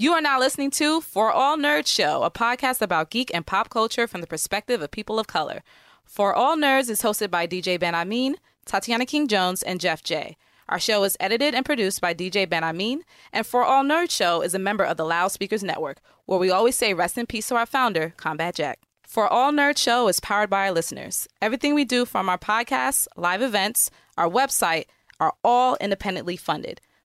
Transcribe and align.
You 0.00 0.12
are 0.12 0.20
now 0.20 0.38
listening 0.38 0.70
to 0.78 1.00
For 1.00 1.32
All 1.32 1.56
Nerds 1.56 1.88
Show, 1.88 2.22
a 2.22 2.30
podcast 2.30 2.80
about 2.80 3.10
geek 3.10 3.32
and 3.34 3.44
pop 3.44 3.68
culture 3.68 4.06
from 4.06 4.20
the 4.20 4.28
perspective 4.28 4.80
of 4.80 4.92
people 4.92 5.18
of 5.18 5.26
color. 5.26 5.64
For 6.04 6.32
All 6.32 6.56
Nerds 6.56 6.88
is 6.88 7.02
hosted 7.02 7.32
by 7.32 7.48
DJ 7.48 7.80
Ben 7.80 7.96
Amin, 7.96 8.36
Tatiana 8.64 9.06
King 9.06 9.26
Jones, 9.26 9.60
and 9.60 9.80
Jeff 9.80 10.04
J. 10.04 10.36
Our 10.68 10.78
show 10.78 11.02
is 11.02 11.16
edited 11.18 11.52
and 11.52 11.66
produced 11.66 12.00
by 12.00 12.14
DJ 12.14 12.48
Ben 12.48 12.62
Amin, 12.62 13.02
and 13.32 13.44
For 13.44 13.64
All 13.64 13.82
Nerds 13.82 14.12
Show 14.12 14.40
is 14.40 14.54
a 14.54 14.58
member 14.60 14.84
of 14.84 14.98
the 14.98 15.04
Loudspeakers 15.04 15.64
Network, 15.64 15.98
where 16.26 16.38
we 16.38 16.48
always 16.48 16.76
say 16.76 16.94
rest 16.94 17.18
in 17.18 17.26
peace 17.26 17.48
to 17.48 17.56
our 17.56 17.66
founder, 17.66 18.14
Combat 18.16 18.54
Jack. 18.54 18.78
For 19.02 19.26
All 19.26 19.50
Nerd 19.50 19.78
Show 19.78 20.06
is 20.06 20.20
powered 20.20 20.48
by 20.48 20.68
our 20.68 20.72
listeners. 20.72 21.26
Everything 21.42 21.74
we 21.74 21.84
do 21.84 22.04
from 22.04 22.28
our 22.28 22.38
podcasts, 22.38 23.08
live 23.16 23.42
events, 23.42 23.90
our 24.16 24.28
website 24.28 24.84
are 25.18 25.34
all 25.42 25.76
independently 25.80 26.36
funded. 26.36 26.80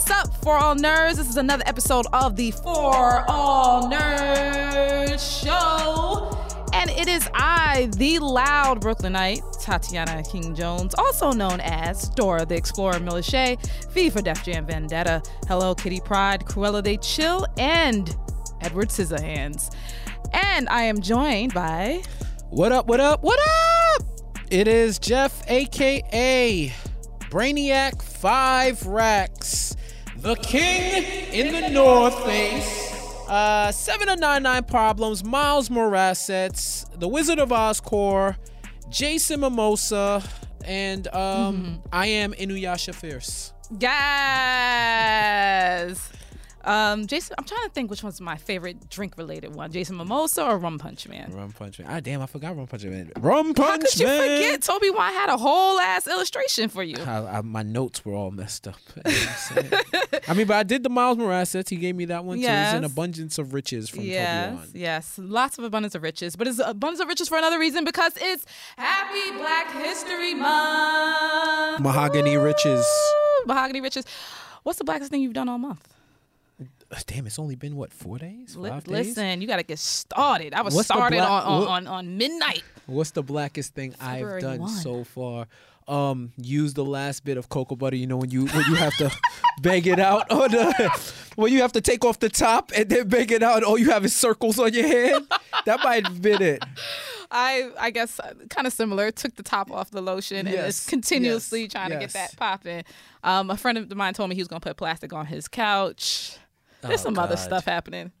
What's 0.00 0.10
up, 0.12 0.34
For 0.42 0.56
All 0.56 0.74
Nerds? 0.74 1.16
This 1.16 1.28
is 1.28 1.36
another 1.36 1.62
episode 1.66 2.06
of 2.14 2.34
the 2.34 2.52
For 2.52 3.22
All 3.28 3.90
Nerds 3.90 5.42
Show. 5.42 6.34
And 6.72 6.88
it 6.88 7.06
is 7.06 7.28
I, 7.34 7.90
the 7.98 8.18
loud 8.18 8.80
Brooklynite, 8.80 9.42
Tatiana 9.60 10.22
King 10.22 10.54
Jones, 10.54 10.94
also 10.94 11.32
known 11.32 11.60
as 11.60 12.08
Dora 12.10 12.46
the 12.46 12.54
Explorer 12.54 12.94
Milichet, 12.94 13.58
V 13.90 14.08
for 14.08 14.22
Def 14.22 14.42
Jam 14.42 14.66
Vendetta, 14.66 15.22
Hello 15.46 15.74
Kitty 15.74 16.00
Pride, 16.00 16.46
Cruella 16.46 16.82
de 16.82 16.96
Chill, 16.96 17.44
and 17.58 18.16
Edward 18.62 18.88
Scissorhands. 18.88 19.74
And 20.32 20.66
I 20.70 20.84
am 20.84 21.02
joined 21.02 21.52
by. 21.52 22.02
What 22.48 22.72
up, 22.72 22.86
what 22.86 23.00
up, 23.00 23.22
what 23.22 23.38
up? 23.38 24.06
It 24.50 24.66
is 24.66 24.98
Jeff, 24.98 25.42
aka 25.46 26.72
Brainiac 27.30 28.02
5 28.02 28.86
Racks, 28.86 29.76
the 30.20 30.36
king 30.36 31.04
in 31.32 31.52
the 31.52 31.68
North 31.70 32.24
Face. 32.24 32.92
Uh, 33.28 33.70
7099 33.72 34.64
Problems, 34.64 35.24
Miles 35.24 35.68
Morasets, 35.68 36.86
The 36.98 37.06
Wizard 37.08 37.38
of 37.38 37.52
Oz 37.52 37.80
Core, 37.80 38.36
Jason 38.90 39.40
Mimosa, 39.40 40.22
and 40.64 41.06
um, 41.14 41.82
I 41.92 42.06
am 42.06 42.32
Inuyasha 42.32 42.92
Fierce. 42.94 43.52
Guys! 43.78 44.00
Um, 46.64 47.06
Jason, 47.06 47.34
I'm 47.38 47.44
trying 47.44 47.62
to 47.64 47.70
think 47.70 47.90
which 47.90 48.02
one's 48.02 48.20
my 48.20 48.36
favorite 48.36 48.88
drink 48.90 49.16
related 49.16 49.54
one 49.54 49.72
Jason 49.72 49.96
Mimosa 49.96 50.44
or 50.44 50.58
Rum 50.58 50.78
Punch 50.78 51.08
Man? 51.08 51.30
Rum 51.32 51.52
Punch 51.52 51.78
Man. 51.78 51.88
Ah, 51.90 52.00
damn, 52.00 52.20
I 52.20 52.26
forgot 52.26 52.56
Rum 52.56 52.66
Punch 52.66 52.84
Man. 52.84 53.10
Rum 53.18 53.54
Punch 53.54 53.68
How 53.68 53.78
could 53.78 53.98
you 54.00 54.06
Man. 54.06 54.20
forget? 54.42 54.62
Toby 54.62 54.90
White 54.90 55.12
had 55.12 55.30
a 55.30 55.36
whole 55.36 55.78
ass 55.80 56.06
illustration 56.06 56.68
for 56.68 56.82
you. 56.82 56.96
I, 57.02 57.38
I, 57.38 57.40
my 57.42 57.62
notes 57.62 58.04
were 58.04 58.14
all 58.14 58.30
messed 58.30 58.68
up. 58.68 58.76
You 58.96 59.12
know 59.12 59.18
what 59.20 59.28
I'm 59.30 59.70
saying? 59.70 60.22
I 60.28 60.34
mean, 60.34 60.46
but 60.46 60.56
I 60.56 60.62
did 60.62 60.82
the 60.82 60.90
Miles 60.90 61.16
Morales. 61.18 61.52
He 61.68 61.76
gave 61.76 61.96
me 61.96 62.04
that 62.06 62.24
one 62.24 62.36
too. 62.38 62.42
It's 62.42 62.74
an 62.74 62.84
abundance 62.84 63.38
of 63.38 63.54
riches 63.54 63.88
from 63.88 64.02
Yes, 64.02 64.50
Toby 64.50 64.78
yes, 64.78 65.14
yes. 65.16 65.18
lots 65.22 65.58
of 65.58 65.64
abundance 65.64 65.94
of 65.94 66.02
riches, 66.02 66.36
but 66.36 66.46
it's 66.46 66.58
abundance 66.58 67.00
of 67.00 67.08
riches 67.08 67.28
for 67.28 67.38
another 67.38 67.58
reason 67.58 67.84
because 67.84 68.12
it's 68.20 68.44
Happy 68.76 69.30
Black 69.38 69.72
History 69.72 70.34
Month. 70.34 71.80
Mahogany 71.82 72.36
riches. 72.36 72.86
Mahogany 73.46 73.80
riches. 73.80 74.04
What's 74.62 74.78
the 74.78 74.84
blackest 74.84 75.10
thing 75.10 75.22
you've 75.22 75.32
done 75.32 75.48
all 75.48 75.58
month? 75.58 75.88
Uh, 76.92 76.96
Damn, 77.06 77.26
it's 77.26 77.38
only 77.38 77.54
been 77.54 77.76
what 77.76 77.92
four 77.92 78.18
days? 78.18 78.56
Five 78.60 78.84
days? 78.84 79.06
listen, 79.16 79.40
you 79.40 79.46
got 79.46 79.56
to 79.58 79.62
get 79.62 79.78
started. 79.78 80.54
I 80.54 80.62
was 80.62 80.74
What's 80.74 80.88
started 80.88 81.16
black- 81.18 81.30
on, 81.30 81.42
on, 81.44 81.60
what- 81.60 81.68
on, 81.68 81.86
on 81.86 82.18
midnight. 82.18 82.64
What's 82.86 83.12
the 83.12 83.22
blackest 83.22 83.74
thing 83.74 83.92
February 83.92 84.36
I've 84.36 84.42
done 84.42 84.58
1. 84.60 84.68
so 84.70 85.04
far? 85.04 85.46
Um, 85.86 86.32
use 86.36 86.74
the 86.74 86.84
last 86.84 87.24
bit 87.24 87.36
of 87.36 87.48
cocoa 87.48 87.74
butter. 87.76 87.96
You 87.96 88.06
know 88.06 88.16
when 88.16 88.30
you 88.30 88.46
when 88.46 88.64
you 88.68 88.74
have 88.76 88.94
to 88.98 89.10
bang 89.62 89.84
it 89.86 89.98
out 89.98 90.30
on 90.30 90.50
the 90.50 91.12
when 91.36 91.52
you 91.52 91.62
have 91.62 91.72
to 91.72 91.80
take 91.80 92.04
off 92.04 92.18
the 92.20 92.28
top 92.28 92.70
and 92.76 92.88
then 92.88 93.08
bang 93.08 93.28
it 93.30 93.42
out, 93.42 93.56
and 93.56 93.64
all 93.64 93.76
you 93.78 93.90
have 93.90 94.04
is 94.04 94.14
circles 94.14 94.58
on 94.60 94.72
your 94.72 94.86
hand. 94.86 95.26
that 95.66 95.80
might 95.82 96.06
have 96.06 96.20
been 96.22 96.42
it. 96.42 96.62
I 97.30 97.70
I 97.78 97.90
guess 97.90 98.20
kind 98.50 98.66
of 98.68 98.72
similar. 98.72 99.10
Took 99.10 99.34
the 99.36 99.42
top 99.42 99.70
off 99.72 99.90
the 99.90 100.00
lotion 100.02 100.46
and 100.46 100.48
is 100.48 100.86
continuously 100.86 101.62
yes, 101.62 101.72
trying 101.72 101.90
to 101.90 101.98
get 101.98 102.12
that 102.12 102.36
popping. 102.36 102.84
Um, 103.24 103.50
a 103.50 103.56
friend 103.56 103.78
of 103.78 103.92
mine 103.96 104.14
told 104.14 104.28
me 104.30 104.36
he 104.36 104.40
was 104.42 104.48
gonna 104.48 104.60
put 104.60 104.76
plastic 104.76 105.12
on 105.12 105.26
his 105.26 105.48
couch. 105.48 106.36
There's 106.82 107.00
Oh, 107.00 107.04
some 107.04 107.18
other 107.18 107.36
stuff 107.36 107.64
happening. 107.64 108.12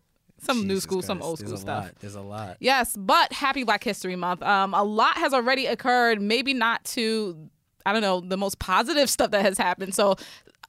Some 0.42 0.62
new 0.62 0.68
Jesus 0.74 0.84
school, 0.84 1.02
some 1.02 1.20
old 1.20 1.38
school 1.38 1.50
there's 1.50 1.60
stuff. 1.60 1.84
Lot. 1.84 1.94
There's 2.00 2.14
a 2.14 2.22
lot. 2.22 2.56
Yes, 2.60 2.96
but 2.96 3.30
happy 3.32 3.62
Black 3.64 3.84
History 3.84 4.16
Month. 4.16 4.42
Um, 4.42 4.72
a 4.72 4.82
lot 4.82 5.16
has 5.18 5.34
already 5.34 5.66
occurred. 5.66 6.20
Maybe 6.22 6.54
not 6.54 6.82
to, 6.86 7.50
I 7.84 7.92
don't 7.92 8.00
know, 8.00 8.20
the 8.20 8.38
most 8.38 8.58
positive 8.58 9.10
stuff 9.16 9.32
that 9.32 9.42
has 9.42 9.58
happened. 9.58 9.94
So 9.94 10.16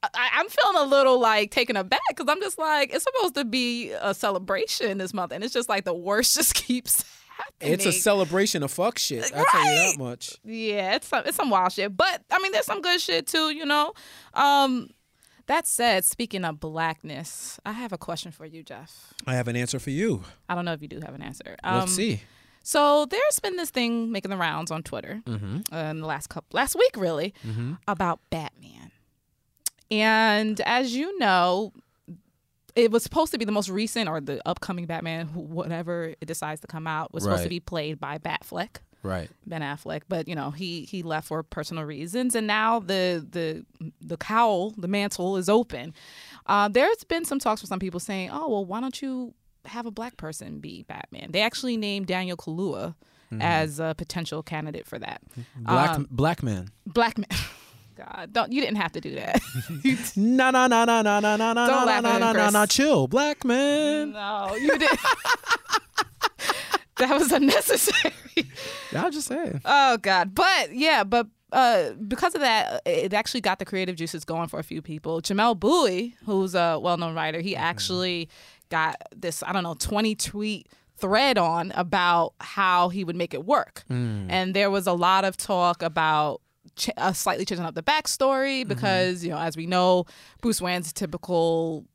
I, 0.04 0.30
I'm 0.34 0.50
feeling 0.50 0.76
a 0.78 0.84
little 0.84 1.20
like 1.20 1.52
taken 1.52 1.78
aback 1.78 2.02
because 2.10 2.26
I'm 2.28 2.42
just 2.42 2.58
like, 2.58 2.94
it's 2.94 3.06
supposed 3.06 3.36
to 3.36 3.46
be 3.46 3.92
a 3.92 4.14
celebration 4.14 4.98
this 4.98 5.14
month, 5.14 5.32
and 5.32 5.42
it's 5.44 5.54
just 5.54 5.70
like 5.70 5.86
the 5.86 5.94
worst 5.94 6.36
just 6.36 6.54
keeps 6.54 7.06
happening. 7.38 7.74
It's 7.74 7.86
a 7.86 7.94
celebration 7.94 8.64
of 8.64 8.72
fuck 8.72 9.00
shit. 9.00 9.32
I'll 9.34 9.46
tell 9.46 9.64
you 9.64 9.92
that 9.94 9.96
much. 10.00 10.38
Yeah, 10.44 10.96
it's 10.96 11.08
some, 11.08 11.24
it's 11.26 11.38
some 11.38 11.50
wild 11.50 11.72
shit. 11.72 11.96
But 11.96 12.24
I 12.30 12.40
mean, 12.40 12.52
there's 12.52 12.66
some 12.66 12.82
good 12.82 13.00
shit 13.00 13.26
too. 13.28 13.52
You 13.52 13.66
know. 13.66 13.94
Um, 14.34 14.90
that 15.52 15.68
said, 15.68 16.06
speaking 16.06 16.44
of 16.46 16.60
blackness, 16.60 17.60
I 17.66 17.74
have 17.74 17.92
a 17.94 17.98
question 17.98 18.32
for 18.32 18.46
you, 18.46 18.64
Jeff. 18.64 19.14
I 19.28 19.36
have 19.36 19.48
an 19.48 19.56
answer 19.56 19.80
for 19.80 19.90
you. 19.92 20.24
I 20.50 20.56
don't 20.56 20.66
know 20.66 20.74
if 20.74 20.82
you 20.82 20.88
do 20.88 21.00
have 21.06 21.14
an 21.14 21.22
answer. 21.22 21.56
Um, 21.64 21.80
Let's 21.82 21.94
see. 21.96 22.22
So 22.64 23.06
there's 23.06 23.40
been 23.40 23.58
this 23.58 23.70
thing 23.70 24.12
making 24.12 24.32
the 24.32 24.38
rounds 24.38 24.72
on 24.72 24.84
Twitter 24.84 25.22
Mm-hmm. 25.26 25.74
uh, 25.74 25.78
in 25.92 26.00
the 26.00 26.06
last 26.08 26.28
couple 26.28 26.56
last 26.56 26.76
week 26.76 26.96
really 26.96 27.34
about 27.88 28.20
Batman. 28.30 28.92
And 29.90 30.62
as 30.62 30.96
you 30.96 31.18
know, 31.20 31.74
it 32.76 32.92
was 32.92 33.04
supposed 33.04 33.32
to 33.34 33.38
be 33.38 33.44
the 33.46 33.52
most 33.52 33.68
recent 33.70 34.08
or 34.08 34.22
the 34.22 34.40
upcoming 34.48 34.86
Batman, 34.86 35.28
whatever 35.34 36.14
it 36.22 36.26
decides 36.26 36.62
to 36.62 36.68
come 36.68 36.88
out, 36.88 37.14
was 37.14 37.24
supposed 37.24 37.44
to 37.44 37.50
be 37.50 37.60
played 37.60 38.00
by 38.00 38.18
Batfleck. 38.18 38.78
Right. 39.04 39.30
Ben 39.48 39.62
Affleck, 39.62 40.02
but 40.08 40.28
you 40.28 40.36
know 40.36 40.52
he 40.52 40.84
he 40.86 41.02
left 41.04 41.28
for 41.28 41.42
personal 41.44 41.84
reasons, 41.86 42.36
and 42.36 42.46
now 42.46 42.80
the 42.80 43.26
the 43.30 43.66
the 44.02 44.18
cowl, 44.18 44.72
the 44.78 44.88
mantle 44.88 45.38
is 45.38 45.50
open. 45.50 45.94
Uh, 46.46 46.68
there's 46.68 47.04
been 47.06 47.26
some 47.26 47.40
talks 47.40 47.62
with 47.62 47.70
some 47.70 47.80
people 47.80 48.00
saying, 48.00 48.30
"Oh 48.32 48.48
well, 48.50 48.66
why 48.66 48.80
don't 48.80 49.02
you 49.02 49.34
have 49.66 49.86
a 49.86 49.92
black 49.92 50.18
person 50.18 50.60
be 50.60 50.84
Batman?" 50.84 51.32
They 51.32 51.42
actually 51.42 51.78
named 51.78 52.08
Daniel 52.08 52.38
Kaluuya 52.38 52.94
as 53.40 53.80
a 53.80 53.96
potential 53.98 54.44
candidate 54.44 54.86
for 54.86 55.00
that. 55.00 55.22
Black 55.56 55.92
Um, 55.92 56.08
black 56.12 56.44
man. 56.44 56.68
black 56.86 57.18
man. 57.18 57.28
God, 57.96 58.34
don't 58.34 58.52
you 58.52 58.62
didn't 58.62 58.78
have 58.78 58.92
to 58.94 59.02
do 59.02 59.16
that. 59.16 59.42
No 60.16 60.50
no 60.52 60.68
no 60.68 60.86
no 60.86 61.02
no 61.02 61.20
no 61.20 61.36
no 61.38 61.54
no 61.54 61.54
Don't 61.54 61.68
no 61.82 61.86
laugh 61.86 62.04
no 62.04 62.18
no 62.18 62.32
no 62.34 62.50
no 62.50 62.66
chill. 62.66 63.08
Black 63.08 63.46
man. 63.46 64.12
no, 64.12 64.56
you 64.56 64.78
did. 64.78 64.90
that 66.98 67.18
was 67.18 67.32
unnecessary. 67.32 68.14
I'm 68.96 69.12
just 69.12 69.28
saying. 69.28 69.62
Oh 69.66 69.98
God, 69.98 70.34
but 70.36 70.74
yeah, 70.74 71.04
but 71.04 71.28
uh, 71.52 71.92
because 72.08 72.34
of 72.34 72.42
that, 72.42 72.74
uh, 72.74 72.80
it 72.86 73.14
actually 73.14 73.42
got 73.42 73.60
the 73.60 73.66
creative 73.66 73.96
juices 73.96 74.24
going 74.24 74.48
for 74.48 74.60
a 74.60 74.64
few 74.64 74.82
people. 74.82 75.22
Jamelle 75.22 75.60
Bouie, 75.60 76.16
who's 76.26 76.56
a 76.56 76.80
well-known 76.82 77.14
writer, 77.14 77.42
he 77.42 77.56
actually 77.56 78.30
got 78.70 78.96
this 79.16 79.44
I 79.44 79.52
don't 79.54 79.64
know 79.64 79.76
twenty 79.76 80.16
tweet 80.16 80.68
thread 80.98 81.38
on 81.38 81.72
about 81.76 82.34
how 82.40 82.90
he 82.90 83.04
would 83.04 83.16
make 83.16 83.34
it 83.34 83.46
work, 83.46 83.84
and 83.90 84.54
there 84.54 84.70
was 84.72 84.88
a 84.88 84.94
lot 84.94 85.26
of 85.26 85.36
talk 85.38 85.82
about. 85.82 86.42
Ch- 86.78 86.92
uh, 86.96 87.12
slightly 87.12 87.44
changing 87.44 87.66
up 87.66 87.74
the 87.76 87.82
backstory 87.84 88.66
because 88.66 89.26
you 89.26 89.32
know, 89.32 89.38
as 89.40 89.58
we 89.58 89.66
know, 89.66 90.06
Bruce 90.42 90.62
Wayne's 90.62 90.94
typical 90.94 91.86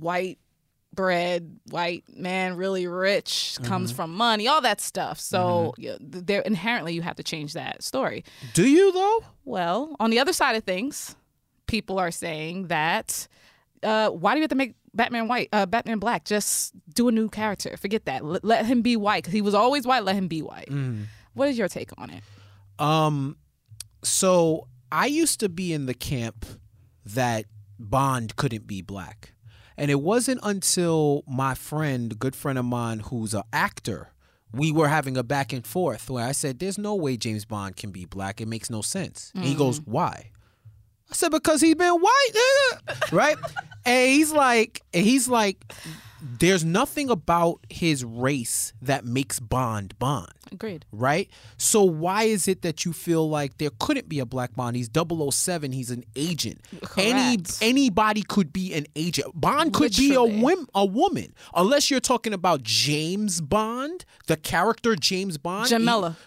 white 0.00 0.38
bread 0.94 1.58
white 1.70 2.04
man 2.14 2.56
really 2.56 2.86
rich 2.86 3.58
comes 3.64 3.90
from 3.92 4.12
money 4.14 4.46
all 4.46 4.60
that 4.60 4.80
stuff. 4.80 5.18
So 5.18 5.74
yeah, 5.78 5.96
th- 5.98 6.24
there 6.26 6.40
inherently 6.42 6.92
you 6.94 7.02
have 7.02 7.16
to 7.16 7.22
change 7.22 7.54
that 7.54 7.82
story. 7.82 8.24
Do 8.54 8.66
you 8.66 8.92
though? 8.92 9.24
well 9.44 9.96
on 9.98 10.10
the 10.10 10.18
other 10.20 10.32
side 10.32 10.54
of 10.54 10.62
things 10.64 11.16
people 11.66 11.98
are 11.98 12.10
saying 12.10 12.68
that 12.68 13.26
uh, 13.82 14.08
why 14.10 14.32
do 14.34 14.38
you 14.38 14.42
have 14.42 14.50
to 14.50 14.54
make 14.54 14.74
batman 14.94 15.26
white 15.28 15.48
uh, 15.52 15.66
batman 15.66 15.98
black? 15.98 16.24
Just 16.24 16.72
do 16.94 17.08
a 17.08 17.12
new 17.12 17.28
character. 17.28 17.76
Forget 17.76 18.04
that. 18.04 18.24
Let, 18.24 18.44
let 18.44 18.66
him 18.66 18.82
be 18.82 18.96
white 18.96 19.24
because 19.24 19.32
he 19.32 19.40
was 19.42 19.54
always 19.54 19.86
white. 19.86 20.04
Let 20.04 20.14
him 20.14 20.28
be 20.28 20.42
white. 20.42 20.68
What 21.34 21.48
is 21.48 21.56
your 21.58 21.68
take 21.68 21.90
on 21.98 22.10
it? 22.10 22.22
Um, 22.78 23.36
so 24.04 24.68
I 24.90 25.06
used 25.06 25.40
to 25.40 25.48
be 25.48 25.72
in 25.72 25.86
the 25.86 25.94
camp 25.94 26.44
that 27.06 27.46
Bond 27.78 28.36
couldn't 28.36 28.66
be 28.66 28.82
black. 28.82 29.32
And 29.76 29.90
it 29.90 30.00
wasn't 30.00 30.40
until 30.42 31.24
my 31.26 31.54
friend, 31.54 32.18
good 32.18 32.36
friend 32.36 32.58
of 32.58 32.64
mine 32.64 33.00
who's 33.00 33.34
an 33.34 33.42
actor, 33.52 34.10
we 34.52 34.70
were 34.70 34.88
having 34.88 35.16
a 35.16 35.22
back 35.22 35.52
and 35.52 35.66
forth 35.66 36.10
where 36.10 36.26
I 36.26 36.32
said, 36.32 36.58
There's 36.58 36.78
no 36.78 36.94
way 36.94 37.16
James 37.16 37.44
Bond 37.44 37.76
can 37.76 37.90
be 37.90 38.04
black. 38.04 38.40
It 38.40 38.48
makes 38.48 38.70
no 38.70 38.82
sense. 38.82 39.32
And 39.34 39.44
he 39.44 39.54
goes, 39.54 39.80
mm-hmm. 39.80 39.92
Why? 39.92 40.30
I 41.10 41.14
said, 41.14 41.30
Because 41.30 41.60
he's 41.60 41.74
been 41.74 41.94
white, 41.94 42.28
nigga." 42.34 43.12
right? 43.12 43.36
and 43.84 44.10
he's 44.10 44.32
like, 44.32 44.82
and 44.92 45.04
he's 45.04 45.28
like, 45.28 45.72
there's 46.22 46.64
nothing 46.64 47.10
about 47.10 47.60
his 47.68 48.04
race 48.04 48.72
that 48.80 49.04
makes 49.04 49.40
Bond 49.40 49.98
Bond 49.98 50.28
Agreed. 50.52 50.84
right? 50.92 51.28
So 51.56 51.82
why 51.82 52.24
is 52.24 52.46
it 52.46 52.62
that 52.62 52.84
you 52.84 52.92
feel 52.92 53.28
like 53.28 53.58
there 53.58 53.70
couldn't 53.80 54.08
be 54.08 54.18
a 54.20 54.26
black 54.26 54.54
Bond? 54.54 54.76
He's 54.76 54.88
007, 54.94 55.72
he's 55.72 55.90
an 55.90 56.04
agent. 56.14 56.60
Any 56.96 57.38
anybody 57.60 58.22
could 58.22 58.52
be 58.52 58.72
an 58.74 58.86
agent. 58.94 59.28
Bond 59.34 59.72
could 59.72 59.96
be 59.96 60.14
a 60.14 60.22
whim, 60.22 60.68
a 60.74 60.84
woman. 60.84 61.34
Unless 61.54 61.90
you're 61.90 62.00
talking 62.00 62.32
about 62.32 62.62
James 62.62 63.40
Bond, 63.40 64.04
the 64.28 64.36
character 64.36 64.94
James 64.94 65.38
Bond. 65.38 65.68
he- 65.78 65.84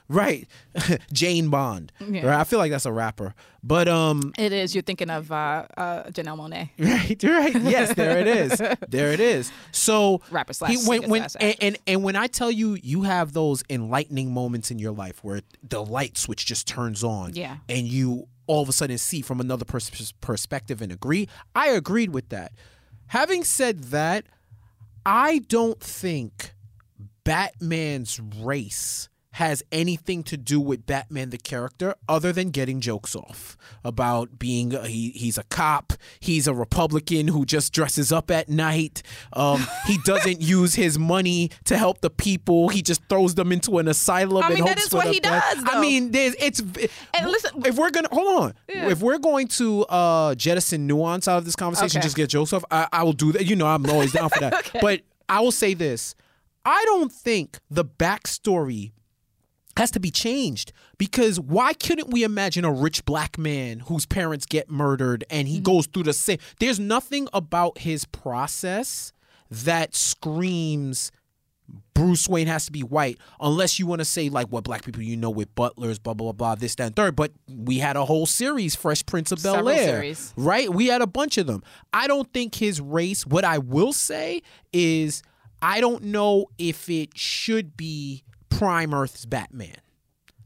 right. 0.10 0.48
Jane 1.14 1.50
Bond. 1.50 1.92
Yeah. 2.00 2.26
Right? 2.26 2.40
I 2.40 2.44
feel 2.44 2.60
like 2.60 2.72
that's 2.72 2.86
a 2.86 2.92
rapper. 2.92 3.34
But 3.68 3.88
um 3.88 4.32
It 4.38 4.52
is. 4.54 4.76
You're 4.76 4.84
thinking 4.84 5.10
of 5.10 5.32
uh, 5.32 5.66
uh, 5.76 6.04
Janelle 6.12 6.38
Monáe. 6.38 6.70
Right, 6.80 7.24
right. 7.24 7.64
Yes, 7.64 7.96
there 7.96 8.20
it 8.20 8.28
is. 8.28 8.62
There 8.90 9.12
it 9.12 9.20
is. 9.20 9.52
So 9.72 10.22
Rapper 10.30 10.54
slash 10.54 10.72
he- 10.72 10.88
when 10.88 11.10
when 11.10 11.28
slash 11.28 11.42
and, 11.42 11.56
and 11.62 11.78
and 11.88 12.04
when 12.04 12.16
I 12.16 12.28
tell 12.28 12.52
you 12.52 12.78
you 12.84 13.02
have 13.04 13.34
those 13.34 13.64
enlightening 13.70 14.32
moments 14.32 14.70
in 14.70 14.78
your 14.78 14.92
life 14.92 15.24
where 15.24 15.42
the 15.68 15.84
light 15.84 16.16
switch 16.18 16.46
just 16.46 16.68
turns 16.68 17.04
on, 17.04 17.34
Yeah. 17.34 17.58
and 17.68 17.88
you 17.88 18.28
all 18.48 18.62
of 18.62 18.70
a 18.70 18.74
sudden 18.74 19.00
see 19.00 19.22
from 19.22 19.40
another 19.42 19.66
person's 19.66 20.12
perspective 20.22 20.80
and 20.80 20.92
agree. 20.92 21.28
I 21.56 21.70
agreed 21.70 22.12
with 22.12 22.30
that. 22.30 22.52
Having 23.08 23.46
said 23.46 23.86
that, 23.86 24.26
I 25.04 25.40
don't 25.40 25.80
think 25.80 26.54
Batman's 27.24 28.20
race 28.20 29.10
has 29.36 29.62
anything 29.72 30.24
to 30.24 30.38
do 30.38 30.62
with 30.62 30.86
Batman 30.86 31.30
the 31.30 31.38
character 31.38 31.94
other 32.08 32.32
than 32.32 32.52
getting 32.52 32.80
jokes 32.80 33.16
off 33.18 33.58
about 33.84 34.40
being 34.40 34.74
a, 34.74 34.88
he, 34.88 35.10
he's 35.10 35.38
a 35.38 35.44
cop, 35.44 35.92
he's 36.22 36.48
a 36.48 36.54
Republican 36.54 37.28
who 37.28 37.46
just 37.46 37.74
dresses 37.74 38.14
up 38.14 38.32
at 38.32 38.48
night. 38.48 39.04
Um, 39.34 39.68
he 39.88 39.98
doesn't 40.06 40.40
use 40.42 40.76
his 40.76 40.98
money 40.98 41.52
to 41.66 41.78
help 41.78 42.00
the 42.00 42.10
people. 42.10 42.70
He 42.70 42.82
just 42.82 43.02
throws 43.10 43.36
them 43.36 43.52
into 43.52 43.78
an 43.80 43.90
asylum 43.90 44.44
I 44.44 44.48
and 44.48 44.56
mean, 44.56 44.64
that 44.66 44.78
hopes 44.78 44.88
is 44.88 44.94
what 44.94 45.08
he 45.08 45.20
does, 45.20 45.64
I 45.68 45.82
mean, 45.82 46.12
there's 46.12 46.34
it's 46.40 46.62
And 46.62 47.30
listen- 47.30 47.62
if 47.66 47.76
we're 47.78 47.92
gonna 47.92 48.08
hold 48.12 48.42
on, 48.42 48.54
Yeah. 48.70 48.90
if 48.90 49.02
we're 49.02 49.18
going 49.18 49.48
to 49.60 49.84
uh, 49.88 50.36
jettison 50.36 50.88
nuance 50.88 51.28
out 51.28 51.40
of 51.40 51.46
this 51.46 51.58
conversation, 51.58 52.00
Okay. 52.00 52.06
just 52.06 52.16
get 52.16 52.30
jokes 52.30 52.54
off. 52.54 52.64
I, 52.72 52.88
I 52.94 53.04
will 53.04 53.12
do 53.14 53.34
that. 53.34 53.46
You 53.46 53.58
know, 53.58 53.68
I'm 53.68 53.86
always 53.90 54.14
down 54.14 54.30
for 54.30 54.40
that. 54.40 54.72
But 54.82 55.02
I 55.28 55.42
will 55.42 55.52
say 55.52 55.74
this: 55.74 56.16
I 56.64 56.82
don't 56.86 57.12
think 57.12 57.60
the 57.70 57.84
backstory 57.84 58.92
has 59.78 59.92
to 59.92 60.00
be 60.00 60.12
changed 60.12 60.72
because 60.98 61.40
why 61.40 61.74
couldn't 61.74 62.10
we 62.10 62.24
imagine 62.24 62.64
a 62.66 62.72
rich 62.72 63.04
black 63.06 63.38
man 63.38 63.80
whose 63.82 64.06
parents 64.06 64.46
get 64.46 64.70
murdered 64.70 65.24
and 65.30 65.48
he 65.48 65.56
mm-hmm. 65.56 65.64
goes 65.64 65.88
through 65.88 66.04
the 66.04 66.14
same? 66.14 66.38
There's 66.60 66.80
nothing 66.80 67.28
about 67.34 67.80
his 67.80 68.06
process 68.06 69.12
that 69.50 69.96
screams 69.96 71.12
Bruce 71.94 72.28
Wayne 72.28 72.48
has 72.48 72.66
to 72.66 72.72
be 72.72 72.82
white, 72.82 73.18
unless 73.40 73.80
you 73.80 73.88
want 73.88 74.00
to 74.00 74.06
say 74.06 74.30
like 74.30 74.48
what 74.48 74.66
black 74.66 74.84
people 74.84 75.02
you 75.02 75.16
know 75.16 75.30
with 75.30 75.54
butlers, 75.56 75.98
blah 75.98 76.14
blah 76.14 76.34
blah, 76.34 76.56
this 76.56 76.76
that 76.76 76.88
and 76.88 76.96
third. 76.96 77.16
But 77.16 77.32
we 77.48 77.80
had 77.80 77.96
a 77.96 78.06
whole 78.06 78.26
series, 78.26 78.76
Fresh 78.76 79.06
Prince 79.06 79.32
of 79.32 79.42
Bel 79.42 79.68
Air, 79.70 80.14
right? 80.36 80.70
We 80.70 80.88
had 80.88 81.02
a 81.02 81.08
bunch 81.08 81.38
of 81.38 81.48
them. 81.48 81.64
I 81.94 82.08
don't 82.08 82.32
think 82.34 82.56
his 82.56 82.82
race. 82.82 83.26
What 83.26 83.46
I 83.46 83.60
will 83.60 83.94
say 83.94 84.42
is, 84.74 85.24
I 85.62 85.80
don't 85.80 86.04
know 86.04 86.48
if 86.58 86.90
it 86.90 87.18
should 87.18 87.78
be 87.78 88.25
Prime 88.58 88.94
Earth's 88.94 89.26
Batman 89.26 89.78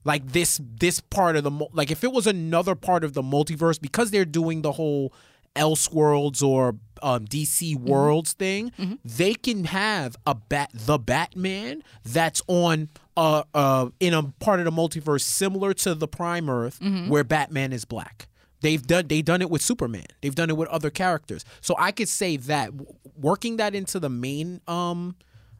like 0.05 0.31
this 0.31 0.59
this 0.63 0.99
part 0.99 1.35
of 1.35 1.43
the 1.43 1.51
like 1.73 1.91
if 1.91 2.03
it 2.03 2.11
was 2.11 2.25
another 2.27 2.75
part 2.75 3.03
of 3.03 3.13
the 3.13 3.21
multiverse 3.21 3.79
because 3.79 4.11
they're 4.11 4.25
doing 4.25 4.61
the 4.61 4.71
whole 4.73 5.13
Elseworlds 5.55 6.43
or 6.43 6.75
um, 7.01 7.25
DC 7.25 7.75
Worlds 7.75 8.33
thing, 8.33 8.71
they 9.03 9.33
can 9.33 9.65
have 9.65 10.15
a 10.25 10.35
bat 10.35 10.69
the 10.73 10.97
Batman 10.99 11.83
that's 12.03 12.41
on 12.47 12.89
uh 13.17 13.43
uh 13.53 13.89
in 13.99 14.13
a 14.13 14.23
part 14.39 14.59
of 14.59 14.65
the 14.65 14.71
multiverse 14.71 15.21
similar 15.21 15.73
to 15.73 15.95
the 15.95 16.07
Prime 16.07 16.49
Earth 16.49 16.79
where 17.09 17.23
Batman 17.23 17.73
is 17.73 17.83
black. 17.83 18.27
They've 18.61 18.85
done 18.85 19.07
they 19.07 19.21
done 19.21 19.41
it 19.41 19.49
with 19.49 19.61
Superman. 19.61 20.05
They've 20.21 20.35
done 20.35 20.49
it 20.49 20.57
with 20.57 20.69
other 20.69 20.89
characters. 20.89 21.43
So 21.61 21.75
I 21.77 21.91
could 21.91 22.09
say 22.09 22.37
that 22.37 22.71
working 23.15 23.57
that 23.57 23.75
into 23.75 23.99
the 23.99 24.09
main 24.09 24.61
um 24.67 25.15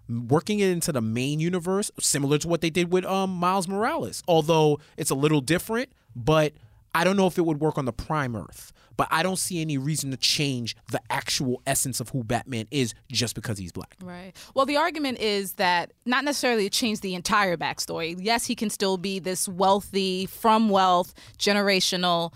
working 0.09 0.59
it 0.59 0.69
into 0.69 0.91
the 0.91 1.01
main 1.01 1.39
universe, 1.39 1.91
similar 1.99 2.37
to 2.39 2.47
what 2.47 2.61
they 2.61 2.69
did 2.69 2.91
with 2.91 3.05
um 3.05 3.31
Miles 3.31 3.67
Morales. 3.67 4.23
Although 4.27 4.79
it's 4.97 5.11
a 5.11 5.15
little 5.15 5.41
different, 5.41 5.89
but 6.15 6.53
I 6.93 7.03
don't 7.03 7.15
know 7.15 7.27
if 7.27 7.37
it 7.37 7.45
would 7.45 7.59
work 7.59 7.77
on 7.77 7.85
the 7.85 7.93
Prime 7.93 8.35
Earth. 8.35 8.73
But 8.97 9.07
I 9.11 9.23
don't 9.23 9.37
see 9.37 9.61
any 9.61 9.77
reason 9.77 10.11
to 10.11 10.17
change 10.17 10.75
the 10.91 10.99
actual 11.09 11.61
essence 11.65 12.01
of 12.01 12.09
who 12.09 12.21
Batman 12.21 12.67
is 12.69 12.93
just 13.09 13.33
because 13.33 13.57
he's 13.57 13.71
black. 13.71 13.95
Right. 14.03 14.33
Well, 14.55 14.65
the 14.65 14.75
argument 14.75 15.19
is 15.19 15.53
that 15.53 15.93
not 16.05 16.25
necessarily 16.25 16.69
change 16.69 16.99
the 16.99 17.15
entire 17.15 17.55
backstory. 17.55 18.17
Yes, 18.19 18.45
he 18.45 18.55
can 18.55 18.69
still 18.69 18.97
be 18.97 19.19
this 19.19 19.47
wealthy, 19.47 20.25
from 20.25 20.67
wealth, 20.67 21.13
generational 21.37 22.33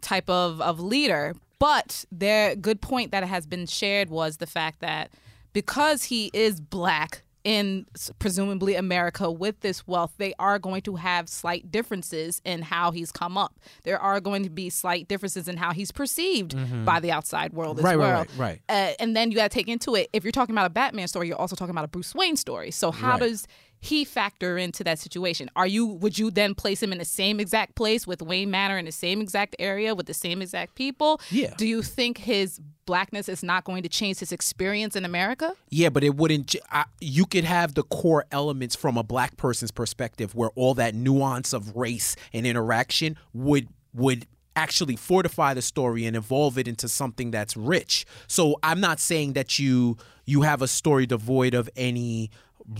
type 0.00 0.28
of, 0.28 0.60
of 0.60 0.80
leader. 0.80 1.36
But 1.60 2.04
their 2.10 2.56
good 2.56 2.80
point 2.80 3.12
that 3.12 3.22
has 3.22 3.46
been 3.46 3.66
shared 3.66 4.10
was 4.10 4.38
the 4.38 4.48
fact 4.48 4.80
that 4.80 5.12
because 5.52 6.04
he 6.04 6.30
is 6.32 6.60
black 6.60 7.22
in 7.42 7.86
presumably 8.18 8.74
America 8.74 9.30
with 9.30 9.58
this 9.60 9.86
wealth, 9.86 10.12
they 10.18 10.34
are 10.38 10.58
going 10.58 10.82
to 10.82 10.96
have 10.96 11.26
slight 11.26 11.72
differences 11.72 12.42
in 12.44 12.60
how 12.60 12.90
he's 12.90 13.10
come 13.10 13.38
up. 13.38 13.58
There 13.84 13.98
are 13.98 14.20
going 14.20 14.42
to 14.42 14.50
be 14.50 14.68
slight 14.68 15.08
differences 15.08 15.48
in 15.48 15.56
how 15.56 15.72
he's 15.72 15.90
perceived 15.90 16.54
by 16.84 17.00
the 17.00 17.10
outside 17.12 17.54
world 17.54 17.78
as 17.78 17.84
Right, 17.86 17.96
right, 17.96 18.12
right, 18.12 18.30
right. 18.36 18.60
Uh, 18.68 18.92
and 19.00 19.16
then 19.16 19.30
you 19.30 19.38
got 19.38 19.50
to 19.50 19.54
take 19.54 19.68
into 19.68 19.94
it 19.94 20.10
if 20.12 20.22
you're 20.22 20.32
talking 20.32 20.54
about 20.54 20.66
a 20.66 20.70
Batman 20.70 21.08
story, 21.08 21.28
you're 21.28 21.40
also 21.40 21.56
talking 21.56 21.70
about 21.70 21.84
a 21.86 21.88
Bruce 21.88 22.14
Wayne 22.14 22.36
story. 22.36 22.70
So 22.70 22.90
how 22.90 23.12
Right. 23.12 23.20
does 23.20 23.46
he 23.80 24.04
factor 24.04 24.58
into 24.58 24.84
that 24.84 24.98
situation? 24.98 25.50
Are 25.56 25.66
you 25.66 25.86
would 25.86 26.18
you 26.18 26.30
then 26.30 26.54
place 26.54 26.82
him 26.82 26.92
in 26.92 26.98
the 26.98 27.04
same 27.04 27.40
exact 27.40 27.74
place 27.74 28.06
with 28.06 28.22
Wayne 28.22 28.50
Manor 28.50 28.78
in 28.78 28.84
the 28.84 28.92
same 28.92 29.20
exact 29.20 29.56
area 29.58 29.94
with 29.94 30.06
the 30.06 30.14
same 30.14 30.42
exact 30.42 30.74
people? 30.74 31.20
Yeah. 31.30 31.54
Do 31.56 31.66
you 31.66 31.82
think 31.82 32.18
his 32.18 32.60
blackness 32.84 33.28
is 33.28 33.42
not 33.42 33.64
going 33.64 33.82
to 33.82 33.88
change 33.88 34.18
his 34.18 34.32
experience 34.32 34.96
in 34.96 35.04
America? 35.04 35.54
Yeah, 35.70 35.88
but 35.88 36.04
it 36.04 36.16
wouldn't. 36.16 36.54
I, 36.70 36.84
you 37.00 37.24
could 37.24 37.44
have 37.44 37.74
the 37.74 37.82
core 37.84 38.26
elements 38.30 38.76
from 38.76 38.98
a 38.98 39.02
black 39.02 39.36
person's 39.36 39.70
perspective, 39.70 40.34
where 40.34 40.50
all 40.54 40.74
that 40.74 40.94
nuance 40.94 41.52
of 41.52 41.74
race 41.76 42.16
and 42.32 42.46
interaction 42.46 43.16
would 43.32 43.68
would 43.94 44.26
actually 44.56 44.96
fortify 44.96 45.54
the 45.54 45.62
story 45.62 46.04
and 46.04 46.16
evolve 46.16 46.58
it 46.58 46.68
into 46.68 46.88
something 46.88 47.30
that's 47.30 47.56
rich. 47.56 48.04
So 48.26 48.56
I'm 48.62 48.80
not 48.80 49.00
saying 49.00 49.32
that 49.34 49.58
you 49.58 49.96
you 50.26 50.42
have 50.42 50.60
a 50.60 50.68
story 50.68 51.06
devoid 51.06 51.54
of 51.54 51.70
any 51.76 52.30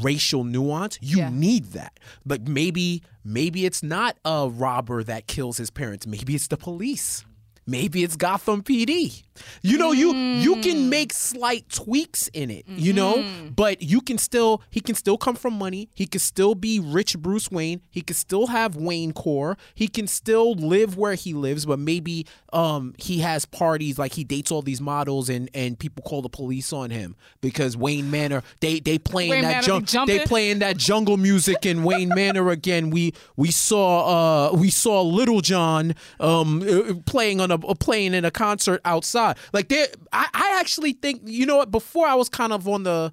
racial 0.02 0.44
nuance 0.44 0.98
you 1.00 1.18
Yeah. 1.18 1.30
need 1.30 1.72
that. 1.72 1.98
But 2.24 2.48
maybe 2.48 3.02
maybe 3.24 3.64
it's 3.66 3.82
not 3.82 4.16
a 4.24 4.48
robber 4.48 5.02
that 5.04 5.26
kills 5.26 5.56
his 5.58 5.70
parents. 5.70 6.06
Maybe 6.06 6.34
it's 6.34 6.48
the 6.48 6.56
police 6.56 7.24
maybe 7.66 8.02
it's 8.02 8.16
Gotham 8.16 8.62
PD. 8.62 9.22
You 9.62 9.78
know, 9.78 9.92
you 9.92 10.12
you 10.14 10.60
can 10.60 10.90
make 10.90 11.12
slight 11.14 11.68
tweaks 11.70 12.28
in 12.34 12.50
it, 12.50 12.64
you 12.68 12.92
know, 12.92 13.24
but 13.56 13.80
you 13.82 14.02
can 14.02 14.18
still 14.18 14.62
he 14.70 14.80
can 14.80 14.94
still 14.94 15.16
come 15.16 15.34
from 15.34 15.54
money. 15.54 15.88
He 15.94 16.06
can 16.06 16.20
still 16.20 16.54
be 16.54 16.78
rich 16.78 17.18
Bruce 17.18 17.50
Wayne. 17.50 17.80
He 17.90 18.02
can 18.02 18.16
still 18.16 18.48
have 18.48 18.76
Wayne 18.76 19.12
Corp. 19.12 19.58
He 19.74 19.88
can 19.88 20.06
still 20.06 20.52
live 20.54 20.98
where 20.98 21.14
he 21.14 21.32
lives, 21.32 21.64
but 21.64 21.78
maybe 21.78 22.26
um 22.52 22.94
he 22.98 23.20
has 23.20 23.46
parties 23.46 23.98
like 23.98 24.12
he 24.12 24.24
dates 24.24 24.50
all 24.50 24.60
these 24.62 24.80
models 24.80 25.30
and 25.30 25.48
and 25.54 25.78
people 25.78 26.02
call 26.02 26.20
the 26.20 26.28
police 26.28 26.72
on 26.72 26.90
him 26.90 27.16
because 27.40 27.76
Wayne 27.78 28.10
Manor 28.10 28.42
they 28.60 28.78
they 28.80 28.98
playing 28.98 29.30
Wayne 29.30 29.42
that 29.42 29.66
Manor 29.66 29.86
jung- 29.86 30.06
they 30.06 30.18
playing 30.26 30.58
that 30.58 30.76
jungle 30.76 31.16
music 31.16 31.64
in 31.64 31.82
Wayne 31.82 32.10
Manor 32.10 32.50
again. 32.50 32.90
We 32.90 33.14
we 33.36 33.50
saw 33.50 34.50
uh 34.50 34.56
we 34.56 34.68
saw 34.68 35.00
Lil 35.00 35.40
Jon 35.40 35.94
um 36.18 36.62
uh, 36.62 36.94
playing 37.06 37.40
on 37.40 37.50
a 37.50 37.59
playing 37.78 38.14
in 38.14 38.24
a 38.24 38.30
concert 38.30 38.80
outside. 38.84 39.36
Like 39.52 39.68
there, 39.68 39.86
I 40.12 40.28
I 40.32 40.58
actually 40.60 40.92
think 40.92 41.22
you 41.24 41.46
know 41.46 41.56
what. 41.56 41.70
Before 41.70 42.06
I 42.06 42.14
was 42.14 42.28
kind 42.28 42.52
of 42.52 42.68
on 42.68 42.82
the, 42.82 43.12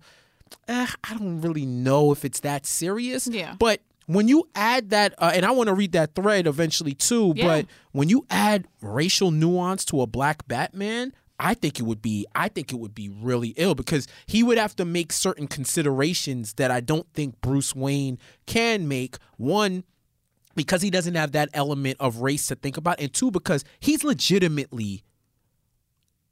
eh, 0.67 0.87
I 1.03 1.13
don't 1.13 1.41
really 1.41 1.65
know 1.65 2.11
if 2.11 2.25
it's 2.25 2.39
that 2.41 2.65
serious. 2.65 3.27
Yeah. 3.27 3.55
But 3.59 3.81
when 4.07 4.27
you 4.27 4.47
add 4.55 4.89
that, 4.91 5.13
uh, 5.17 5.31
and 5.33 5.45
I 5.45 5.51
want 5.51 5.67
to 5.67 5.73
read 5.73 5.91
that 5.93 6.15
thread 6.15 6.47
eventually 6.47 6.93
too. 6.93 7.33
Yeah. 7.35 7.45
But 7.45 7.65
when 7.91 8.09
you 8.09 8.25
add 8.29 8.67
racial 8.81 9.31
nuance 9.31 9.85
to 9.85 10.01
a 10.01 10.07
black 10.07 10.47
Batman. 10.47 11.13
I 11.39 11.53
think 11.53 11.79
it 11.79 11.83
would 11.83 12.01
be 12.01 12.25
I 12.33 12.49
think 12.49 12.71
it 12.71 12.77
would 12.77 12.95
be 12.95 13.09
really 13.09 13.49
ill 13.57 13.75
because 13.75 14.07
he 14.25 14.41
would 14.41 14.57
have 14.57 14.75
to 14.77 14.85
make 14.85 15.13
certain 15.13 15.47
considerations 15.47 16.53
that 16.53 16.71
I 16.71 16.79
don't 16.79 17.05
think 17.13 17.39
Bruce 17.41 17.75
Wayne 17.75 18.17
can 18.47 18.87
make. 18.87 19.17
One, 19.37 19.83
because 20.57 20.81
he 20.81 20.89
doesn't 20.89 21.15
have 21.15 21.31
that 21.31 21.49
element 21.53 21.95
of 22.01 22.17
race 22.17 22.47
to 22.47 22.55
think 22.55 22.75
about, 22.75 22.99
and 22.99 23.13
two, 23.13 23.31
because 23.31 23.63
he's 23.79 24.03
legitimately 24.03 25.03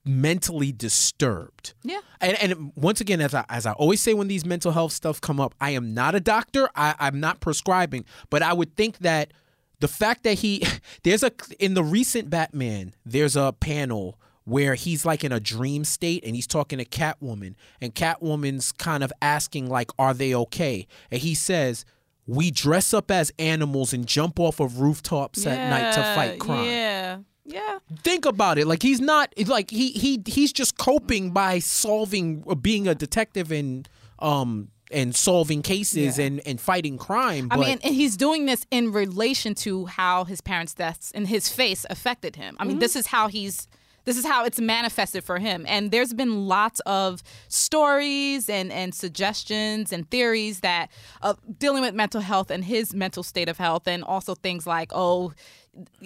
mentally 0.05 0.71
disturbed. 0.71 1.73
Yeah. 1.83 1.99
And 2.19 2.37
and 2.37 2.71
once 2.75 3.01
again, 3.01 3.21
as 3.21 3.33
I 3.33 3.45
as 3.49 3.65
I 3.65 3.71
always 3.73 4.01
say 4.01 4.13
when 4.13 4.27
these 4.27 4.45
mental 4.45 4.71
health 4.71 4.91
stuff 4.91 5.19
come 5.19 5.39
up, 5.39 5.55
I 5.59 5.71
am 5.71 5.93
not 5.93 6.15
a 6.15 6.19
doctor. 6.19 6.69
I, 6.75 6.95
I'm 6.99 7.19
not 7.19 7.39
prescribing, 7.39 8.05
but 8.29 8.41
I 8.41 8.53
would 8.53 8.75
think 8.75 8.99
that 8.99 9.31
the 9.79 9.87
fact 9.87 10.23
that 10.23 10.39
he 10.39 10.65
there's 11.03 11.23
a 11.23 11.31
in 11.59 11.73
the 11.73 11.83
recent 11.83 12.29
Batman, 12.29 12.93
there's 13.05 13.35
a 13.35 13.53
panel 13.59 14.19
where 14.43 14.75
he's 14.75 15.05
like 15.05 15.23
in 15.23 15.31
a 15.31 15.39
dream 15.39 15.83
state 15.83 16.23
and 16.23 16.35
he's 16.35 16.47
talking 16.47 16.77
to 16.77 16.85
Catwoman, 16.85 17.55
and 17.81 17.95
Catwoman's 17.95 18.71
kind 18.71 19.03
of 19.03 19.11
asking 19.21 19.69
like, 19.69 19.89
"Are 19.97 20.13
they 20.13 20.33
okay?" 20.35 20.87
And 21.11 21.21
he 21.21 21.35
says. 21.35 21.85
We 22.27 22.49
dress 22.51 22.93
up 22.93 23.11
as 23.11 23.31
animals 23.37 23.93
and 23.93 24.05
jump 24.07 24.39
off 24.39 24.59
of 24.59 24.79
rooftops 24.79 25.45
at 25.45 25.69
night 25.69 25.93
to 25.93 26.01
fight 26.15 26.39
crime 26.39 26.65
Yeah. 26.65 27.17
Yeah. 27.47 27.77
think 28.03 28.25
about 28.25 28.57
it 28.57 28.65
like 28.65 28.81
he's 28.81 28.99
not 28.99 29.31
like 29.45 29.69
he 29.69 29.91
he 29.91 30.19
he's 30.25 30.51
just 30.51 30.77
coping 30.79 31.29
by 31.31 31.59
solving 31.59 32.43
uh, 32.49 32.55
being 32.55 32.87
a 32.87 32.95
detective 32.95 33.51
and 33.51 33.87
um 34.17 34.69
and 34.89 35.15
solving 35.15 35.61
cases 35.61 36.17
Yeah. 36.17 36.25
and 36.25 36.41
and 36.47 36.59
fighting 36.59 36.97
crime 36.97 37.47
I 37.51 37.57
mean, 37.57 37.79
and 37.83 37.93
he's 37.93 38.17
doing 38.17 38.47
this 38.47 38.65
in 38.71 38.91
relation 38.91 39.53
to 39.55 39.85
how 39.85 40.23
his 40.23 40.41
parents' 40.41 40.73
deaths 40.73 41.11
and 41.13 41.27
his 41.27 41.47
face 41.49 41.85
affected 41.89 42.35
him. 42.35 42.55
I 42.59 42.63
mean, 42.65 42.79
this 42.79 42.95
is 42.95 43.07
how 43.07 43.27
he's 43.27 43.67
this 44.05 44.17
is 44.17 44.25
how 44.25 44.45
it's 44.45 44.59
manifested 44.59 45.23
for 45.23 45.37
him. 45.39 45.65
And 45.67 45.91
there's 45.91 46.13
been 46.13 46.47
lots 46.47 46.79
of 46.85 47.21
stories 47.47 48.49
and 48.49 48.71
and 48.71 48.93
suggestions 48.93 49.91
and 49.91 50.09
theories 50.09 50.59
that 50.61 50.89
uh, 51.21 51.33
dealing 51.57 51.81
with 51.81 51.93
mental 51.93 52.21
health 52.21 52.51
and 52.51 52.63
his 52.63 52.93
mental 52.93 53.23
state 53.23 53.49
of 53.49 53.57
health, 53.57 53.87
and 53.87 54.03
also 54.03 54.35
things 54.35 54.65
like 54.67 54.91
oh. 54.93 55.33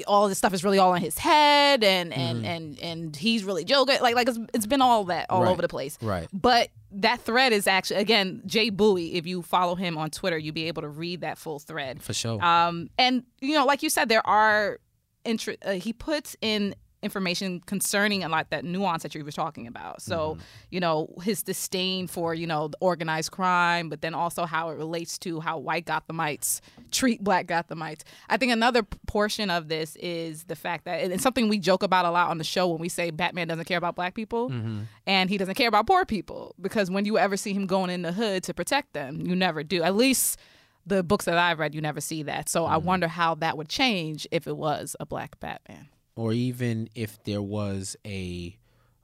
All 0.08 0.28
this 0.28 0.40
stuff 0.40 0.52
is 0.56 0.64
really 0.64 0.80
all 0.80 0.96
in 0.96 1.02
his 1.04 1.20
head, 1.20 1.84
and 1.84 2.12
and 2.12 2.44
and 2.44 2.80
and 2.80 3.16
he's 3.16 3.44
really 3.44 3.64
joking. 3.64 3.98
Like 4.02 4.16
like 4.16 4.28
it's, 4.28 4.40
it's 4.52 4.66
been 4.66 4.82
all 4.82 5.04
that 5.04 5.28
all 5.30 5.44
Right. 5.44 5.52
over 5.52 5.62
the 5.62 5.68
place. 5.68 5.96
Right. 6.02 6.28
But 6.34 6.70
that 6.94 7.22
thread 7.22 7.54
is 7.54 7.68
actually 7.68 8.00
again 8.00 8.42
Jay 8.48 8.72
Bouie. 8.72 9.14
If 9.14 9.28
you 9.28 9.44
follow 9.44 9.76
him 9.76 9.96
on 9.96 10.10
Twitter, 10.10 10.40
you'll 10.40 10.56
be 10.56 10.66
able 10.70 10.82
to 10.82 10.90
read 10.90 11.22
that 11.22 11.38
full 11.38 11.60
thread. 11.60 12.02
for 12.02 12.14
sure 12.14 12.44
Um, 12.44 12.90
and 12.98 13.22
you 13.42 13.54
know, 13.54 13.64
like 13.64 13.84
you 13.84 13.92
said, 13.92 14.10
there 14.10 14.26
are 14.26 14.80
inter- 15.24 15.56
uh, 15.64 15.74
he 15.74 15.94
puts 15.94 16.36
in 16.42 16.74
information 17.02 17.62
concerning 17.62 18.24
a 18.24 18.30
lot 18.30 18.50
that 18.50 18.66
nuance 18.66 19.04
that 19.04 19.16
you 19.16 19.24
were 19.24 19.32
talking 19.32 19.68
about. 19.68 20.02
So, 20.02 20.34
mm-hmm. 20.34 20.42
you 20.70 20.80
know, 20.80 21.14
his 21.24 21.44
disdain 21.44 22.08
for 22.08 22.34
you 22.34 22.46
know 22.46 22.68
the 22.70 22.78
organized 22.82 23.32
crime, 23.32 23.90
but 23.90 24.02
then 24.02 24.14
also 24.14 24.46
how 24.46 24.70
it 24.70 24.78
relates 24.78 25.18
to 25.20 25.40
how 25.40 25.58
white 25.58 25.86
Gothamites 25.86 26.62
treat 26.92 27.24
black 27.24 27.48
Gothamites. 27.48 28.02
I 28.30 28.38
think 28.38 28.52
another 28.52 28.84
portion 29.08 29.50
of 29.50 29.70
this 29.70 29.96
is 29.98 30.46
the 30.46 30.56
fact 30.56 30.86
that 30.86 31.12
it's 31.12 31.24
something 31.24 31.50
we 31.50 31.60
joke 31.60 31.84
about 31.84 32.06
a 32.06 32.12
lot 32.12 32.30
on 32.30 32.38
the 32.38 32.44
show 32.44 32.68
when 32.68 32.80
we 32.80 32.90
say 32.90 33.12
Batman 33.12 33.48
doesn't 33.48 33.66
care 33.66 33.78
about 33.78 33.96
black 33.96 34.14
people 34.14 34.50
mm-hmm. 34.50 34.82
and 35.08 35.30
he 35.30 35.38
doesn't 35.38 35.56
care 35.56 35.68
about 35.68 35.88
poor 35.88 36.06
people 36.06 36.56
because 36.60 36.92
when 36.92 37.06
you 37.06 37.18
ever 37.18 37.38
see 37.38 37.54
him 37.54 37.66
going 37.66 37.90
in 37.90 38.02
the 38.02 38.12
hood 38.12 38.44
to 38.44 38.54
protect 38.54 38.94
them, 38.94 39.22
you 39.22 39.36
never 39.36 39.64
do. 39.64 39.84
At 39.84 39.96
least 39.96 40.40
the 40.86 41.04
books 41.04 41.26
that 41.26 41.38
I've 41.38 41.60
read, 41.60 41.74
you 41.74 41.82
never 41.82 42.02
see 42.02 42.24
that. 42.24 42.50
So 42.50 42.66
I 42.66 42.76
mm-hmm. 42.78 42.88
wonder 42.88 43.08
how 43.08 43.36
that 43.36 43.58
would 43.58 43.70
change 43.70 44.28
if 44.32 44.48
it 44.48 44.58
was 44.58 44.96
a 45.00 45.06
black 45.06 45.40
Batman. 45.40 45.88
Or 46.16 46.34
even 46.34 46.90
if 46.96 47.22
there 47.24 47.42
was 47.42 47.96
a 48.06 48.58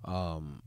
um 0.03 0.62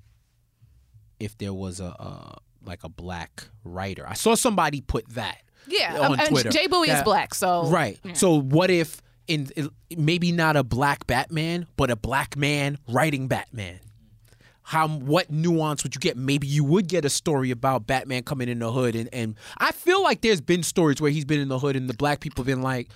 if 1.21 1.37
there 1.39 1.53
was 1.53 1.81
a 1.81 1.95
uh 2.01 2.37
like 2.65 2.83
a 2.85 2.89
black 2.89 3.45
writer 3.65 4.05
i 4.09 4.15
saw 4.15 4.35
somebody 4.35 4.81
put 4.81 5.09
that 5.11 5.43
Yeah, 5.69 5.99
on 6.01 6.13
um, 6.13 6.21
and 6.21 6.29
Twitter. 6.31 6.51
Jay 6.51 6.67
Bouie 6.67 6.89
is 6.89 7.03
black, 7.03 7.35
so 7.35 7.69
Right. 7.69 7.99
So 8.15 8.41
what 8.41 8.71
if 8.71 9.01
in 9.27 9.49
maybe 9.97 10.33
not 10.33 10.57
a 10.57 10.65
black 10.65 11.07
Batman, 11.07 11.67
but 11.77 11.91
a 11.91 11.97
black 11.97 12.37
man 12.37 12.79
writing 12.89 13.29
Batman? 13.29 13.81
How 14.63 14.89
what 14.89 15.31
nuance 15.31 15.83
would 15.83 15.95
you 15.95 15.99
get? 16.01 16.17
Maybe 16.17 16.47
you 16.47 16.63
would 16.65 16.89
get 16.89 17.05
a 17.05 17.11
story 17.11 17.51
about 17.51 17.87
Batman 17.87 18.23
coming 18.23 18.49
in 18.49 18.59
the 18.59 18.71
hood, 18.73 18.95
and 18.97 19.09
and 19.15 19.35
I 19.59 19.73
feel 19.73 20.03
like 20.03 20.21
there's 20.21 20.41
been 20.43 20.63
stories 20.63 21.01
where 21.01 21.11
he's 21.11 21.25
been 21.25 21.41
in 21.41 21.49
the 21.49 21.59
hood, 21.59 21.75
and 21.77 21.89
the 21.89 21.95
black 21.95 22.21
people 22.21 22.43
have 22.43 22.47
been 22.47 22.61
like, 22.63 22.89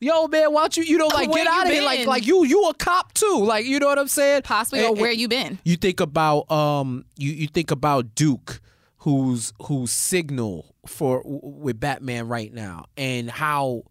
"Yo, 0.00 0.26
man, 0.28 0.52
why 0.52 0.62
don't 0.62 0.76
you 0.76 0.84
you 0.84 0.98
know 0.98 1.06
like 1.08 1.30
Where 1.30 1.44
get 1.44 1.52
out 1.52 1.66
of 1.66 1.72
here? 1.72 1.82
Like 1.82 2.06
like 2.06 2.26
you 2.26 2.44
you 2.44 2.68
a 2.68 2.74
cop 2.74 3.12
too? 3.14 3.42
Like 3.44 3.66
you 3.66 3.78
know 3.78 3.86
what 3.86 3.98
I'm 3.98 4.08
saying? 4.08 4.42
possibly 4.42 4.84
And- 4.84 4.96
or 4.96 5.00
where 5.00 5.12
you 5.12 5.28
been? 5.28 5.58
you 5.64 5.76
think 5.76 6.00
about 6.00 6.50
um 6.50 7.04
you 7.16 7.32
you 7.32 7.46
think 7.46 7.70
about 7.70 8.14
Duke 8.14 8.60
who's 8.98 9.52
who's 9.62 9.90
signal 9.92 10.74
for 10.86 11.22
with 11.24 11.80
Batman 11.80 12.28
right 12.28 12.52
now 12.52 12.84
and 12.96 13.30
how 13.30 13.84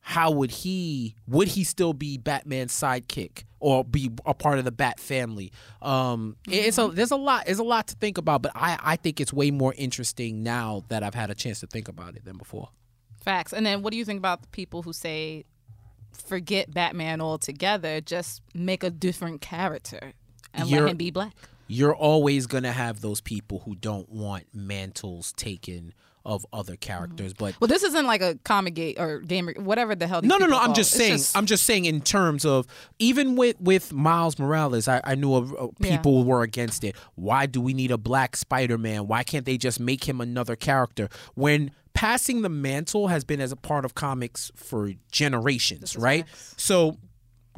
how 0.00 0.30
would 0.30 0.50
he 0.50 1.14
would 1.26 1.48
he 1.48 1.64
still 1.64 1.92
be 1.94 2.18
Batman's 2.18 2.72
sidekick 2.72 3.44
or 3.58 3.82
be 3.82 4.10
a 4.26 4.34
part 4.34 4.58
of 4.58 4.64
the 4.64 4.70
Bat 4.70 5.00
family 5.00 5.50
um 5.82 6.36
it's 6.48 6.78
a 6.78 6.88
there's 6.88 7.10
a 7.10 7.16
lot 7.16 7.46
there's 7.46 7.58
a 7.58 7.64
lot 7.64 7.86
to 7.88 7.96
think 7.96 8.18
about 8.18 8.42
but 8.42 8.52
I 8.54 8.78
I 8.82 8.96
think 8.96 9.20
it's 9.20 9.32
way 9.32 9.50
more 9.50 9.74
interesting 9.76 10.42
now 10.42 10.84
that 10.88 11.02
I've 11.02 11.14
had 11.14 11.30
a 11.30 11.34
chance 11.34 11.60
to 11.60 11.66
think 11.66 11.88
about 11.88 12.14
it 12.16 12.24
than 12.24 12.36
before 12.36 12.68
Facts. 13.24 13.52
And 13.52 13.64
then 13.64 13.82
what 13.82 13.90
do 13.92 13.96
you 13.98 14.04
think 14.04 14.18
about 14.18 14.42
the 14.42 14.48
people 14.48 14.82
who 14.82 14.92
say 14.92 15.44
forget 16.12 16.72
Batman 16.72 17.20
altogether, 17.20 18.00
just 18.00 18.42
make 18.54 18.82
a 18.84 18.90
different 18.90 19.40
character 19.40 20.12
and 20.52 20.68
You're- 20.68 20.82
let 20.82 20.90
him 20.92 20.96
be 20.96 21.10
black? 21.10 21.32
you're 21.66 21.94
always 21.96 22.46
going 22.46 22.62
to 22.62 22.72
have 22.72 23.00
those 23.00 23.22
people 23.22 23.62
who 23.64 23.74
don't 23.74 24.10
want 24.10 24.44
mantles 24.52 25.32
taken 25.32 25.94
of 26.26 26.44
other 26.54 26.76
characters 26.76 27.32
but 27.34 27.54
Well, 27.60 27.68
this 27.68 27.82
isn't 27.82 28.06
like 28.06 28.20
a 28.22 28.38
comic 28.44 28.74
game 28.74 28.94
or 28.98 29.20
game, 29.20 29.48
whatever 29.58 29.94
the 29.94 30.06
hell. 30.06 30.20
No, 30.22 30.36
no, 30.38 30.46
no. 30.46 30.58
I'm 30.58 30.72
just 30.74 30.94
it. 30.94 30.98
Saying. 30.98 31.12
just- 31.12 31.36
I'm 31.36 31.44
just 31.46 31.64
saying 31.64 31.84
in 31.86 32.00
terms 32.02 32.44
of 32.46 32.66
even 32.98 33.34
with 33.36 33.58
with 33.60 33.92
Miles 33.94 34.38
Morales, 34.38 34.88
I, 34.88 35.00
I 35.04 35.14
knew 35.16 35.34
of, 35.34 35.52
uh, 35.52 35.68
Yeah. 35.80 35.96
people 35.96 36.24
were 36.24 36.42
against 36.42 36.82
it. 36.84 36.96
Why 37.14 37.44
do 37.46 37.60
we 37.62 37.72
need 37.74 37.90
a 37.90 37.98
black 37.98 38.36
Spider-Man? 38.36 39.06
Why 39.06 39.22
can't 39.22 39.44
they 39.46 39.56
just 39.58 39.80
make 39.80 40.04
him 40.08 40.20
another 40.20 40.56
character? 40.56 41.08
When 41.34 41.70
passing 41.94 42.42
the 42.42 42.48
mantle 42.48 43.08
has 43.08 43.24
been 43.24 43.40
as 43.40 43.52
a 43.52 43.56
part 43.56 43.84
of 43.84 43.94
comics 43.94 44.50
for 44.54 44.92
generations, 45.10 45.96
right? 45.96 46.26
So 46.56 46.98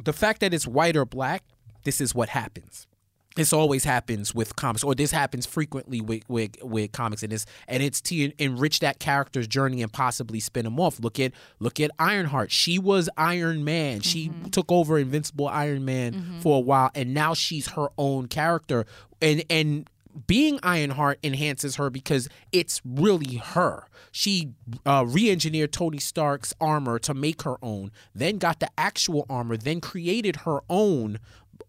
the 0.03 0.13
fact 0.13 0.39
that 0.41 0.53
it's 0.53 0.67
white 0.67 0.95
or 0.95 1.05
black, 1.05 1.43
this 1.83 1.99
is 1.99 2.15
what 2.15 2.29
happens. 2.29 2.87
This 3.35 3.53
always 3.53 3.83
happens 3.83 4.33
with 4.33 4.55
comics 4.55 4.83
or 4.83 4.95
this 4.95 5.11
happens 5.11 5.45
frequently 5.45 6.01
with 6.01 6.23
with, 6.27 6.55
with 6.63 6.91
comics 6.91 7.21
and 7.21 7.31
it's 7.31 7.45
and 7.67 7.83
it's 7.83 8.01
to 8.01 8.31
enrich 8.41 8.79
that 8.79 8.97
character's 8.97 9.47
journey 9.47 9.83
and 9.83 9.93
possibly 9.93 10.39
spin 10.39 10.63
them 10.65 10.79
off. 10.79 10.99
Look 10.99 11.19
at 11.19 11.33
look 11.59 11.79
at 11.79 11.91
ironheart. 11.99 12.51
She 12.51 12.79
was 12.79 13.11
iron 13.15 13.63
man. 13.63 14.01
She 14.01 14.31
took 14.51 14.71
over 14.71 14.97
invincible 14.97 15.47
iron 15.47 15.85
man 15.85 16.39
for 16.41 16.57
a 16.57 16.59
while 16.59 16.89
and 16.95 17.13
now 17.13 17.35
she's 17.35 17.67
her 17.73 17.89
own 17.99 18.27
character. 18.27 18.87
And 19.21 19.43
and 19.51 19.87
being 20.25 20.59
Ironheart 20.63 21.19
enhances 21.23 21.75
her 21.75 21.89
because 21.89 22.27
it's 22.51 22.81
really 22.83 23.35
her. 23.37 23.85
She 24.11 24.53
uh, 24.85 25.05
re-engineered 25.07 25.71
Tony 25.71 25.99
Stark's 25.99 26.53
armor 26.59 26.97
to 26.99 27.13
make 27.13 27.43
her 27.43 27.57
own, 27.61 27.91
then 28.15 28.37
got 28.37 28.59
the 28.59 28.69
actual 28.77 29.25
armor, 29.29 29.57
then 29.57 29.81
created 29.81 30.37
her 30.37 30.61
own 30.69 31.19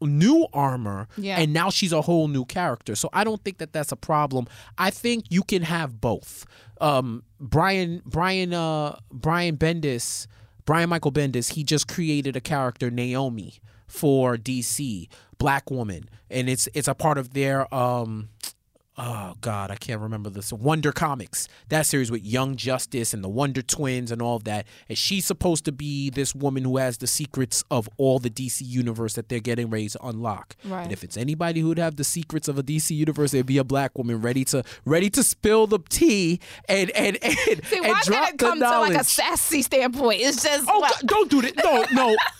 new 0.00 0.46
armor 0.52 1.08
Yeah. 1.16 1.38
and 1.40 1.52
now 1.52 1.70
she's 1.70 1.92
a 1.92 2.02
whole 2.02 2.28
new 2.28 2.44
character 2.44 2.94
so 2.94 3.08
i 3.12 3.24
don't 3.24 3.42
think 3.42 3.58
that 3.58 3.72
that's 3.72 3.90
a 3.90 3.96
problem 3.96 4.46
i 4.76 4.90
think 4.90 5.24
you 5.28 5.42
can 5.42 5.62
have 5.62 6.00
both 6.00 6.46
um 6.80 7.24
brian 7.40 8.00
brian 8.06 8.52
uh 8.54 8.96
brian 9.10 9.56
bendis 9.56 10.28
brian 10.66 10.88
michael 10.88 11.10
bendis 11.10 11.54
he 11.54 11.64
just 11.64 11.88
created 11.88 12.36
a 12.36 12.40
character 12.40 12.90
naomi 12.92 13.54
for 13.88 14.36
dc 14.36 15.08
black 15.38 15.68
woman 15.70 16.08
and 16.30 16.48
it's 16.48 16.68
it's 16.74 16.86
a 16.86 16.94
part 16.94 17.18
of 17.18 17.32
their 17.32 17.72
um 17.74 18.28
oh 18.98 19.34
god 19.40 19.70
i 19.70 19.76
can't 19.76 20.00
remember 20.00 20.28
this. 20.28 20.52
Wonder 20.52 20.92
comics 20.92 21.48
that 21.68 21.86
series 21.86 22.10
with 22.10 22.24
young 22.24 22.56
justice 22.56 23.14
and 23.14 23.22
the 23.22 23.28
wonder 23.28 23.62
twins 23.62 24.10
and 24.10 24.20
all 24.20 24.36
of 24.36 24.44
that. 24.44 24.66
And 24.88 24.98
she's 24.98 25.24
supposed 25.24 25.64
to 25.66 25.72
be 25.72 26.10
this 26.10 26.34
woman 26.34 26.64
who 26.64 26.76
has 26.78 26.98
the 26.98 27.06
secrets 27.06 27.64
of 27.70 27.88
all 27.96 28.18
the 28.18 28.30
dc 28.30 28.60
universe 28.60 29.14
that 29.14 29.28
they're 29.28 29.40
getting 29.40 29.70
ready 29.70 29.88
to 29.88 30.06
unlock. 30.06 30.56
Right. 30.64 30.82
and 30.82 30.92
if 30.92 31.04
it's 31.04 31.16
anybody 31.16 31.60
who 31.60 31.68
would 31.68 31.78
have 31.78 31.96
the 31.96 32.04
secrets 32.04 32.48
of 32.48 32.58
a 32.58 32.62
dc 32.62 32.90
universe 32.90 33.32
it'd 33.34 33.46
be 33.46 33.58
a 33.58 33.64
black 33.64 33.96
woman 33.96 34.20
ready 34.20 34.44
to 34.46 34.64
ready 34.84 35.10
to 35.10 35.22
spill 35.22 35.66
the 35.66 35.78
tea 35.88 36.40
and 36.68 36.90
and 36.90 37.16
and, 37.22 37.36
See, 37.66 37.76
and 37.78 37.86
why 37.86 38.00
drop 38.04 38.28
it 38.30 38.38
the 38.38 38.44
come 38.44 38.58
to 38.58 38.80
like 38.80 38.94
a 39.00 39.04
sassy 39.04 39.62
standpoint? 39.62 40.20
It's 40.20 40.42
just 40.42 40.64
oh 40.68 40.80
well, 40.80 40.90
God, 40.90 41.06
don't 41.06 41.30
do 41.30 41.42
this 41.42 41.52
no 41.62 41.84
no 41.92 42.16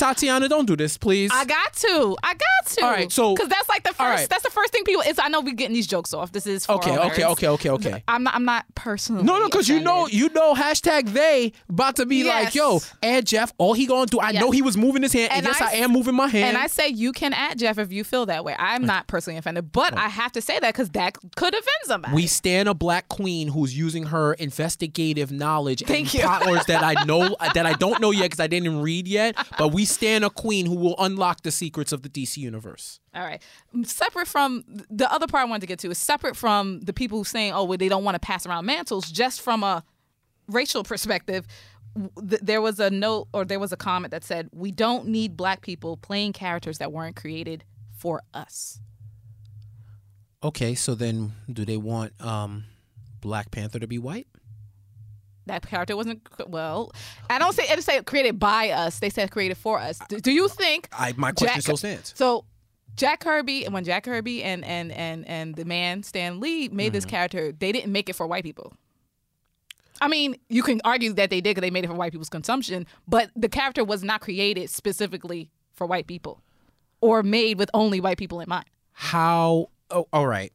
tatiana 0.00 0.48
don't 0.48 0.66
do 0.66 0.76
this 0.76 0.96
please 0.98 1.30
I 1.32 1.44
got 1.44 1.72
to. 1.74 2.16
I 2.22 2.34
got 2.34 2.66
to. 2.74 2.84
All 2.84 2.90
right, 2.90 3.10
so- 3.12 3.34
because 3.34 3.48
that's 3.48 3.68
like 3.68 3.82
the 3.82 3.90
first. 3.90 4.00
right. 4.00 4.28
That's 4.28 4.42
the 4.42 4.50
first 4.50 4.72
thing 4.72 4.84
people. 4.84 5.02
is. 5.02 5.18
I 5.18 5.28
know 5.28 5.40
we 5.40 5.52
getting 5.52 5.74
these 5.74 5.86
jokes 5.86 6.12
off. 6.14 6.32
This 6.32 6.46
is 6.46 6.66
for 6.66 6.74
okay 6.74 6.96
okay 6.96 7.24
okay 7.24 7.48
okay 7.48 7.70
okay 7.70 8.02
I'm 8.08 8.22
not. 8.22 8.34
I'm 8.34 8.44
not 8.44 8.64
personally. 8.74 9.22
No, 9.24 9.38
no, 9.38 9.46
because 9.46 9.68
you 9.68 9.80
know, 9.80 10.06
you 10.08 10.28
know, 10.30 10.54
hashtag 10.54 11.10
they 11.12 11.52
about 11.68 11.96
to 11.96 12.06
be 12.06 12.24
like, 12.24 12.54
yo, 12.54 12.80
and 13.02 13.26
Jeff, 13.26 13.52
all 13.58 13.74
he 13.74 13.86
gonna 13.86 14.06
do, 14.06 14.20
I 14.20 14.32
know 14.32 14.50
he 14.50 14.62
was 14.62 14.76
moving 14.76 15.02
his 15.02 15.12
hand, 15.12 15.30
and, 15.32 15.46
And 15.46 15.46
yes, 15.46 15.60
I, 15.60 15.72
I- 15.72 15.76
am 15.84 15.92
moving 15.92 16.14
my 16.14 16.26
hand. 16.28 16.48
And 16.48 16.56
I 16.58 16.66
say 16.66 16.88
you 16.88 17.12
can 17.12 17.32
add 17.32 17.58
Jeff 17.58 17.78
if 17.78 17.92
you 17.92 18.02
feel 18.04 18.26
that 18.26 18.44
way. 18.44 18.54
I'm 18.58 18.84
not 18.84 19.06
personally 19.06 19.38
offended, 19.38 19.70
but 19.72 19.96
I 19.96 20.08
have 20.08 20.32
to 20.32 20.40
say 20.40 20.58
that 20.58 20.72
because 20.74 20.90
that 20.90 21.16
could 21.36 21.52
offend 21.54 21.66
somebody. 21.84 22.14
we 22.14 22.26
stand 22.26 22.68
a 22.68 22.74
black 22.74 23.08
queen 23.08 23.48
who's 23.48 23.76
using 23.76 24.04
her 24.04 24.34
investigative 24.34 25.30
knowledge 25.30 25.82
Thank 25.86 26.14
and 26.14 26.14
you. 26.14 26.20
powers 26.28 26.64
that 26.66 26.82
I 26.82 27.04
know 27.04 27.36
that 27.54 27.66
I 27.66 27.72
don't 27.74 28.00
know 28.00 28.10
yet 28.10 28.24
because 28.24 28.40
I 28.40 28.46
didn't 28.46 28.80
read 28.80 29.06
yet. 29.06 29.36
But 29.58 29.68
we 29.68 29.84
stand 29.90 30.24
a 30.24 30.30
queen 30.30 30.66
who 30.66 30.74
will 30.74 30.94
unlock 30.98 31.42
the 31.42 31.50
secrets 31.50 31.92
of 31.92 32.02
the 32.02 32.08
DC 32.08 32.36
universe. 32.38 33.00
All 33.14 33.22
right. 33.22 33.42
Separate 33.84 34.28
from 34.28 34.64
the 34.90 35.10
other 35.12 35.26
part 35.26 35.42
I 35.42 35.44
wanted 35.44 35.60
to 35.62 35.66
get 35.66 35.78
to 35.80 35.90
is 35.90 35.98
separate 35.98 36.36
from 36.36 36.80
the 36.80 36.92
people 36.92 37.18
who 37.18 37.24
saying, 37.24 37.52
oh, 37.52 37.64
well, 37.64 37.78
they 37.78 37.88
don't 37.88 38.04
want 38.04 38.14
to 38.14 38.20
pass 38.20 38.46
around 38.46 38.66
mantles, 38.66 39.10
just 39.10 39.40
from 39.40 39.62
a 39.62 39.84
racial 40.48 40.82
perspective. 40.84 41.46
th- 42.28 42.40
There 42.42 42.60
was 42.60 42.80
a 42.80 42.90
note 42.90 43.28
or 43.32 43.44
there 43.44 43.58
was 43.60 43.72
a 43.72 43.76
comment 43.76 44.10
that 44.12 44.24
said, 44.24 44.48
We 44.52 44.70
don't 44.72 45.06
need 45.08 45.36
black 45.36 45.60
people 45.62 45.96
playing 45.96 46.32
characters 46.32 46.78
that 46.78 46.92
weren't 46.92 47.16
created 47.16 47.64
for 47.92 48.22
us. 48.32 48.80
Okay, 50.42 50.74
so 50.74 50.94
then 50.94 51.32
do 51.52 51.64
they 51.66 51.76
want 51.76 52.12
um, 52.20 52.64
Black 53.20 53.50
Panther 53.50 53.78
to 53.78 53.86
be 53.86 53.98
white? 53.98 54.26
That 55.50 55.66
character 55.66 55.96
wasn't, 55.96 56.22
well, 56.46 56.92
I 57.28 57.40
don't 57.40 57.52
say, 57.54 57.64
I 57.64 57.70
didn't 57.70 57.82
say 57.82 58.00
created 58.02 58.38
by 58.38 58.70
us. 58.70 59.00
They 59.00 59.10
said 59.10 59.32
created 59.32 59.56
for 59.56 59.80
us. 59.80 59.98
Do, 60.08 60.20
do 60.20 60.30
you 60.30 60.46
think 60.48 60.88
I 60.92 61.12
my 61.16 61.32
question 61.32 61.56
Jack- 61.56 61.62
still 61.62 61.76
stands. 61.76 62.12
So 62.16 62.44
Jack 62.94 63.20
Kirby 63.20 63.64
and 63.64 63.74
when 63.74 63.82
Jack 63.82 64.04
Kirby 64.04 64.44
and 64.44 64.64
and 64.64 64.92
and 64.92 65.26
and 65.26 65.56
the 65.56 65.64
man 65.64 66.04
Stan 66.04 66.38
Lee 66.38 66.68
made 66.68 66.92
this 66.92 67.04
mm-hmm. 67.04 67.10
character, 67.10 67.52
they 67.52 67.72
didn't 67.72 67.90
make 67.90 68.08
it 68.08 68.14
for 68.14 68.26
white 68.26 68.44
people. 68.44 68.72
I 70.00 70.08
mean, 70.08 70.36
you 70.48 70.62
can 70.62 70.80
argue 70.84 71.12
that 71.14 71.30
they 71.30 71.40
did 71.40 71.50
because 71.56 71.62
they 71.62 71.70
made 71.70 71.84
it 71.84 71.88
for 71.88 71.94
white 71.94 72.12
people's 72.12 72.30
consumption, 72.30 72.86
but 73.06 73.30
the 73.36 73.48
character 73.48 73.84
was 73.84 74.02
not 74.02 74.20
created 74.20 74.70
specifically 74.70 75.50
for 75.74 75.86
white 75.86 76.06
people 76.06 76.40
or 77.00 77.22
made 77.22 77.58
with 77.58 77.70
only 77.74 78.00
white 78.00 78.18
people 78.18 78.40
in 78.40 78.48
mind. 78.48 78.66
How? 78.92 79.68
Oh, 79.90 80.06
all 80.12 80.26
right. 80.26 80.52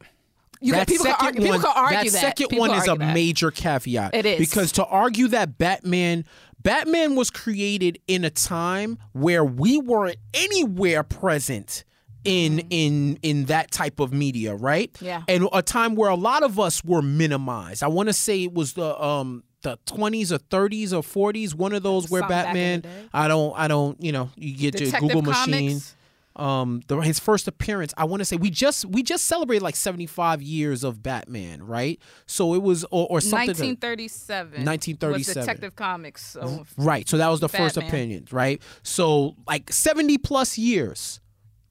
You 0.66 0.74
can, 0.74 0.80
that 0.80 0.88
people, 0.88 1.06
can 1.06 1.14
second 1.14 1.26
argue, 1.28 1.42
people 1.42 1.52
one, 1.58 1.62
can 1.62 1.72
argue 1.76 2.12
that. 2.12 2.20
second 2.22 2.48
People 2.50 2.68
one 2.68 2.78
is 2.78 2.88
a 2.88 2.96
that. 2.96 3.14
major 3.14 3.52
caveat. 3.52 4.16
It 4.16 4.26
is. 4.26 4.40
because 4.40 4.72
to 4.74 4.86
argue 4.86 5.28
that 5.30 5.58
Batman, 5.58 6.26
Batman 6.62 7.16
was 7.16 7.30
created 7.30 8.00
in 8.08 8.26
a 8.26 8.30
time 8.30 8.98
where 9.14 9.46
we 9.46 9.78
weren't 9.78 10.18
anywhere 10.34 11.04
present 11.04 11.84
in 12.24 12.60
in 12.72 13.20
in 13.22 13.46
that 13.46 13.70
type 13.70 14.00
of 14.00 14.12
media, 14.12 14.56
right? 14.56 14.92
Mm-hmm. 14.94 15.06
Yeah. 15.06 15.22
and 15.28 15.48
a 15.54 15.62
time 15.62 15.96
where 15.96 16.10
a 16.10 16.16
lot 16.16 16.42
of 16.42 16.60
us 16.60 16.84
were 16.84 17.04
minimized. 17.04 17.84
I 17.84 17.88
want 17.88 18.10
to 18.10 18.14
say 18.14 18.44
it 18.44 18.54
was 18.54 18.74
the 18.74 19.00
um 19.00 19.44
the 19.62 19.78
20s 19.88 20.32
or 20.32 20.38
30s 20.38 20.94
or 20.94 21.02
40s, 21.32 21.56
one 21.56 21.74
of 21.74 21.82
those 21.84 22.10
where 22.10 22.22
Something 22.22 22.36
back 22.36 22.56
in 22.56 22.82
the 22.82 22.88
Batman. 22.88 23.10
I 23.14 23.28
don't 23.28 23.58
I 23.58 23.68
don't 23.68 24.02
you 24.02 24.12
know 24.12 24.30
you 24.36 24.56
get 24.56 24.80
your 24.80 24.88
Detective 24.88 25.10
Google 25.10 25.22
machine 25.22 25.70
Comics. 25.70 25.96
Um 26.38 26.82
the, 26.88 26.98
his 26.98 27.20
first 27.20 27.48
appearance 27.48 27.94
i 27.98 28.04
want 28.04 28.20
to 28.20 28.26
say 28.26 28.36
we 28.36 28.50
just 28.50 28.86
we 28.86 29.02
just 29.02 29.26
celebrated 29.26 29.64
like 29.64 29.76
75 29.76 30.42
years 30.42 30.84
of 30.84 31.02
batman 31.02 31.64
right 31.64 32.00
so 32.26 32.54
it 32.54 32.62
was 32.62 32.84
or, 32.86 33.08
or 33.10 33.22
something 33.22 33.56
to- 33.56 33.64
1937. 33.66 34.66
1937. 34.66 35.14
Was 35.14 35.46
Detective 35.46 35.76
Comics. 35.76 36.26
So 36.32 36.66
right 36.78 37.08
so 37.08 37.18
that 37.18 37.30
was 37.30 37.40
the 37.40 37.50
first 37.50 37.78
opinion 37.78 38.28
right 38.32 38.62
so 38.84 39.36
like 39.48 39.72
70 39.72 40.18
plus 40.18 40.58
years 40.58 41.22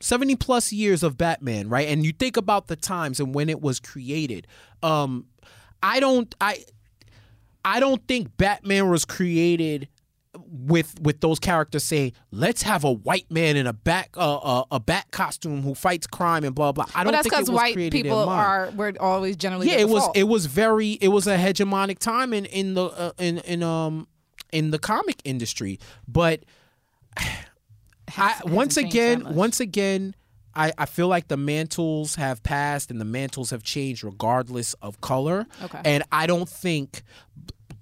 70 0.01 0.37
plus 0.37 0.73
years 0.73 1.03
of 1.03 1.17
batman 1.19 1.69
right 1.69 1.89
and 1.89 2.05
you 2.05 2.13
think 2.13 2.37
about 2.37 2.67
the 2.69 2.77
times 2.77 3.21
and 3.21 3.35
when 3.35 3.49
it 3.49 3.61
was 3.61 3.81
created 3.81 4.47
um 4.83 5.27
i 5.83 6.01
don't 6.01 6.35
i 6.41 6.63
i 7.65 7.81
don't 7.81 8.07
think 8.09 8.37
batman 8.37 8.91
was 8.91 9.05
created 9.05 9.89
with 10.55 10.95
with 11.01 11.21
those 11.21 11.41
characters 11.41 11.83
saying, 11.83 12.13
"Let's 12.31 12.63
have 12.63 12.85
a 12.85 12.93
white 12.93 13.31
man 13.31 13.57
in 13.57 13.67
a 13.67 13.73
bat 13.73 14.09
uh, 14.17 14.37
uh, 14.37 14.65
a 14.71 14.79
bat 14.79 15.11
costume 15.11 15.63
who 15.63 15.75
fights 15.75 16.07
crime 16.07 16.45
and 16.45 16.55
blah 16.55 16.73
blah." 16.73 16.87
I 16.95 17.03
don't 17.03 17.13
But 17.13 17.23
that's 17.23 17.29
because 17.29 17.51
white 17.51 17.77
people 17.77 18.17
are 18.29 18.71
we're 18.77 18.93
always 19.01 19.37
generally 19.37 19.69
yeah 19.69 19.79
it 19.79 19.89
was 19.89 20.09
it 20.15 20.25
was 20.25 20.47
very 20.47 20.93
it 20.93 21.09
was 21.09 21.27
a 21.27 21.37
hegemonic 21.37 21.99
time 21.99 22.33
in 22.33 22.45
in 22.47 22.75
the 22.75 22.85
uh, 22.85 23.13
in 23.19 23.39
in 23.39 23.63
um 23.63 24.07
in 24.53 24.71
the 24.71 24.79
comic 24.79 25.17
industry. 25.25 25.81
But 26.07 26.45
I, 28.17 28.41
once 28.45 28.77
hasn't 28.77 28.93
changed 28.93 29.25
that 29.25 29.29
again 29.29 29.35
once 29.35 29.61
again 29.61 30.15
I, 30.57 30.73
I 30.79 30.87
feel 30.87 31.09
like 31.09 31.27
the 31.27 31.37
mantles 31.37 32.15
have 32.15 32.43
passed 32.45 32.93
and 32.93 33.01
the 33.01 33.05
mantles 33.05 33.51
have 33.51 33.65
changed 33.65 34.05
regardless 34.05 34.75
of 34.75 35.01
color. 35.01 35.47
Okay. 35.63 35.81
and 35.85 36.05
i 36.13 36.27
don't 36.27 36.49
think 36.49 37.03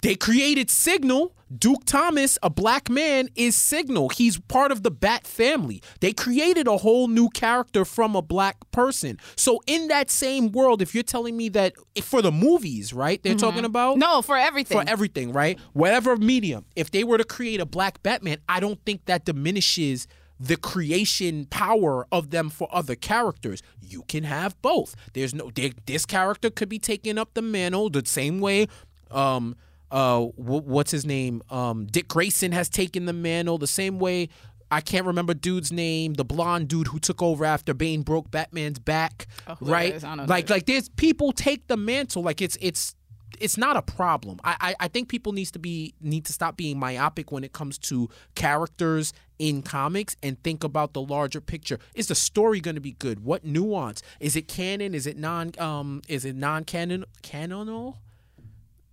they 0.03 0.15
created 0.15 0.69
signal 0.71 1.35
duke 1.59 1.85
thomas 1.85 2.39
a 2.43 2.49
black 2.49 2.89
man 2.89 3.29
is 3.35 3.55
signal 3.55 4.09
he's 4.09 4.39
part 4.41 4.73
of 4.73 4.83
the 4.83 4.91
bat 4.91 5.27
family 5.27 5.83
they 6.01 6.13
created 6.13 6.67
a 6.67 6.79
whole 6.79 7.09
new 7.09 7.29
character 7.29 7.85
from 7.85 8.17
a 8.17 8.23
black 8.23 8.57
person 8.71 9.19
so 9.37 9.61
in 9.67 9.89
that 9.89 10.11
same 10.11 10.51
world 10.53 10.81
if 10.81 10.95
you're 10.95 11.03
telling 11.03 11.37
me 11.37 11.49
that 11.51 11.75
for 12.03 12.23
the 12.23 12.33
movies 12.33 12.93
right 12.95 13.23
they're 13.23 13.35
talking 13.35 13.65
about 13.67 13.93
Mm-hmm. 13.93 14.01
no 14.01 14.23
for 14.23 14.37
everything. 14.37 14.79
for 14.81 14.89
everything, 14.89 15.33
right? 15.33 15.59
Whatever 15.73 16.17
medium. 16.17 16.65
If 16.77 16.91
they 16.91 17.05
were 17.05 17.19
to 17.19 17.25
create 17.25 17.61
a 17.61 17.67
black 17.67 18.03
Batman, 18.03 18.39
I 18.49 18.61
don't 18.61 18.79
think 18.87 19.05
that 19.07 19.25
diminishes 19.25 20.07
the 20.39 20.57
creation 20.57 21.47
power 21.47 22.07
of 22.13 22.31
them 22.31 22.49
for 22.49 22.69
other 22.73 22.95
characters. 22.95 23.61
You 23.81 24.03
can 24.09 24.25
have 24.25 24.61
both. 24.63 24.95
There's 25.15 25.35
no 25.35 25.51
there, 25.55 25.71
this 25.87 26.07
character 26.07 26.49
could 26.49 26.69
be 26.69 26.79
taking 26.79 27.19
up 27.19 27.35
the 27.35 27.43
mantle 27.43 27.91
the 27.91 28.03
same 28.07 28.41
way 28.41 28.67
um 29.11 29.57
uh 29.93 30.21
wh- 30.23 30.67
what's 30.67 30.91
his 30.91 31.05
name? 31.07 31.43
Um 31.51 31.87
Dick 31.87 32.09
Grayson 32.09 32.51
has 32.53 32.69
taken 32.69 33.05
the 33.07 33.13
mantle 33.13 33.59
the 33.59 33.67
same 33.69 33.99
way 34.01 34.29
I 34.71 34.81
can't 34.81 35.05
remember 35.07 35.35
dude's 35.35 35.71
name, 35.71 36.15
the 36.15 36.25
blonde 36.25 36.69
dude 36.69 36.87
who 36.89 36.99
took 36.99 37.21
over 37.23 37.45
after 37.45 37.75
Bane 37.75 38.01
broke 38.01 38.31
Batman's 38.31 38.79
back, 38.79 39.27
Oh, 39.47 39.57
right? 39.61 39.93
is? 39.95 40.03
I 40.03 40.09
don't 40.09 40.17
know 40.17 40.23
who 40.25 40.29
Like 40.31 40.49
like 40.51 40.65
there's 40.67 40.89
people 40.89 41.33
take 41.33 41.67
the 41.69 41.77
mantle 41.77 42.23
like 42.23 42.41
it's 42.41 42.57
it's 42.61 42.95
it's 43.41 43.57
not 43.59 43.77
a 43.77 43.83
problem. 43.83 44.39
I, 44.45 44.57
I 44.61 44.75
I 44.85 44.89
think 44.89 45.09
people 45.09 45.33
needs 45.33 45.51
to 45.53 45.59
be 45.59 45.95
need 46.01 46.25
to 46.27 46.33
stop 46.33 46.57
being 46.57 46.79
myopic 46.79 47.31
when 47.33 47.45
it 47.45 47.53
comes 47.53 47.77
to 47.91 48.09
characters 48.35 49.13
in 49.39 49.63
comics 49.63 50.17
and 50.23 50.41
think 50.43 50.63
about 50.65 50.93
the 50.93 51.01
larger 51.03 51.41
picture. 51.41 51.79
Is 51.95 52.07
the 52.07 52.15
story 52.15 52.61
going 52.61 52.75
to 52.77 52.81
be 52.81 52.93
good? 52.93 53.25
What 53.25 53.45
nuance? 53.45 54.03
Is 54.21 54.37
it 54.37 54.49
canon? 54.49 54.95
Is 54.95 55.07
it 55.07 55.17
non 55.19 55.53
um 55.59 56.01
is 56.09 56.25
it 56.25 56.35
non-canon 56.37 57.05
canonical? 57.23 57.99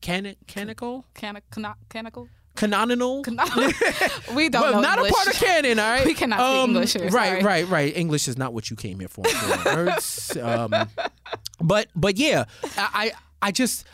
Canon 0.01 0.35
canonical? 0.47 1.05
Canonical. 2.55 3.23
Canonical? 3.23 3.23
we 4.35 4.49
don't 4.49 4.62
well, 4.62 4.73
know 4.73 4.81
not 4.81 4.97
English. 4.97 5.12
a 5.12 5.15
part 5.15 5.27
of 5.27 5.33
canon, 5.35 5.79
all 5.79 5.89
right? 5.91 6.05
We 6.12 6.13
cannot 6.13 6.39
speak 6.39 6.67
English 6.69 6.93
here, 6.93 7.09
Right, 7.09 7.29
sorry. 7.41 7.43
right, 7.43 7.67
right. 7.69 7.95
English 7.95 8.27
is 8.27 8.38
not 8.38 8.53
what 8.53 8.69
you 8.69 8.75
came 8.75 8.99
here 8.99 9.07
for. 9.07 9.23
for. 9.25 10.39
Um, 10.41 10.73
but 11.62 11.88
but 11.95 12.17
yeah, 12.17 12.45
I 12.77 13.12
I 13.41 13.47
I 13.47 13.51
just 13.51 13.85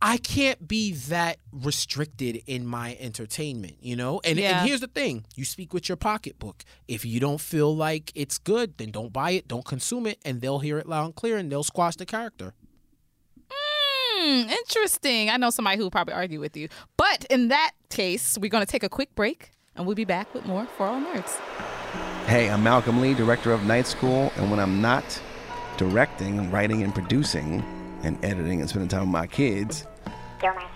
I 0.00 0.16
can't 0.18 0.68
be 0.68 0.92
that 1.08 1.38
restricted 1.50 2.42
in 2.46 2.64
my 2.66 2.96
entertainment, 3.00 3.78
you 3.80 3.96
know? 3.96 4.20
And, 4.22 4.38
Yeah. 4.38 4.60
and 4.60 4.68
here's 4.68 4.80
the 4.80 4.86
thing 4.86 5.24
you 5.34 5.44
speak 5.44 5.72
with 5.74 5.88
your 5.88 5.96
pocketbook. 5.96 6.64
If 6.86 7.04
you 7.04 7.18
don't 7.18 7.40
feel 7.40 7.74
like 7.74 8.12
it's 8.14 8.38
good, 8.38 8.78
then 8.78 8.92
don't 8.92 9.12
buy 9.12 9.32
it, 9.32 9.48
don't 9.48 9.64
consume 9.64 10.06
it, 10.06 10.18
and 10.24 10.40
they'll 10.40 10.60
hear 10.60 10.78
it 10.78 10.88
loud 10.88 11.06
and 11.06 11.14
clear 11.16 11.36
and 11.36 11.50
they'll 11.50 11.64
squash 11.64 11.96
the 11.96 12.06
character. 12.06 12.54
Hmm, 14.20 14.48
interesting. 14.48 15.30
I 15.30 15.36
know 15.36 15.50
somebody 15.50 15.76
who 15.76 15.84
will 15.84 15.92
probably 15.92 16.14
argue 16.14 16.40
with 16.40 16.56
you. 16.56 16.68
But 16.96 17.24
in 17.30 17.48
that 17.48 17.70
case, 17.88 18.36
we're 18.40 18.50
going 18.50 18.66
to 18.66 18.70
take 18.70 18.82
a 18.82 18.88
quick 18.88 19.14
break 19.14 19.52
and 19.76 19.86
we'll 19.86 19.94
be 19.94 20.04
back 20.04 20.34
with 20.34 20.44
more 20.44 20.66
For 20.76 20.86
All 20.86 21.00
Nerds. 21.00 21.38
Hey, 22.26 22.50
I'm 22.50 22.64
Malcolm 22.64 23.00
Lee, 23.00 23.14
director 23.14 23.52
of 23.52 23.64
Night 23.64 23.86
School, 23.86 24.32
and 24.36 24.50
when 24.50 24.58
I'm 24.58 24.82
not 24.82 25.04
directing, 25.76 26.50
writing, 26.50 26.82
and 26.82 26.92
producing, 26.92 27.62
and 28.02 28.22
editing 28.24 28.60
and 28.60 28.68
spending 28.68 28.88
time 28.88 29.02
with 29.02 29.08
my 29.10 29.28
kids, 29.28 29.86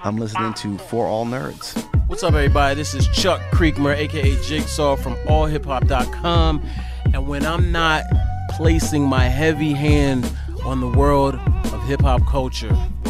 I'm 0.04 0.18
listening 0.18 0.54
to 0.54 0.78
For 0.78 1.06
All 1.06 1.26
Nerds. 1.26 1.82
What's 2.06 2.22
up, 2.22 2.34
everybody? 2.34 2.76
This 2.76 2.94
is 2.94 3.08
Chuck 3.08 3.40
Creekmur, 3.50 3.96
aka 3.96 4.36
Jigsaw 4.42 4.94
from 4.94 5.16
AllHipHop.com. 5.26 6.64
And 7.12 7.26
when 7.26 7.44
I'm 7.44 7.72
not 7.72 8.04
placing 8.50 9.02
my 9.02 9.24
heavy 9.24 9.72
hand 9.72 10.30
on 10.64 10.80
the 10.80 10.88
world 10.88 11.34
of 11.34 11.82
hip 11.84 12.02
hop 12.02 12.24
culture, 12.28 12.70
I'm 12.70 13.01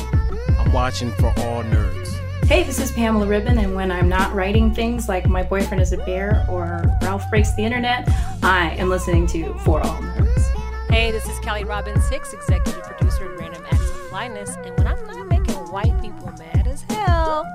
watching 0.73 1.13
For 1.13 1.27
All 1.27 1.63
Nerds. 1.65 2.19
Hey, 2.47 2.63
this 2.63 2.81
is 2.81 2.91
Pamela 2.93 3.27
Ribon, 3.27 3.59
and 3.59 3.75
when 3.75 3.91
I'm 3.91 4.09
not 4.09 4.35
writing 4.35 4.75
things 4.75 5.09
like 5.09 5.29
My 5.29 5.43
Boyfriend 5.43 5.81
is 5.81 5.93
a 5.93 5.99
Bear 5.99 6.47
or 6.49 6.83
Ralph 7.03 7.29
Breaks 7.31 7.53
the 7.53 7.63
Internet, 7.63 8.09
I 8.43 8.71
am 8.79 8.89
listening 8.89 9.27
to 9.29 9.55
For 9.61 9.81
All 9.81 9.97
Nerds. 9.99 10.49
Hey, 10.91 11.11
this 11.11 11.29
is 11.29 11.39
Kelly 11.41 11.65
Robbins 11.65 12.09
Hicks, 12.09 12.33
executive 12.33 12.83
producer 12.83 13.31
of 13.31 13.39
Random 13.39 13.63
Acts 13.71 13.91
of 13.91 14.09
Flyness, 14.09 14.57
and 14.65 14.77
when 14.79 14.87
I'm 14.87 15.07
not 15.07 15.29
making 15.29 15.55
white 15.71 15.99
people 16.01 16.33
mad 16.39 16.67
as 16.67 16.83
hell, 16.83 17.47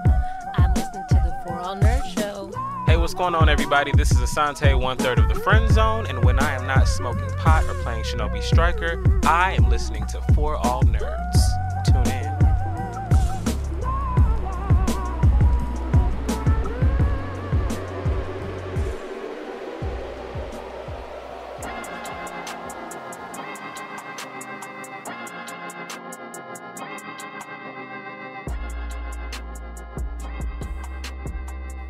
I'm 0.55 0.73
listening 0.75 1.03
to 1.09 1.15
the 1.15 1.39
For 1.45 1.59
All 1.59 1.75
Nerds 1.75 2.17
Show. 2.17 2.51
Hey, 2.85 2.97
what's 2.97 3.13
going 3.13 3.35
on, 3.35 3.49
everybody? 3.49 3.91
This 3.91 4.11
is 4.11 4.17
Asante, 4.17 4.79
one 4.79 4.97
third 4.97 5.19
of 5.19 5.27
the 5.27 5.35
Friend 5.35 5.69
Zone, 5.71 6.05
and 6.07 6.23
when 6.23 6.39
I 6.39 6.53
am 6.53 6.65
not 6.67 6.87
smoking 6.87 7.29
pot 7.37 7.63
or 7.65 7.73
playing 7.81 8.03
Shinobi 8.03 8.41
Striker, 8.41 9.03
I 9.25 9.53
am 9.53 9.69
listening 9.69 10.05
to 10.07 10.21
For 10.33 10.55
All 10.55 10.83
Nerds. 10.83 11.56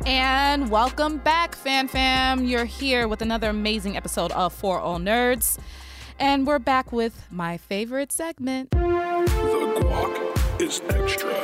And 0.08 0.70
welcome 0.70 1.18
back, 1.18 1.54
Fan 1.54 1.86
Fam. 1.86 2.46
You're 2.46 2.64
here 2.64 3.06
with 3.06 3.20
another 3.20 3.50
amazing 3.50 3.94
episode 3.94 4.32
of 4.32 4.54
For 4.54 4.80
All 4.80 4.98
Nerds. 4.98 5.58
And 6.18 6.46
we're 6.46 6.58
back 6.58 6.92
with 6.92 7.26
my 7.30 7.58
favorite 7.58 8.10
segment. 8.10 8.70
The 8.70 8.78
guac 8.78 10.62
is 10.62 10.80
extra. 10.88 11.34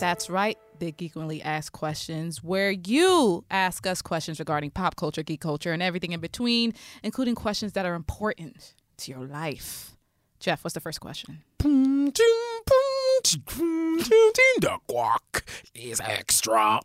That's 0.00 0.28
right, 0.28 0.58
Big 0.80 0.96
Geekly 0.96 1.40
Ask 1.44 1.72
Questions, 1.72 2.42
where 2.42 2.72
you 2.72 3.44
ask 3.48 3.86
us 3.86 4.02
questions 4.02 4.40
regarding 4.40 4.72
pop 4.72 4.96
culture, 4.96 5.22
geek 5.22 5.40
culture, 5.40 5.72
and 5.72 5.80
everything 5.80 6.10
in 6.10 6.18
between, 6.18 6.74
including 7.04 7.36
questions 7.36 7.74
that 7.74 7.86
are 7.86 7.94
important 7.94 8.74
to 8.96 9.12
your 9.12 9.24
life. 9.24 9.92
Jeff, 10.40 10.64
what's 10.64 10.74
the 10.74 10.80
first 10.80 11.00
question? 11.00 11.44
The 13.24 14.78
guac 14.88 15.42
is 15.74 16.00
extra. 16.00 16.80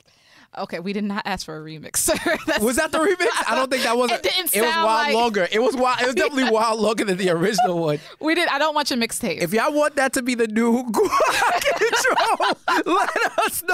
Okay, 0.55 0.79
we 0.79 0.93
did 0.93 1.03
not 1.03 1.23
ask 1.25 1.47
for 1.47 1.57
a 1.57 1.61
remix, 1.63 1.97
sir. 1.97 2.13
Was 2.61 2.75
that 2.75 2.91
the 2.91 2.99
remix? 2.99 3.27
I 3.47 3.55
don't 3.55 3.71
think 3.71 3.81
that 3.83 3.97
was. 3.97 4.11
It 4.11 4.21
didn't 4.21 4.55
It 4.55 4.61
was 4.61 4.69
wild 4.75 4.85
like- 4.85 5.13
longer. 5.15 5.47
It 5.51 5.59
was 5.59 5.75
wild. 5.75 6.01
It 6.01 6.05
was 6.05 6.15
definitely 6.15 6.51
wild 6.51 6.79
longer 6.79 7.05
than 7.05 7.17
the 7.17 7.31
original 7.31 7.79
one. 7.79 7.99
we 8.19 8.35
did. 8.35 8.47
I 8.49 8.59
don't 8.59 8.75
want 8.75 8.91
your 8.91 8.99
mixtape. 8.99 9.39
If 9.41 9.51
y'all 9.51 9.73
want 9.73 9.95
that 9.95 10.13
to 10.13 10.21
be 10.21 10.35
the 10.35 10.45
new 10.47 10.83
guac 10.83 11.63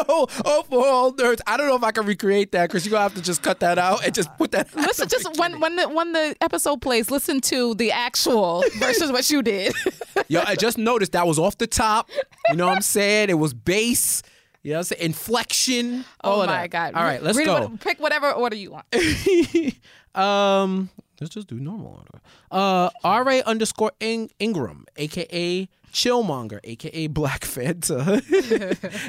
know. 0.07 0.27
Oh, 0.45 0.63
for 0.69 0.85
all 0.87 1.13
nerds. 1.13 1.39
I 1.47 1.57
don't 1.57 1.67
know 1.67 1.75
if 1.75 1.83
I 1.83 1.91
can 1.91 2.05
recreate 2.05 2.51
that 2.53 2.67
because 2.69 2.85
you're 2.85 2.91
gonna 2.91 3.03
have 3.03 3.15
to 3.15 3.21
just 3.21 3.41
cut 3.43 3.59
that 3.61 3.77
out 3.77 4.03
and 4.05 4.13
just 4.13 4.35
put 4.37 4.51
that. 4.51 4.73
Listen, 4.75 5.07
just 5.07 5.37
when 5.37 5.59
when 5.59 5.75
the 5.75 5.87
when 5.89 6.11
the 6.13 6.35
episode 6.41 6.81
plays, 6.81 7.09
listen 7.11 7.41
to 7.41 7.75
the 7.75 7.91
actual 7.91 8.63
versus 8.77 9.11
what 9.11 9.29
you 9.29 9.41
did. 9.41 9.73
Yo, 10.27 10.41
I 10.45 10.55
just 10.55 10.77
noticed 10.77 11.11
that 11.13 11.27
was 11.27 11.39
off 11.39 11.57
the 11.57 11.67
top. 11.67 12.09
You 12.49 12.55
know 12.55 12.67
what 12.67 12.75
I'm 12.75 12.81
saying? 12.81 13.29
It 13.29 13.35
was 13.39 13.53
bass. 13.53 14.21
You 14.61 14.71
know 14.71 14.77
what 14.77 14.91
I'm 14.91 14.97
saying? 14.97 15.01
Inflection. 15.05 16.05
oh 16.23 16.45
my 16.45 16.67
that. 16.67 16.69
god! 16.69 16.93
All 16.95 17.03
right, 17.03 17.23
let's 17.23 17.37
Read 17.37 17.45
go. 17.45 17.61
what- 17.67 17.79
pick 17.79 17.99
whatever 17.99 18.31
order 18.31 18.55
you 18.57 18.71
want. 18.71 18.85
um, 20.15 20.89
let's 21.21 21.33
just 21.33 21.47
do 21.47 21.55
normal 21.59 21.97
order. 21.97 22.21
Uh, 22.51 22.89
RA 23.03 23.41
underscore 23.45 23.91
In- 23.99 24.29
Ingram, 24.39 24.85
aka 24.97 25.67
Chillmonger, 25.91 26.59
aka 26.63 27.07
Black 27.07 27.41
Fanta. 27.41 28.21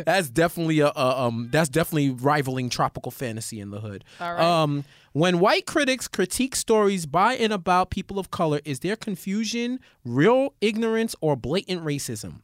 that's 0.04 0.30
definitely 0.30 0.80
a, 0.80 0.88
a 0.88 1.20
um. 1.20 1.48
That's 1.50 1.68
definitely 1.68 2.10
rivaling 2.10 2.70
tropical 2.70 3.10
fantasy 3.10 3.60
in 3.60 3.70
the 3.70 3.80
hood. 3.80 4.04
All 4.20 4.34
right. 4.34 4.42
Um, 4.42 4.84
when 5.12 5.40
white 5.40 5.66
critics 5.66 6.06
critique 6.06 6.54
stories 6.54 7.06
by 7.06 7.34
and 7.34 7.52
about 7.52 7.90
people 7.90 8.18
of 8.18 8.30
color, 8.30 8.60
is 8.64 8.80
there 8.80 8.96
confusion, 8.96 9.80
real 10.04 10.54
ignorance, 10.60 11.16
or 11.20 11.34
blatant 11.34 11.84
racism? 11.84 12.42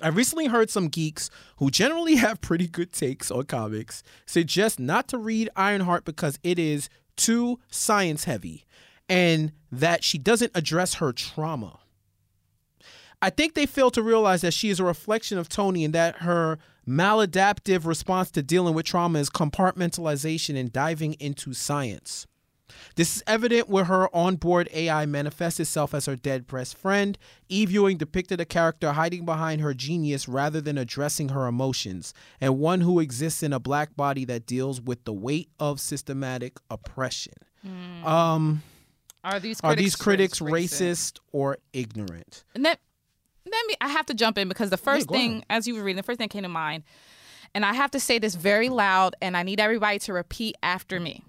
I 0.00 0.08
recently 0.08 0.46
heard 0.46 0.70
some 0.70 0.88
geeks 0.88 1.30
who 1.58 1.70
generally 1.70 2.16
have 2.16 2.40
pretty 2.40 2.66
good 2.66 2.92
takes 2.92 3.30
on 3.30 3.44
comics 3.44 4.02
suggest 4.26 4.80
not 4.80 5.08
to 5.08 5.18
read 5.18 5.50
Ironheart 5.56 6.04
because 6.04 6.38
it 6.42 6.58
is 6.58 6.88
too 7.16 7.60
science 7.70 8.24
heavy 8.24 8.64
and 9.08 9.52
that 9.70 10.02
she 10.02 10.18
doesn't 10.18 10.52
address 10.54 10.94
her 10.94 11.12
trauma. 11.12 11.78
I 13.24 13.30
think 13.30 13.54
they 13.54 13.64
fail 13.64 13.90
to 13.92 14.02
realize 14.02 14.42
that 14.42 14.52
she 14.52 14.68
is 14.68 14.78
a 14.78 14.84
reflection 14.84 15.38
of 15.38 15.48
Tony 15.48 15.82
and 15.82 15.94
that 15.94 16.16
her 16.18 16.58
maladaptive 16.86 17.86
response 17.86 18.30
to 18.32 18.42
dealing 18.42 18.74
with 18.74 18.84
trauma 18.84 19.18
is 19.18 19.30
compartmentalization 19.30 20.58
and 20.60 20.70
diving 20.70 21.14
into 21.14 21.54
science. 21.54 22.26
This 22.96 23.16
is 23.16 23.22
evident 23.26 23.70
where 23.70 23.84
her 23.84 24.14
onboard 24.14 24.68
AI 24.74 25.06
manifests 25.06 25.58
itself 25.58 25.94
as 25.94 26.04
her 26.04 26.16
dead 26.16 26.46
best 26.46 26.76
friend. 26.76 27.16
Eve 27.48 27.70
Ewing 27.70 27.96
depicted 27.96 28.42
a 28.42 28.44
character 28.44 28.92
hiding 28.92 29.24
behind 29.24 29.62
her 29.62 29.72
genius 29.72 30.28
rather 30.28 30.60
than 30.60 30.76
addressing 30.76 31.30
her 31.30 31.46
emotions, 31.46 32.12
and 32.42 32.58
one 32.58 32.82
who 32.82 33.00
exists 33.00 33.42
in 33.42 33.54
a 33.54 33.58
black 33.58 33.96
body 33.96 34.26
that 34.26 34.44
deals 34.44 34.82
with 34.82 35.02
the 35.04 35.14
weight 35.14 35.48
of 35.58 35.80
systematic 35.80 36.58
oppression. 36.70 37.32
Um, 38.04 38.62
Are 39.22 39.40
these 39.40 39.60
are 39.62 39.74
these 39.74 39.96
critics 39.96 40.40
racist? 40.40 40.50
racist 40.50 41.18
or 41.32 41.56
ignorant? 41.72 42.44
And 42.54 42.66
that, 42.66 42.80
let 43.46 43.66
me. 43.66 43.74
I 43.80 43.88
have 43.88 44.06
to 44.06 44.14
jump 44.14 44.38
in 44.38 44.48
because 44.48 44.70
the 44.70 44.76
first 44.76 45.06
go 45.06 45.14
thing, 45.14 45.44
as 45.50 45.66
you 45.66 45.74
were 45.74 45.82
reading, 45.82 45.96
the 45.96 46.02
first 46.02 46.18
thing 46.18 46.28
that 46.28 46.32
came 46.32 46.42
to 46.42 46.48
mind, 46.48 46.84
and 47.54 47.64
I 47.64 47.72
have 47.74 47.90
to 47.92 48.00
say 48.00 48.18
this 48.18 48.34
very 48.34 48.68
loud, 48.68 49.14
and 49.22 49.36
I 49.36 49.42
need 49.42 49.60
everybody 49.60 49.98
to 50.00 50.12
repeat 50.12 50.56
after 50.62 50.98
me. 51.00 51.22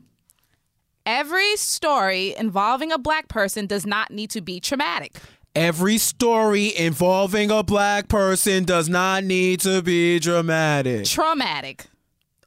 Every 1.06 1.56
story 1.56 2.36
involving 2.36 2.92
a 2.92 2.98
black 2.98 3.28
person 3.28 3.68
does 3.68 3.86
not 3.86 4.10
need 4.12 4.32
to 4.32 4.42
be 4.42 4.60
traumatic. 4.60 5.18
Every 5.56 5.98
story 6.00 6.76
involving 6.76 7.52
a 7.52 7.64
black 7.64 8.08
person 8.10 8.66
does 8.66 8.90
not 8.90 9.24
need 9.24 9.62
to 9.62 9.82
be 9.82 10.20
dramatic 10.20 11.06
Traumatic. 11.06 11.86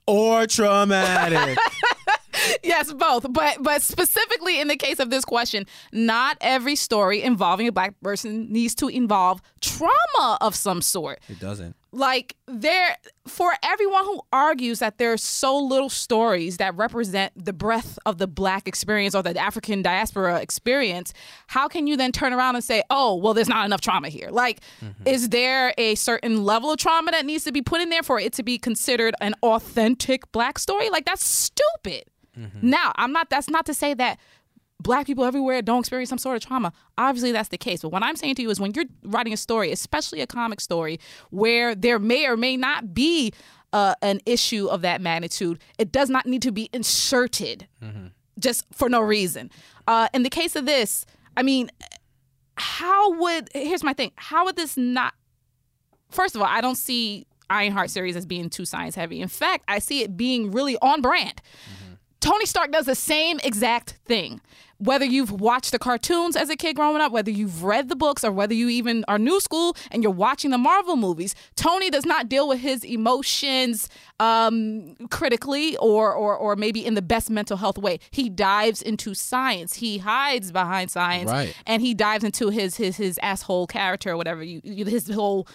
or 0.07 0.47
traumatic. 0.47 1.57
Yes, 2.63 2.93
both. 2.93 3.33
But 3.33 3.63
but 3.63 3.83
specifically 3.83 4.61
in 4.61 4.69
the 4.69 4.77
case 4.77 4.99
of 4.99 5.11
this 5.11 5.25
question, 5.25 5.67
not 5.93 6.37
every 6.41 6.77
story 6.77 7.23
involving 7.23 7.69
a 7.69 7.73
black 7.73 7.95
person 8.03 8.53
needs 8.53 8.75
to 8.77 8.89
involve 8.89 9.41
trauma 9.61 10.39
of 10.41 10.55
some 10.55 10.83
sort. 10.83 11.21
it 11.29 11.39
doesn't. 11.41 11.75
like 11.93 12.37
there 12.47 12.97
for 13.27 13.53
everyone 13.63 14.05
who 14.05 14.21
argues 14.33 14.79
that 14.81 14.99
there's 14.99 15.23
so 15.23 15.59
little 15.59 15.89
stories 15.89 16.59
that 16.59 16.75
represent 16.77 17.33
the 17.43 17.53
breadth 17.53 17.99
of 18.07 18.19
the 18.19 18.27
black 18.27 18.69
experience 18.69 19.15
or 19.15 19.23
the 19.23 19.39
African 19.39 19.83
diaspora 19.83 20.41
experience, 20.41 21.13
how 21.47 21.69
can 21.69 21.87
you 21.87 21.97
then 21.97 22.13
turn 22.13 22.33
around 22.33 22.55
and 22.57 22.65
say, 22.65 22.83
"Oh, 22.91 23.17
well 23.17 23.35
there's 23.35 23.49
not 23.49 23.65
enough 23.65 23.81
trauma 23.81 24.09
here." 24.09 24.29
Like 24.31 24.61
mm-hmm. 24.83 25.07
is 25.07 25.31
there 25.31 25.75
a 25.79 25.95
certain 25.95 26.45
level 26.45 26.71
of 26.71 26.79
trauma 26.79 27.11
that 27.13 27.25
needs 27.25 27.45
to 27.45 27.53
be 27.53 27.63
put 27.63 27.81
in 27.81 27.89
there 27.91 28.03
for 28.03 28.21
it 28.21 28.33
to 28.35 28.43
be 28.43 28.59
considered 28.59 29.15
an 29.21 29.35
authentic 29.43 30.31
black 30.33 30.59
story? 30.59 30.91
Like 30.91 31.05
that's 31.05 31.25
stupid. 31.25 32.05
Now, 32.63 32.93
I'm 32.97 33.13
not 33.13 33.31
that's 33.31 33.49
not 33.49 33.67
to 33.67 33.75
say 33.75 33.95
that 33.95 34.19
black 34.81 35.07
people 35.07 35.25
everywhere 35.25 35.61
don't 35.61 35.81
experience 35.81 36.09
some 36.09 36.19
sort 36.19 36.37
of 36.37 36.47
trauma. 36.47 36.73
Obviously, 36.97 37.33
that's 37.33 37.49
the 37.49 37.59
case. 37.59 37.83
But 37.83 37.91
what 37.91 38.03
I'm 38.03 38.17
saying 38.17 38.37
to 38.37 38.43
you 38.43 38.51
is 38.51 38.61
when 38.61 38.73
you're 38.75 38.85
writing 39.05 39.33
a 39.33 39.37
story, 39.37 39.73
especially 39.73 40.21
a 40.21 40.27
comic 40.27 40.61
story, 40.61 41.01
where 41.31 41.75
there 41.75 41.99
may 41.99 42.27
or 42.27 42.37
may 42.37 42.57
not 42.57 42.95
be 42.95 43.33
uh, 43.73 43.95
an 44.03 44.21
issue 44.25 44.67
of 44.69 44.83
that 44.83 45.01
magnitude, 45.01 45.59
it 45.79 45.91
does 45.93 46.09
not 46.09 46.27
need 46.27 46.43
to 46.43 46.53
be 46.53 46.71
inserted 46.73 47.67
just 48.39 48.65
for 48.73 48.89
no 48.89 49.01
reason. 49.01 49.51
Uh, 49.89 50.09
in 50.15 50.23
the 50.23 50.31
case 50.31 50.55
of 50.55 50.65
this, 50.65 51.05
I 51.37 51.43
mean, 51.43 51.71
how 52.61 53.13
would 53.19 53.49
here's 53.55 53.85
my 53.85 53.93
thing 53.93 54.11
how 54.17 54.45
would 54.45 54.57
this 54.57 54.77
not 54.77 55.15
first 56.11 56.35
of 56.35 56.43
all 56.43 56.49
i 56.49 56.61
don't 56.61 56.75
see 56.75 57.25
ironheart 57.49 57.89
series 57.89 58.17
as 58.17 58.27
being 58.27 58.51
too 58.51 58.65
science 58.65 58.97
heavy 58.97 59.21
in 59.21 59.29
fact 59.29 59.65
i 59.69 59.79
see 59.79 60.03
it 60.03 60.17
being 60.17 60.51
really 60.51 60.77
on 60.83 61.01
brand 61.01 61.41
tony 62.21 62.47
stark 62.47 62.71
does 62.73 62.87
the 62.87 62.95
same 62.95 63.39
exact 63.45 63.91
thing 64.05 64.41
whether 64.81 65.05
you've 65.05 65.33
watched 65.33 65.73
the 65.73 65.79
cartoons 65.79 66.37
as 66.37 66.49
a 66.51 66.55
kid 66.57 66.77
growing 66.77 67.01
up 67.01 67.11
whether 67.11 67.31
you've 67.33 67.65
read 67.65 67.89
the 67.89 67.97
books 67.97 68.23
or 68.25 68.31
whether 68.31 68.55
you 68.55 68.69
even 68.69 69.05
are 69.09 69.19
new 69.19 69.41
school 69.41 69.77
and 69.91 70.03
you're 70.03 70.13
watching 70.13 70.51
the 70.51 70.59
marvel 70.59 70.97
movies 70.97 71.35
tony 71.57 71.91
does 71.91 72.07
not 72.07 72.29
deal 72.29 72.47
with 72.49 72.61
his 72.61 72.85
emotions 72.85 73.89
um, 74.21 74.95
critically 75.11 75.77
or, 75.79 76.13
or 76.13 76.37
or 76.37 76.57
maybe 76.57 76.85
in 76.85 76.95
the 76.95 77.03
best 77.03 77.31
mental 77.31 77.57
health 77.57 77.79
way 77.79 77.99
he 78.11 78.29
dives 78.29 78.83
into 78.83 79.15
science 79.15 79.75
he 79.75 79.99
hides 79.99 80.51
behind 80.53 80.91
science 80.91 81.31
Right. 81.31 81.55
and 81.67 81.83
he 81.83 81.95
dives 81.95 82.25
into 82.25 82.51
his 82.51 82.77
his 82.77 82.97
his 82.97 83.19
asshole 83.23 83.67
character 83.67 84.11
or 84.11 84.17
whatever 84.17 84.43
you 84.43 84.61
you- 84.65 84.85
his 84.85 85.09
whole 85.09 85.47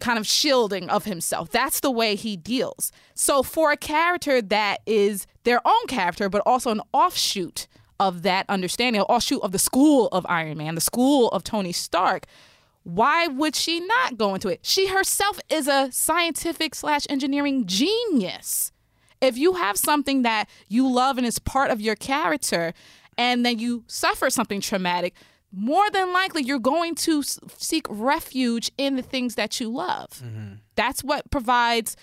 kind 0.00 0.16
of 0.16 0.24
shielding 0.24 0.88
of 0.90 1.06
himself. 1.06 1.50
That's 1.50 1.80
the 1.80 1.90
way 1.90 2.14
he 2.14 2.36
deals. 2.36 2.92
So 3.16 3.42
for 3.42 3.72
a 3.72 3.76
character 3.76 4.40
that 4.40 4.78
is 4.86 5.26
their 5.48 5.66
own 5.66 5.86
character 5.88 6.28
but 6.28 6.42
also 6.44 6.70
an 6.70 6.82
offshoot 6.92 7.66
of 7.98 8.22
that 8.22 8.44
understanding, 8.50 9.00
an 9.00 9.06
offshoot 9.08 9.42
of 9.42 9.50
the 9.50 9.58
school 9.58 10.08
of 10.08 10.26
Iron 10.28 10.58
Man, 10.58 10.74
the 10.74 10.80
school 10.80 11.28
of 11.30 11.42
Tony 11.42 11.72
Stark, 11.72 12.26
why 12.84 13.26
would 13.26 13.56
she 13.56 13.80
not 13.80 14.18
go 14.18 14.34
into 14.34 14.48
it? 14.48 14.60
She 14.62 14.88
herself 14.88 15.40
is 15.48 15.66
a 15.66 15.90
scientific 15.90 16.74
slash 16.74 17.06
engineering 17.08 17.66
genius. 17.66 18.72
If 19.22 19.38
you 19.38 19.54
have 19.54 19.78
something 19.78 20.22
that 20.22 20.48
you 20.68 20.86
love 20.86 21.16
and 21.16 21.26
is 21.26 21.38
part 21.38 21.70
of 21.70 21.80
your 21.80 21.96
character 21.96 22.74
and 23.16 23.44
then 23.44 23.58
you 23.58 23.84
suffer 23.88 24.28
something 24.28 24.60
traumatic 24.60 25.14
more 25.50 25.90
than 25.90 26.12
likely 26.12 26.42
you're 26.42 26.58
going 26.58 26.94
to 26.94 27.22
seek 27.22 27.86
refuge 27.88 28.70
in 28.76 28.96
the 28.96 29.02
things 29.02 29.34
that 29.36 29.60
you 29.60 29.70
love. 29.70 30.10
Mm-hmm. 30.22 30.54
That's 30.76 31.02
what 31.02 31.30
provides 31.30 31.96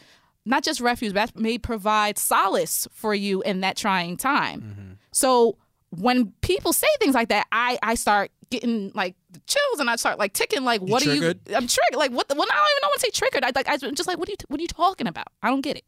not 0.46 0.64
just 0.64 0.80
refuge 0.82 1.14
but 1.14 1.36
may 1.36 1.58
provide 1.58 2.18
solace 2.18 2.88
for 2.92 3.14
you 3.16 3.42
in 3.42 3.62
that 3.62 3.76
trying 3.76 4.16
time 4.18 4.98
so 5.12 5.58
when 5.90 6.32
people 6.42 6.74
say 6.74 6.88
things 7.00 7.16
like 7.16 7.30
that 7.30 7.46
i 7.52 7.78
i 7.84 7.96
start 7.96 8.32
getting 8.52 8.92
like 8.94 9.16
chills 9.48 9.80
and 9.80 9.90
i 9.90 9.96
start 9.96 10.20
like 10.20 10.34
ticking 10.34 10.64
like 10.64 10.82
what 10.82 11.02
are 11.02 11.06
triggered? 11.06 11.40
you 11.50 11.56
i'm 11.56 11.68
triggered 11.68 11.96
like 11.98 12.12
what 12.12 12.28
the, 12.28 12.36
well 12.36 12.46
i 12.52 12.56
don't 12.56 12.70
even 12.72 12.82
know 12.84 12.90
when 12.90 12.94
to 12.94 13.00
say 13.00 13.10
triggered 13.12 13.44
i 13.44 13.52
like 13.56 13.68
i'm 13.68 13.96
just 13.96 14.08
like 14.08 14.18
what 14.20 14.28
are 14.30 14.32
you 14.32 14.38
what 14.50 14.60
are 14.60 14.62
you 14.62 14.68
talking 14.68 15.08
about 15.08 15.28
i 15.42 15.50
don't 15.50 15.62
get 15.62 15.78
it 15.78 15.86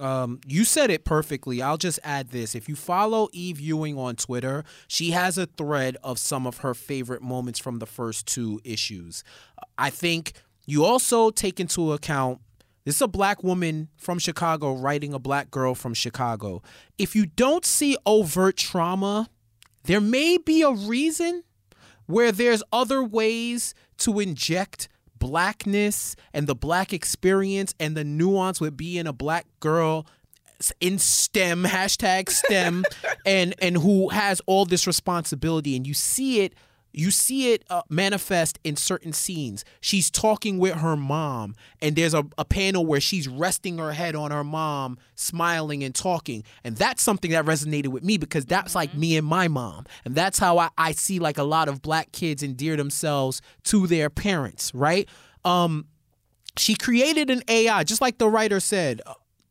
Um, 0.00 0.40
you 0.46 0.64
said 0.64 0.90
it 0.90 1.04
perfectly. 1.04 1.62
I'll 1.62 1.76
just 1.76 2.00
add 2.02 2.30
this. 2.30 2.54
If 2.54 2.68
you 2.68 2.74
follow 2.74 3.28
Eve 3.32 3.60
Ewing 3.60 3.96
on 3.96 4.16
Twitter, 4.16 4.64
she 4.88 5.10
has 5.12 5.38
a 5.38 5.46
thread 5.46 5.96
of 6.02 6.18
some 6.18 6.46
of 6.46 6.58
her 6.58 6.74
favorite 6.74 7.22
moments 7.22 7.60
from 7.60 7.78
the 7.78 7.86
first 7.86 8.26
two 8.26 8.60
issues. 8.64 9.22
I 9.78 9.90
think 9.90 10.32
you 10.66 10.84
also 10.84 11.30
take 11.30 11.60
into 11.60 11.92
account 11.92 12.40
this 12.84 12.96
is 12.96 13.02
a 13.02 13.08
black 13.08 13.42
woman 13.42 13.88
from 13.96 14.18
Chicago 14.18 14.74
writing 14.74 15.14
a 15.14 15.18
black 15.18 15.50
girl 15.50 15.74
from 15.74 15.94
Chicago. 15.94 16.62
If 16.98 17.14
you 17.14 17.26
don't 17.26 17.64
see 17.64 17.96
overt 18.04 18.56
trauma, 18.56 19.28
there 19.84 20.00
may 20.00 20.38
be 20.38 20.62
a 20.62 20.72
reason 20.72 21.44
where 22.06 22.32
there's 22.32 22.62
other 22.72 23.02
ways 23.02 23.74
to 23.98 24.18
inject 24.18 24.88
blackness 25.18 26.16
and 26.34 26.48
the 26.48 26.54
black 26.54 26.92
experience 26.92 27.74
and 27.78 27.96
the 27.96 28.02
nuance 28.02 28.60
with 28.60 28.76
being 28.76 29.06
a 29.06 29.12
black 29.12 29.46
girl 29.60 30.06
in 30.80 30.98
STEM 30.98 31.64
hashtag 31.66 32.28
STEM 32.28 32.84
and 33.26 33.54
and 33.62 33.76
who 33.76 34.08
has 34.08 34.40
all 34.46 34.64
this 34.64 34.86
responsibility 34.86 35.76
and 35.76 35.86
you 35.86 35.94
see 35.94 36.40
it 36.40 36.54
you 36.92 37.10
see 37.10 37.52
it 37.52 37.64
uh, 37.70 37.82
manifest 37.88 38.58
in 38.64 38.76
certain 38.76 39.12
scenes. 39.12 39.64
She's 39.80 40.10
talking 40.10 40.58
with 40.58 40.74
her 40.74 40.96
mom, 40.96 41.54
and 41.80 41.96
there's 41.96 42.14
a, 42.14 42.24
a 42.36 42.44
panel 42.44 42.84
where 42.84 43.00
she's 43.00 43.28
resting 43.28 43.78
her 43.78 43.92
head 43.92 44.14
on 44.14 44.30
her 44.30 44.44
mom, 44.44 44.98
smiling 45.14 45.82
and 45.82 45.94
talking. 45.94 46.44
And 46.64 46.76
that's 46.76 47.02
something 47.02 47.30
that 47.30 47.44
resonated 47.44 47.88
with 47.88 48.04
me 48.04 48.18
because 48.18 48.44
that's 48.44 48.74
like 48.74 48.94
me 48.94 49.16
and 49.16 49.26
my 49.26 49.48
mom. 49.48 49.86
And 50.04 50.14
that's 50.14 50.38
how 50.38 50.58
I, 50.58 50.70
I 50.76 50.92
see 50.92 51.18
like 51.18 51.38
a 51.38 51.44
lot 51.44 51.68
of 51.68 51.82
black 51.82 52.12
kids 52.12 52.42
endear 52.42 52.76
themselves 52.76 53.40
to 53.64 53.86
their 53.86 54.10
parents, 54.10 54.74
right? 54.74 55.08
Um, 55.44 55.86
she 56.56 56.74
created 56.74 57.30
an 57.30 57.42
AI, 57.48 57.84
just 57.84 58.00
like 58.00 58.18
the 58.18 58.28
writer 58.28 58.60
said. 58.60 59.00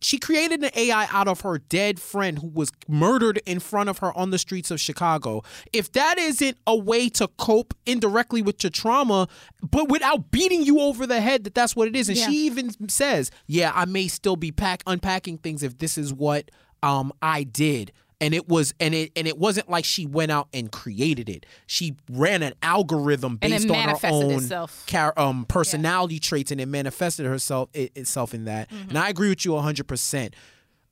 She 0.01 0.17
created 0.17 0.63
an 0.63 0.71
AI 0.75 1.05
out 1.11 1.27
of 1.27 1.41
her 1.41 1.59
dead 1.59 1.99
friend 1.99 2.39
who 2.39 2.47
was 2.47 2.71
murdered 2.87 3.39
in 3.45 3.59
front 3.59 3.87
of 3.89 3.99
her 3.99 4.15
on 4.17 4.31
the 4.31 4.39
streets 4.39 4.71
of 4.71 4.79
Chicago. 4.81 5.43
If 5.71 5.91
that 5.91 6.17
isn't 6.17 6.57
a 6.65 6.75
way 6.75 7.07
to 7.09 7.27
cope 7.37 7.75
indirectly 7.85 8.41
with 8.41 8.63
your 8.63 8.71
trauma, 8.71 9.27
but 9.61 9.89
without 9.89 10.31
beating 10.31 10.63
you 10.63 10.79
over 10.79 11.05
the 11.05 11.21
head 11.21 11.43
that 11.43 11.53
that's 11.53 11.75
what 11.75 11.87
it 11.87 11.95
is, 11.95 12.09
and 12.09 12.17
Yeah. 12.17 12.27
she 12.29 12.45
even 12.47 12.89
says, 12.89 13.29
"Yeah, 13.45 13.71
I 13.75 13.85
may 13.85 14.07
still 14.07 14.35
be 14.35 14.51
pack 14.51 14.81
unpacking 14.87 15.37
things 15.37 15.61
if 15.63 15.77
this 15.77 15.97
is 15.97 16.11
what 16.13 16.49
um 16.81 17.13
I 17.21 17.43
did." 17.43 17.91
And 18.21 18.35
it 18.35 18.47
was 18.47 18.73
and 18.79 18.93
it 18.93 19.11
and 19.15 19.27
it 19.27 19.37
wasn't 19.37 19.69
like 19.69 19.83
she 19.83 20.05
went 20.05 20.31
out 20.31 20.47
and 20.53 20.71
created 20.71 21.27
it. 21.27 21.45
She 21.65 21.95
ran 22.09 22.43
an 22.43 22.53
algorithm 22.61 23.37
based 23.37 23.69
on 23.69 23.89
her 23.89 23.97
own 24.03 24.67
char- 24.85 25.13
um, 25.17 25.45
personality 25.45 26.19
traits, 26.19 26.51
and 26.51 26.61
it 26.61 26.67
manifested 26.67 27.25
herself 27.25 27.69
it, 27.73 27.91
itself 27.95 28.33
in 28.33 28.45
that. 28.45 28.69
Mm-hmm. 28.69 28.89
And 28.89 28.99
I 28.99 29.09
agree 29.09 29.29
with 29.29 29.43
you 29.43 29.57
hundred 29.57 29.87
percent. 29.87 30.35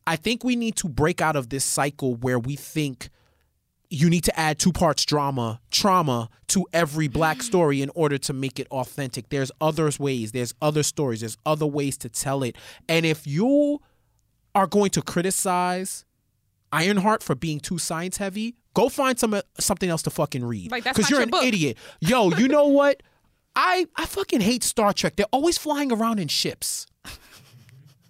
I 0.08 0.16
think 0.16 0.44
we 0.44 0.56
need 0.56 0.76
to 0.78 0.90
break 0.90 1.22
out 1.22 1.36
of 1.36 1.50
this 1.50 1.64
cycle 1.64 2.16
where 2.16 2.40
we 2.40 2.56
think 2.56 3.10
you 3.92 4.10
need 4.10 4.24
to 4.24 4.40
add 4.40 4.58
two 4.58 4.72
parts 4.72 5.06
drama, 5.06 5.62
trauma 5.70 6.30
to 6.48 6.66
every 6.74 7.08
black 7.08 7.44
story 7.44 7.82
in 7.84 7.92
order 7.94 8.18
to 8.18 8.34
make 8.34 8.60
it 8.60 8.68
authentic. 8.72 9.30
There's 9.30 9.52
other 9.62 9.92
ways, 10.00 10.32
there's 10.32 10.56
other 10.62 10.82
stories, 10.82 11.20
there's 11.20 11.38
other 11.46 11.68
ways 11.68 11.96
to 12.00 12.10
tell 12.10 12.42
it. 12.42 12.56
And 12.88 13.06
if 13.06 13.28
you 13.28 13.82
are 14.56 14.66
going 14.66 14.90
to 14.92 15.02
criticize 15.04 16.06
Ironheart 16.72 17.24
for 17.24 17.36
being 17.36 17.60
too 17.60 17.78
science 17.78 18.18
heavy, 18.18 18.56
go 18.74 18.90
find 18.90 19.18
some 19.20 19.34
uh, 19.34 19.42
something 19.60 19.90
else 19.90 20.02
to 20.04 20.10
fucking 20.10 20.44
read. 20.46 20.72
Like, 20.72 20.84
Because 20.84 21.10
you're 21.10 21.20
your 21.20 21.24
an 21.24 21.30
book. 21.32 21.44
idiot. 21.44 21.78
Yo, 22.00 22.32
you 22.32 22.48
know 22.48 22.68
what? 22.80 23.02
I 23.56 23.88
I 23.96 24.06
fucking 24.06 24.42
hate 24.42 24.64
Star 24.64 24.94
Trek. 24.94 25.16
They're 25.16 25.26
always 25.32 25.58
flying 25.58 25.92
around 25.92 26.20
in 26.20 26.28
ships. 26.28 26.86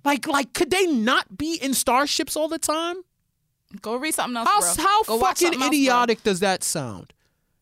Like 0.05 0.27
like 0.27 0.53
could 0.53 0.71
they 0.71 0.85
not 0.85 1.37
be 1.37 1.55
in 1.61 1.73
starships 1.73 2.35
all 2.35 2.47
the 2.47 2.59
time? 2.59 2.97
Go 3.81 3.95
read 3.97 4.13
something 4.13 4.37
else, 4.37 4.47
How 4.47 4.59
bro. 4.75 4.83
how 4.83 5.03
Go 5.03 5.19
fucking 5.19 5.35
something 5.47 5.61
else, 5.61 5.69
bro. 5.69 5.77
idiotic 5.77 6.23
does 6.23 6.39
that 6.39 6.63
sound? 6.63 7.13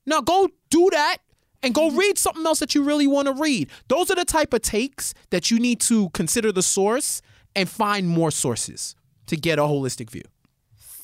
Now 0.05 0.21
go 0.21 0.49
do 0.69 0.89
that 0.91 1.17
and 1.63 1.73
go 1.73 1.89
mm-hmm. 1.89 1.97
read 1.97 2.17
something 2.17 2.45
else 2.45 2.59
that 2.59 2.75
you 2.75 2.83
really 2.83 3.07
want 3.07 3.27
to 3.27 3.33
read. 3.33 3.69
Those 3.87 4.09
are 4.11 4.15
the 4.15 4.23
type 4.25 4.53
of 4.53 4.61
takes 4.61 5.13
that 5.31 5.51
you 5.51 5.59
need 5.59 5.79
to 5.81 6.09
consider 6.11 6.51
the 6.51 6.61
source 6.61 7.21
and 7.55 7.67
find 7.67 8.07
more 8.07 8.31
sources 8.31 8.95
to 9.25 9.35
get 9.35 9.59
a 9.59 9.63
holistic 9.63 10.09
view. 10.09 10.23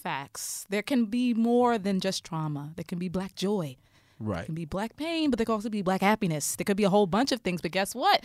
Facts. 0.04 0.66
There 0.70 0.82
can 0.82 1.06
be 1.06 1.34
more 1.34 1.78
than 1.78 2.02
just 2.02 2.26
trauma. 2.26 2.74
There 2.76 2.84
can 2.84 3.00
be 3.00 3.08
black 3.08 3.36
joy. 3.36 3.78
Right. 4.20 4.38
There 4.40 4.46
can 4.48 4.56
be 4.56 4.66
black 4.66 4.98
pain, 4.98 5.30
but 5.30 5.38
there 5.38 5.46
can 5.46 5.54
also 5.54 5.70
be 5.70 5.82
black 5.82 6.02
happiness. 6.02 6.58
There 6.58 6.66
could 6.66 6.76
be 6.76 6.84
a 6.84 6.90
whole 6.90 7.08
bunch 7.08 7.32
of 7.32 7.40
things. 7.40 7.62
But 7.62 7.72
guess 7.72 7.96
what? 7.96 8.24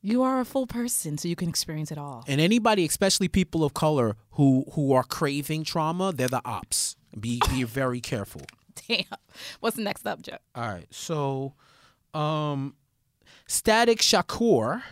You 0.00 0.22
are 0.22 0.40
a 0.40 0.46
full 0.46 0.66
person, 0.66 1.18
so 1.18 1.28
you 1.28 1.36
can 1.36 1.50
experience 1.50 1.92
it 1.92 1.98
all. 1.98 2.24
And 2.26 2.40
anybody, 2.40 2.84
especially 2.86 3.28
people 3.28 3.62
of 3.62 3.74
color 3.74 4.16
who 4.32 4.64
who 4.72 4.92
are 4.92 5.04
craving 5.04 5.64
trauma, 5.64 6.12
they're 6.14 6.28
the 6.28 6.40
ops. 6.46 6.96
Be 7.18 7.40
be 7.50 7.62
very 7.62 8.00
careful. 8.00 8.42
Damn. 8.88 9.04
What's 9.60 9.76
next 9.76 10.06
up, 10.06 10.22
Joe? 10.22 10.38
All 10.54 10.68
right. 10.68 10.86
So, 10.90 11.54
um, 12.14 12.74
Static 13.46 13.98
Shakur, 13.98 14.82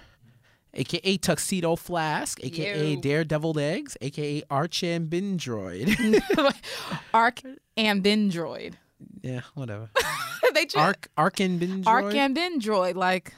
aka 0.77 1.17
Tuxedo 1.19 1.77
Flask, 1.77 2.43
aka 2.45 2.95
Yo. 2.95 3.01
Daredevil 3.01 3.59
Eggs, 3.59 3.97
aka 4.01 4.43
Arch 4.51 4.83
and 4.83 5.11
Bindroid. 5.11 6.23
Arc 7.15 7.41
and 7.77 8.03
Bendroid. 8.05 8.75
yeah, 9.23 9.41
whatever. 9.55 9.91
they 10.55 10.65
just 10.65 10.77
Arc 10.77 11.09
Arc 11.17 11.41
and. 11.41 11.87
Arc 11.87 12.15
and 12.15 12.37
Bendroid, 12.37 12.95
like 12.95 13.33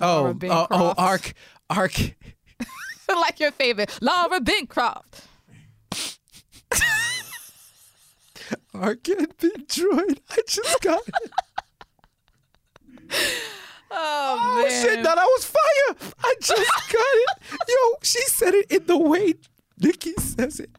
oh, 0.00 0.06
Laura 0.06 0.28
oh, 0.28 0.32
oh, 0.32 0.66
oh 0.70 0.94
Bancroft. 0.94 0.98
Arc 0.98 1.34
Arc. 1.70 2.16
like 3.08 3.40
your 3.40 3.52
favorite 3.52 3.96
Laura 4.00 4.40
Bancroft. 4.40 5.26
Arc 8.74 9.08
and 9.08 9.36
Bindroid. 9.38 10.18
I 10.30 10.38
just 10.46 10.80
got 10.80 11.02
it. 11.06 11.30
Oh, 13.96 14.64
Oh 14.64 14.68
shit, 14.68 15.02
that 15.02 15.16
was 15.16 15.44
fire. 15.44 16.10
I 16.24 16.34
just 16.40 16.70
got 16.92 17.00
it. 17.00 17.60
Yo, 17.68 17.98
she 18.02 18.20
said 18.22 18.54
it 18.54 18.70
in 18.70 18.86
the 18.86 18.98
way 18.98 19.34
Nikki 19.78 20.12
says 20.18 20.60
it. 20.60 20.70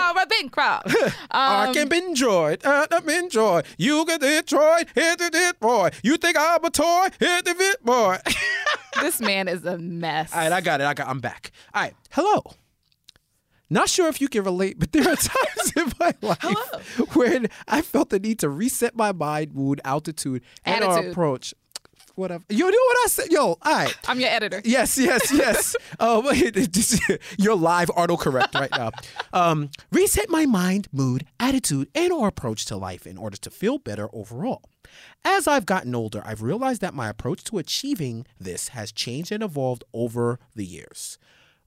Laura 0.00 0.24
Bancroft. 0.26 0.94
Ark 1.30 1.76
and 1.76 1.90
Bendroid, 1.90 2.64
uh, 2.64 2.86
the 2.86 3.18
enjoyed. 3.18 3.66
You 3.76 4.06
get 4.06 4.20
Detroit, 4.20 4.86
hit 4.94 5.18
the 5.18 5.28
dit 5.30 5.58
boy. 5.58 5.90
You 6.04 6.16
think 6.16 6.36
I'm 6.38 6.64
a 6.64 6.70
toy, 6.70 7.08
hit 7.18 7.44
the 7.44 7.54
bit 7.54 7.84
boy. 7.84 8.18
this 9.00 9.20
man 9.20 9.48
is 9.48 9.64
a 9.64 9.76
mess. 9.78 10.32
All 10.32 10.38
right, 10.40 10.52
I 10.52 10.60
got 10.60 10.80
it. 10.80 10.84
I 10.84 10.94
got. 10.94 11.08
I'm 11.08 11.18
back. 11.20 11.50
All 11.74 11.82
right, 11.82 11.94
hello. 12.10 12.42
Not 13.68 13.88
sure 13.88 14.06
if 14.08 14.20
you 14.20 14.28
can 14.28 14.44
relate, 14.44 14.78
but 14.78 14.92
there 14.92 15.02
are 15.02 15.16
times 15.16 15.72
in 15.76 15.92
my 15.98 16.14
life 16.22 17.16
when 17.16 17.48
I 17.66 17.82
felt 17.82 18.10
the 18.10 18.20
need 18.20 18.38
to 18.40 18.48
reset 18.48 18.94
my 18.94 19.10
mind, 19.10 19.52
mood, 19.54 19.80
altitude, 19.84 20.42
and 20.64 20.84
our 20.84 20.92
Attitude. 20.98 21.10
approach. 21.10 21.54
Whatever. 22.16 22.44
You 22.48 22.64
know 22.64 22.66
what 22.70 22.96
I 23.04 23.08
said? 23.08 23.30
Yo, 23.30 23.40
all 23.44 23.58
right. 23.66 23.94
I'm 24.08 24.18
your 24.18 24.30
editor. 24.30 24.62
Yes, 24.64 24.96
yes, 24.98 25.30
yes. 25.32 25.76
um, 26.00 26.24
this- 26.54 27.00
you're 27.38 27.54
live 27.54 27.88
autocorrect 27.90 28.54
right 28.54 28.70
now. 28.70 28.90
Um, 29.32 29.70
reset 29.92 30.28
my 30.30 30.46
mind, 30.46 30.88
mood, 30.92 31.26
attitude, 31.38 31.88
and 31.94 32.12
or 32.12 32.26
approach 32.26 32.64
to 32.66 32.76
life 32.76 33.06
in 33.06 33.18
order 33.18 33.36
to 33.36 33.50
feel 33.50 33.78
better 33.78 34.08
overall. 34.14 34.62
As 35.24 35.46
I've 35.46 35.66
gotten 35.66 35.94
older, 35.94 36.22
I've 36.24 36.42
realized 36.42 36.80
that 36.80 36.94
my 36.94 37.08
approach 37.08 37.44
to 37.44 37.58
achieving 37.58 38.26
this 38.40 38.68
has 38.68 38.92
changed 38.92 39.30
and 39.30 39.42
evolved 39.42 39.84
over 39.92 40.38
the 40.54 40.64
years. 40.64 41.18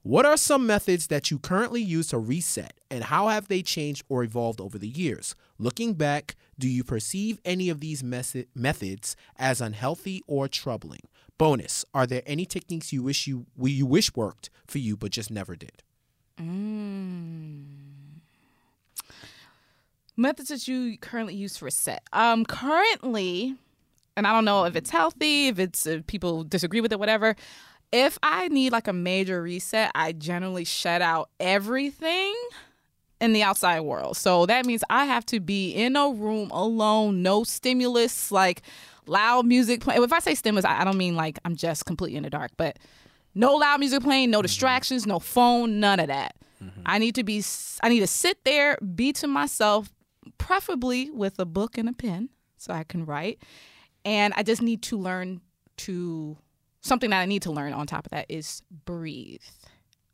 What 0.02 0.24
are 0.26 0.38
some 0.38 0.66
methods 0.66 1.08
that 1.08 1.30
you 1.30 1.38
currently 1.38 1.82
use 1.82 2.08
to 2.08 2.18
reset, 2.18 2.72
and 2.90 3.04
how 3.04 3.28
have 3.28 3.48
they 3.48 3.60
changed 3.62 4.02
or 4.08 4.24
evolved 4.24 4.60
over 4.60 4.78
the 4.78 4.88
years? 4.88 5.34
Looking 5.60 5.92
back, 5.92 6.36
do 6.58 6.66
you 6.66 6.82
perceive 6.82 7.38
any 7.44 7.68
of 7.68 7.80
these 7.80 8.02
method- 8.02 8.48
methods 8.54 9.14
as 9.36 9.60
unhealthy 9.60 10.22
or 10.26 10.48
troubling? 10.48 11.02
Bonus: 11.36 11.84
Are 11.92 12.06
there 12.06 12.22
any 12.24 12.46
techniques 12.46 12.94
you 12.94 13.02
wish 13.02 13.26
you 13.26 13.44
you 13.62 13.84
wish 13.84 14.14
worked 14.16 14.48
for 14.66 14.78
you 14.78 14.96
but 14.96 15.10
just 15.12 15.30
never 15.30 15.56
did? 15.56 15.82
Methods 20.16 20.48
that 20.48 20.66
you 20.66 20.96
currently 20.96 21.34
use 21.34 21.58
for 21.58 21.66
reset. 21.66 22.04
Um, 22.14 22.46
currently, 22.46 23.54
and 24.16 24.26
I 24.26 24.32
don't 24.32 24.46
know 24.46 24.64
if 24.64 24.74
it's 24.76 24.88
healthy, 24.88 25.48
if 25.48 25.58
it's 25.58 25.86
if 25.86 26.06
people 26.06 26.42
disagree 26.42 26.80
with 26.80 26.90
it, 26.90 26.98
whatever. 26.98 27.36
If 27.92 28.16
I 28.22 28.48
need 28.48 28.72
like 28.72 28.88
a 28.88 28.94
major 28.94 29.42
reset, 29.42 29.90
I 29.94 30.12
generally 30.12 30.64
shut 30.64 31.02
out 31.02 31.28
everything 31.38 32.34
in 33.20 33.32
the 33.32 33.42
outside 33.42 33.80
world. 33.80 34.16
So 34.16 34.46
that 34.46 34.66
means 34.66 34.82
I 34.90 35.04
have 35.04 35.26
to 35.26 35.40
be 35.40 35.72
in 35.72 35.96
a 35.96 36.10
room 36.10 36.50
alone, 36.50 37.22
no 37.22 37.44
stimulus, 37.44 38.32
like 38.32 38.62
loud 39.06 39.46
music 39.46 39.80
playing. 39.80 40.02
If 40.02 40.12
I 40.12 40.20
say 40.20 40.34
stimulus, 40.34 40.64
I 40.64 40.80
I 40.80 40.84
don't 40.84 40.96
mean 40.96 41.16
like 41.16 41.38
I'm 41.44 41.56
just 41.56 41.86
completely 41.86 42.16
in 42.16 42.22
the 42.22 42.30
dark, 42.30 42.52
but 42.56 42.78
no 43.34 43.54
loud 43.54 43.80
music 43.80 44.02
playing, 44.02 44.30
no 44.30 44.38
mm-hmm. 44.38 44.42
distractions, 44.42 45.06
no 45.06 45.18
phone, 45.18 45.80
none 45.80 46.00
of 46.00 46.08
that. 46.08 46.34
Mm-hmm. 46.62 46.82
I 46.86 46.98
need 46.98 47.14
to 47.16 47.24
be 47.24 47.42
I 47.82 47.88
need 47.88 48.00
to 48.00 48.06
sit 48.06 48.44
there, 48.44 48.76
be 48.78 49.12
to 49.14 49.26
myself, 49.26 49.90
preferably 50.38 51.10
with 51.10 51.38
a 51.38 51.46
book 51.46 51.78
and 51.78 51.88
a 51.88 51.92
pen 51.92 52.30
so 52.56 52.72
I 52.72 52.84
can 52.84 53.04
write. 53.04 53.42
And 54.04 54.32
I 54.36 54.42
just 54.42 54.62
need 54.62 54.82
to 54.84 54.98
learn 54.98 55.40
to 55.78 56.36
something 56.80 57.10
that 57.10 57.20
I 57.20 57.26
need 57.26 57.42
to 57.42 57.52
learn 57.52 57.72
on 57.72 57.86
top 57.86 58.06
of 58.06 58.10
that 58.10 58.26
is 58.28 58.62
breathe. 58.84 59.40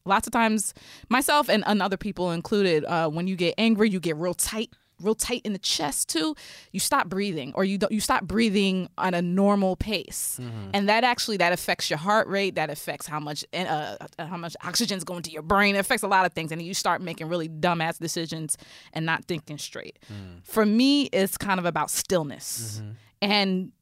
Lots 0.07 0.27
of 0.27 0.33
times, 0.33 0.73
myself 1.09 1.49
and, 1.49 1.64
and 1.66 1.83
other 1.83 1.97
people 1.97 2.31
included, 2.31 2.85
uh, 2.85 3.09
when 3.09 3.27
you 3.27 3.37
get 3.37 3.55
angry, 3.59 3.90
you 3.90 4.01
get 4.01 4.16
real 4.16 4.35
tight 4.35 4.71
real 5.03 5.14
tight 5.14 5.42
in 5.45 5.53
the 5.53 5.59
chest 5.59 6.09
too, 6.09 6.35
you 6.73 6.81
stop 6.81 7.09
breathing 7.09 7.53
or 7.55 7.64
you 7.64 7.79
don't 7.79 7.92
you 7.92 8.01
stop 8.01 8.25
breathing 8.25 8.88
on 8.97 9.14
a 9.14 9.23
normal 9.23 9.77
pace. 9.77 10.38
Mm-hmm. 10.40 10.71
And 10.75 10.88
that 10.88 11.05
actually 11.05 11.37
that 11.38 11.53
affects 11.53 11.90
your 11.90 11.99
heart 11.99 12.29
rate, 12.29 12.55
that 12.55 12.71
affects 12.71 13.07
how 13.07 13.21
much 13.21 13.45
uh, 13.53 13.97
uh, 14.19 14.27
how 14.27 14.37
much 14.37 14.57
oxygen's 14.64 15.05
going 15.05 15.23
to 15.23 15.31
your 15.31 15.42
brain. 15.42 15.75
It 15.75 15.79
affects 15.79 16.03
a 16.03 16.09
lot 16.09 16.27
of 16.27 16.33
things 16.33 16.53
and 16.53 16.61
you 16.62 16.75
start 16.75 17.01
making 17.01 17.29
really 17.29 17.49
dumbass 17.49 17.99
decisions 17.99 18.57
and 18.92 19.05
not 19.05 19.25
thinking 19.25 19.59
straight. 19.59 19.99
Mm. 20.12 20.47
For 20.47 20.64
me, 20.64 21.05
it's 21.07 21.37
kind 21.37 21.61
of 21.61 21.66
about 21.66 21.90
stillness. 21.90 22.81
Mm-hmm. 22.81 22.90
And 23.23 23.73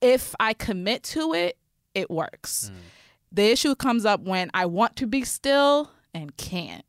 if 0.00 0.34
I 0.40 0.54
commit 0.54 1.02
to 1.04 1.34
it, 1.34 1.58
it 1.94 2.10
works. 2.10 2.70
Mm. 2.72 2.76
The 3.32 3.50
issue 3.50 3.74
comes 3.74 4.04
up 4.04 4.20
when 4.22 4.50
I 4.54 4.66
want 4.66 4.96
to 4.96 5.06
be 5.06 5.22
still 5.24 5.90
and 6.12 6.36
can't. 6.36 6.84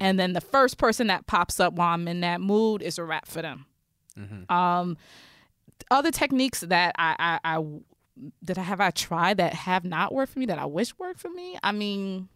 And 0.00 0.18
then 0.18 0.32
the 0.32 0.40
first 0.40 0.78
person 0.78 1.08
that 1.08 1.26
pops 1.26 1.58
up 1.58 1.74
while 1.74 1.94
I'm 1.94 2.06
in 2.06 2.20
that 2.20 2.40
mood 2.40 2.82
is 2.82 2.98
a 2.98 3.04
wrap 3.04 3.26
for 3.26 3.42
them. 3.42 3.66
Um, 4.48 4.96
other 5.90 6.10
techniques 6.10 6.60
that 6.60 6.94
I, 6.98 7.38
I, 7.44 7.56
I 7.56 7.64
that 8.42 8.58
I 8.58 8.62
have 8.62 8.80
I 8.80 8.90
tried 8.90 9.36
that 9.36 9.54
have 9.54 9.84
not 9.84 10.12
worked 10.12 10.32
for 10.32 10.40
me 10.40 10.46
that 10.46 10.58
I 10.58 10.66
wish 10.66 10.96
worked 10.98 11.20
for 11.20 11.30
me. 11.30 11.56
I 11.62 11.72
mean, 11.72 12.28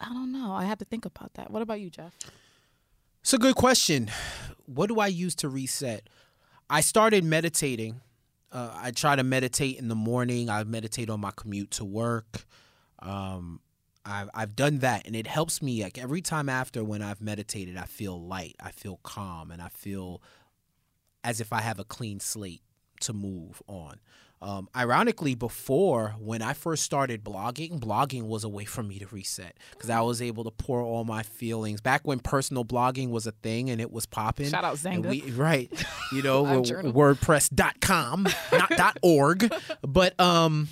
I 0.00 0.06
don't 0.06 0.32
know. 0.32 0.52
I 0.52 0.64
have 0.64 0.78
to 0.78 0.84
think 0.84 1.04
about 1.04 1.34
that. 1.34 1.50
What 1.50 1.62
about 1.62 1.80
you, 1.80 1.90
Jeff? 1.90 2.14
It's 3.20 3.32
a 3.34 3.38
good 3.38 3.56
question. 3.56 4.10
What 4.66 4.86
do 4.88 4.98
I 4.98 5.08
use 5.08 5.34
to 5.36 5.48
reset? 5.48 6.08
I 6.70 6.80
started 6.80 7.24
meditating. 7.24 8.00
Uh, 8.56 8.70
I 8.74 8.90
try 8.90 9.14
to 9.14 9.22
meditate 9.22 9.78
in 9.78 9.88
the 9.88 9.94
morning. 9.94 10.48
I 10.48 10.64
meditate 10.64 11.10
on 11.10 11.20
my 11.20 11.30
commute 11.36 11.72
to 11.72 11.84
work. 11.84 12.46
Um, 13.00 13.60
I've 14.02 14.30
I've 14.32 14.56
done 14.56 14.78
that, 14.78 15.06
and 15.06 15.14
it 15.14 15.26
helps 15.26 15.60
me. 15.60 15.82
Like 15.82 15.98
every 15.98 16.22
time 16.22 16.48
after 16.48 16.82
when 16.82 17.02
I've 17.02 17.20
meditated, 17.20 17.76
I 17.76 17.84
feel 17.84 18.18
light. 18.18 18.56
I 18.58 18.70
feel 18.70 18.98
calm, 19.02 19.50
and 19.50 19.60
I 19.60 19.68
feel 19.68 20.22
as 21.22 21.38
if 21.42 21.52
I 21.52 21.60
have 21.60 21.78
a 21.78 21.84
clean 21.84 22.18
slate 22.18 22.62
to 23.02 23.12
move 23.12 23.62
on. 23.66 24.00
Um, 24.42 24.68
ironically, 24.76 25.34
before 25.34 26.14
when 26.18 26.42
I 26.42 26.52
first 26.52 26.82
started 26.82 27.24
blogging, 27.24 27.80
blogging 27.80 28.24
was 28.24 28.44
a 28.44 28.48
way 28.48 28.64
for 28.66 28.82
me 28.82 28.98
to 28.98 29.06
reset 29.06 29.56
because 29.70 29.88
I 29.88 30.02
was 30.02 30.20
able 30.20 30.44
to 30.44 30.50
pour 30.50 30.80
all 30.82 31.04
my 31.04 31.22
feelings 31.22 31.80
back 31.80 32.02
when 32.04 32.18
personal 32.20 32.64
blogging 32.64 33.08
was 33.10 33.26
a 33.26 33.32
thing 33.32 33.70
and 33.70 33.80
it 33.80 33.90
was 33.90 34.04
popping. 34.04 34.50
Shout 34.50 34.62
out 34.64 34.76
Xanga. 34.76 35.08
we- 35.08 35.22
right? 35.32 35.70
You 36.12 36.22
know, 36.26 36.42
Live 36.42 36.50
w- 36.64 36.64
journal. 36.70 36.92
WordPress.com, 36.92 38.26
not 38.52 38.98
.org, 39.02 39.52
but 39.82 40.18
um, 40.20 40.68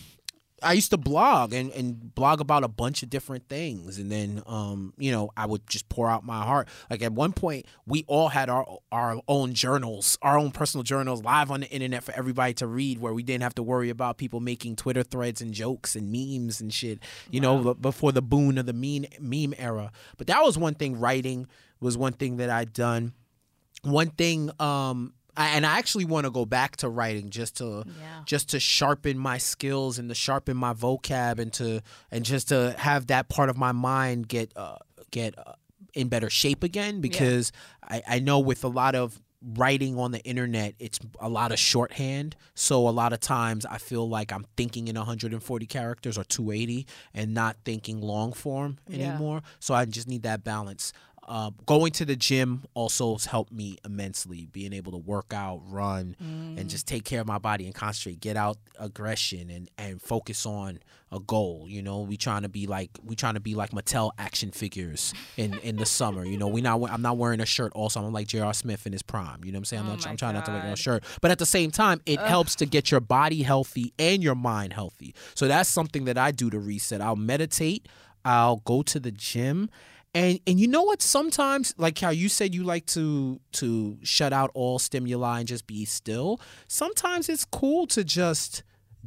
I 0.64 0.72
used 0.72 0.90
to 0.90 0.96
blog 0.96 1.53
and, 1.53 1.70
and 1.72 2.14
blog 2.14 2.40
about 2.40 2.64
a 2.64 2.68
bunch 2.68 3.03
of 3.03 3.11
different 3.11 3.48
things, 3.48 3.98
and 3.98 4.11
then 4.11 4.42
um, 4.46 4.94
you 4.98 5.12
know, 5.12 5.31
I 5.37 5.46
would 5.46 5.66
just 5.68 5.88
pour 5.88 6.09
out 6.09 6.24
my 6.24 6.42
heart. 6.42 6.68
Like 6.90 7.03
at 7.03 7.12
one 7.12 7.33
point, 7.33 7.66
we 7.87 8.05
all 8.07 8.29
had 8.29 8.48
our 8.48 8.79
our 8.90 9.20
own 9.29 9.55
journals, 9.55 10.18
our 10.22 10.38
own 10.38 10.50
personal 10.50 10.83
journals, 10.83 11.22
live 11.22 11.50
on 11.50 11.61
the 11.61 11.70
internet 11.70 12.03
for 12.03 12.12
everybody 12.16 12.55
to 12.55 12.66
read, 12.66 12.98
where 12.98 13.12
we 13.12 13.22
didn't 13.22 13.42
have 13.42 13.55
to 13.57 13.62
worry 13.62 13.90
about 13.90 14.18
people 14.18 14.40
making 14.40 14.77
Twitter 14.77 15.03
threads 15.03 15.40
and 15.40 15.53
jokes 15.53 15.94
and 15.94 16.11
memes 16.11 16.61
and 16.61 16.72
shit. 16.72 17.00
You 17.31 17.40
know, 17.40 17.74
before 17.74 18.12
the 18.12 18.22
boon 18.22 18.59
of 18.59 18.66
the 18.66 18.72
meme 18.72 19.07
meme 19.20 19.55
era. 19.59 19.92
But 20.16 20.27
that 20.29 20.42
was 20.42 20.59
one 20.59 20.74
thing. 20.74 20.98
Writing 20.98 21.46
was 21.81 21.98
one 21.98 22.12
thing 22.14 22.38
that 22.38 22.50
I'd 22.50 22.72
done 22.72 23.12
one 23.85 24.09
thing 24.11 24.50
um 24.59 25.12
and 25.37 25.66
I 25.66 25.79
actually 25.79 26.05
want 26.05 26.25
to 26.25 26.31
go 26.31 26.44
back 26.44 26.77
to 26.79 26.88
writing 26.88 27.31
just 27.31 27.57
to 27.59 27.85
Yeah. 27.87 28.23
just 28.27 28.51
to 28.51 28.61
sharpen 28.61 29.18
my 29.18 29.38
skills 29.38 29.99
and 29.99 30.09
to 30.09 30.14
sharpen 30.14 30.57
my 30.57 30.73
vocab 30.75 31.38
and 31.38 31.53
to 31.55 31.81
and 32.11 32.25
just 32.25 32.49
to 32.49 32.75
have 32.79 33.07
that 33.09 33.29
part 33.29 33.49
of 33.51 33.57
my 33.57 33.73
mind 33.73 34.29
get 34.29 34.53
uh, 34.57 34.77
get 35.11 35.38
uh, 35.38 35.53
in 35.94 36.09
better 36.09 36.31
shape 36.31 36.62
again 36.64 37.01
because 37.01 37.53
I, 37.83 38.03
I 38.09 38.18
know 38.18 38.40
with 38.40 38.64
a 38.64 38.68
lot 38.68 38.94
of 38.94 39.20
writing 39.57 39.99
on 39.99 40.11
the 40.11 40.20
internet 40.25 40.75
it's 40.79 40.99
a 41.20 41.29
lot 41.29 41.53
of 41.53 41.59
shorthand 41.59 42.35
so 42.55 42.88
a 42.88 42.90
lot 42.90 43.12
of 43.12 43.20
times 43.20 43.66
i 43.66 43.77
feel 43.77 44.09
like 44.09 44.33
i'm 44.33 44.47
thinking 44.57 44.88
in 44.88 44.97
140 44.97 45.66
characters 45.66 46.16
or 46.16 46.25
280 46.25 46.87
and 47.12 47.35
not 47.35 47.55
thinking 47.62 48.01
long 48.01 48.33
form 48.33 48.79
Yeah. 48.88 49.11
anymore 49.11 49.42
so 49.61 49.75
i 49.75 49.85
just 49.85 50.09
need 50.09 50.23
that 50.23 50.44
balance 50.44 50.94
uh, 51.27 51.51
going 51.67 51.93
to 51.93 52.05
the 52.05 52.17
gym 52.17 52.65
also 52.75 53.13
has 53.15 53.27
helped 53.27 53.53
me 53.53 53.79
immensely. 53.85 54.47
Being 54.53 54.73
able 54.73 54.93
to 54.93 54.99
work 54.99 55.33
out, 55.33 55.63
run, 55.67 56.17
and 56.21 56.69
just 56.69 56.87
take 56.87 57.05
care 57.05 57.21
of 57.21 57.27
my 57.27 57.39
body 57.39 57.65
and 57.67 57.75
concentrate, 57.75 58.21
get 58.21 58.37
out 58.37 58.59
aggression 58.79 59.51
and 59.51 59.71
and 59.79 60.01
focus 60.03 60.45
on 60.47 60.81
a 61.13 61.21
goal. 61.21 61.67
You 61.69 61.81
know, 61.83 62.01
we 62.01 62.17
trying 62.17 62.43
to 62.43 62.49
be 62.49 62.67
like 62.67 62.91
we 63.03 63.17
trying 63.17 63.35
to 63.35 63.41
be 63.41 63.55
like 63.55 63.71
Mattel 63.71 64.11
action 64.19 64.51
figures 64.51 65.15
in 65.37 65.55
in 65.61 65.77
the 65.77 65.87
summer. 65.87 66.25
You 66.25 66.37
know, 66.37 66.49
we 66.49 66.61
not 66.61 66.81
I'm 66.91 67.03
not 67.03 67.17
wearing 67.17 67.41
a 67.41 67.47
shirt. 67.47 67.73
Also, 67.75 68.05
I'm 68.05 68.13
like 68.13 68.27
J.R. 68.27 68.53
Smith 68.53 68.87
in 68.87 68.93
his 68.93 69.03
prime. 69.03 69.45
You 69.45 69.53
know 69.53 69.57
what 69.57 69.61
I'm 69.61 69.65
saying? 69.67 69.83
I'm 69.85 69.89
Oh 69.91 69.95
not. 69.95 70.07
I'm 70.07 70.17
trying 70.17 70.35
not 70.35 70.45
to 70.47 70.53
wear 70.53 70.73
a 70.73 70.77
shirt, 70.77 71.05
but 71.21 71.31
at 71.31 71.39
the 71.39 71.47
same 71.47 71.71
time, 71.71 72.01
it 72.07 72.21
helps 72.21 72.55
to 72.57 72.67
get 72.67 72.91
your 72.91 73.01
body 73.01 73.43
healthy 73.43 73.93
and 73.99 74.23
your 74.23 74.35
mind 74.35 74.73
healthy. 74.73 75.15
So 75.35 75.49
that's 75.49 75.69
something 75.69 76.05
that 76.05 76.19
I 76.19 76.33
do 76.33 76.51
to 76.51 76.59
reset. 76.59 77.01
I'll 77.01 77.17
meditate. 77.17 77.89
I'll 78.25 78.57
go 78.57 78.83
to 78.83 78.99
the 78.99 79.11
gym. 79.11 79.69
And 80.14 80.38
and 80.46 80.61
you 80.61 80.68
know 80.68 80.83
what? 80.83 81.03
Sometimes, 81.03 81.74
like 81.77 81.98
how 81.98 82.11
you 82.11 82.29
said 82.29 82.55
you 82.55 82.62
like 82.62 82.87
to 82.87 83.40
to 83.53 83.98
shut 84.03 84.33
out 84.33 84.50
all 84.55 84.79
stimuli 84.79 85.40
and 85.40 85.48
just 85.48 85.66
be 85.66 85.85
still. 85.85 86.40
Sometimes 86.68 87.29
it's 87.29 87.44
cool 87.44 87.87
to 87.88 88.05
just 88.05 88.62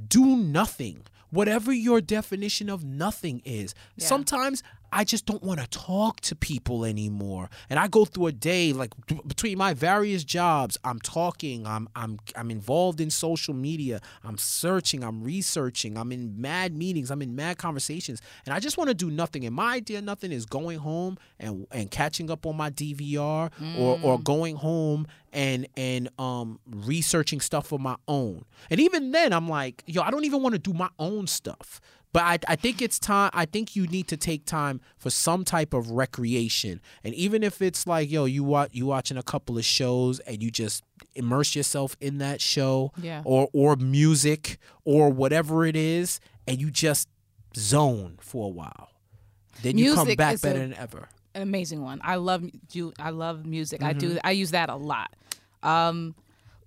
do 0.07 0.35
nothing. 0.35 1.03
Whatever 1.29 1.73
your 1.73 1.99
definition 2.01 2.69
of 2.69 2.83
nothing 2.85 3.41
is. 3.43 3.73
Sometimes 3.97 4.63
I 4.91 5.04
just 5.04 5.26
don't 5.26 5.43
want 5.43 5.60
to 5.60 5.67
talk 5.67 6.21
to 6.21 6.36
people 6.36 6.86
anymore. 6.86 7.50
And 7.69 7.80
I 7.80 7.88
go 7.88 8.06
through 8.06 8.28
a 8.28 8.32
day 8.32 8.73
like 8.73 8.93
between 9.28 9.58
my 9.58 9.73
various 9.73 10.23
jobs, 10.23 10.78
I'm 10.84 11.00
talking, 11.00 11.65
I'm 11.67 11.89
I'm 11.95 12.19
I'm 12.36 12.52
involved 12.52 13.02
in 13.02 13.10
social 13.10 13.54
media, 13.54 14.02
I'm 14.23 14.38
searching, 14.38 15.04
I'm 15.04 15.23
researching, 15.23 15.97
I'm 15.97 16.12
in 16.12 16.39
mad 16.39 16.76
meetings, 16.76 17.12
I'm 17.12 17.21
in 17.21 17.36
mad 17.36 17.58
conversations, 17.58 18.21
and 18.45 18.54
I 18.54 18.60
just 18.60 18.78
want 18.78 18.89
to 18.89 18.93
do 18.93 19.12
nothing. 19.12 19.45
And 19.45 19.56
my 19.56 19.76
idea 19.76 20.00
of 20.00 20.04
nothing 20.06 20.32
is 20.32 20.45
going 20.45 20.80
home 20.80 21.17
and 21.39 21.67
and 21.71 21.91
catching 21.91 22.32
up 22.32 22.45
on 22.45 22.56
my 22.56 22.69
DVR 22.69 23.52
or 23.78 24.00
or 24.02 24.19
going 24.19 24.56
home 24.56 25.08
and 25.34 25.67
and 25.76 26.10
um 26.19 26.60
researching 26.65 27.41
stuff 27.41 27.67
for 27.67 27.80
my 27.80 27.95
own. 28.08 28.45
And 28.69 28.80
even 28.80 29.12
then 29.12 29.34
I'm 29.34 29.50
like, 29.50 29.84
yo, 29.86 30.02
I 30.02 30.12
don't 30.12 30.26
even 30.26 30.41
want 30.41 30.54
to 30.54 30.60
do 30.60 30.73
my 30.73 30.89
own 30.97 31.28
stuff. 31.28 31.82
But 32.13 32.23
I, 32.23 32.39
I 32.47 32.55
think 32.55 32.81
it's 32.81 32.97
time. 32.99 33.29
I 33.33 33.45
think 33.45 33.75
you 33.75 33.85
need 33.85 34.07
to 34.07 34.17
take 34.17 34.45
time 34.45 34.81
for 34.97 35.09
some 35.09 35.43
type 35.43 35.73
of 35.73 35.91
recreation, 35.91 36.81
and 37.03 37.13
even 37.13 37.43
if 37.43 37.61
it's 37.61 37.85
like, 37.85 38.09
yo, 38.09 38.25
you 38.25 38.43
watch 38.43 38.69
you 38.73 38.85
watching 38.87 39.17
a 39.17 39.23
couple 39.23 39.57
of 39.57 39.65
shows 39.65 40.19
and 40.21 40.41
you 40.41 40.49
just 40.49 40.83
immerse 41.15 41.55
yourself 41.55 41.95
in 42.01 42.17
that 42.19 42.41
show, 42.41 42.91
Yeah. 43.01 43.21
or 43.25 43.49
or 43.53 43.75
music 43.75 44.57
or 44.85 45.09
whatever 45.11 45.65
it 45.65 45.75
is, 45.75 46.19
and 46.47 46.59
you 46.59 46.71
just 46.71 47.07
zone 47.55 48.17
for 48.21 48.45
a 48.45 48.49
while. 48.49 48.89
Then 49.61 49.77
you 49.77 49.93
come 49.95 50.07
back 50.15 50.41
better 50.41 50.57
a- 50.57 50.59
than 50.59 50.73
ever. 50.75 51.09
an 51.35 51.41
amazing 51.41 51.81
one. 51.83 51.99
I 52.03 52.15
love 52.15 52.43
you. 52.71 52.93
I 52.99 53.09
love 53.11 53.45
music. 53.45 53.83
I 53.83 53.91
Mm-hmm. 53.93 53.99
do. 53.99 54.19
I 54.23 54.31
use 54.31 54.51
that 54.51 54.69
a 54.69 54.75
lot. 54.75 55.13
Um, 55.61 56.15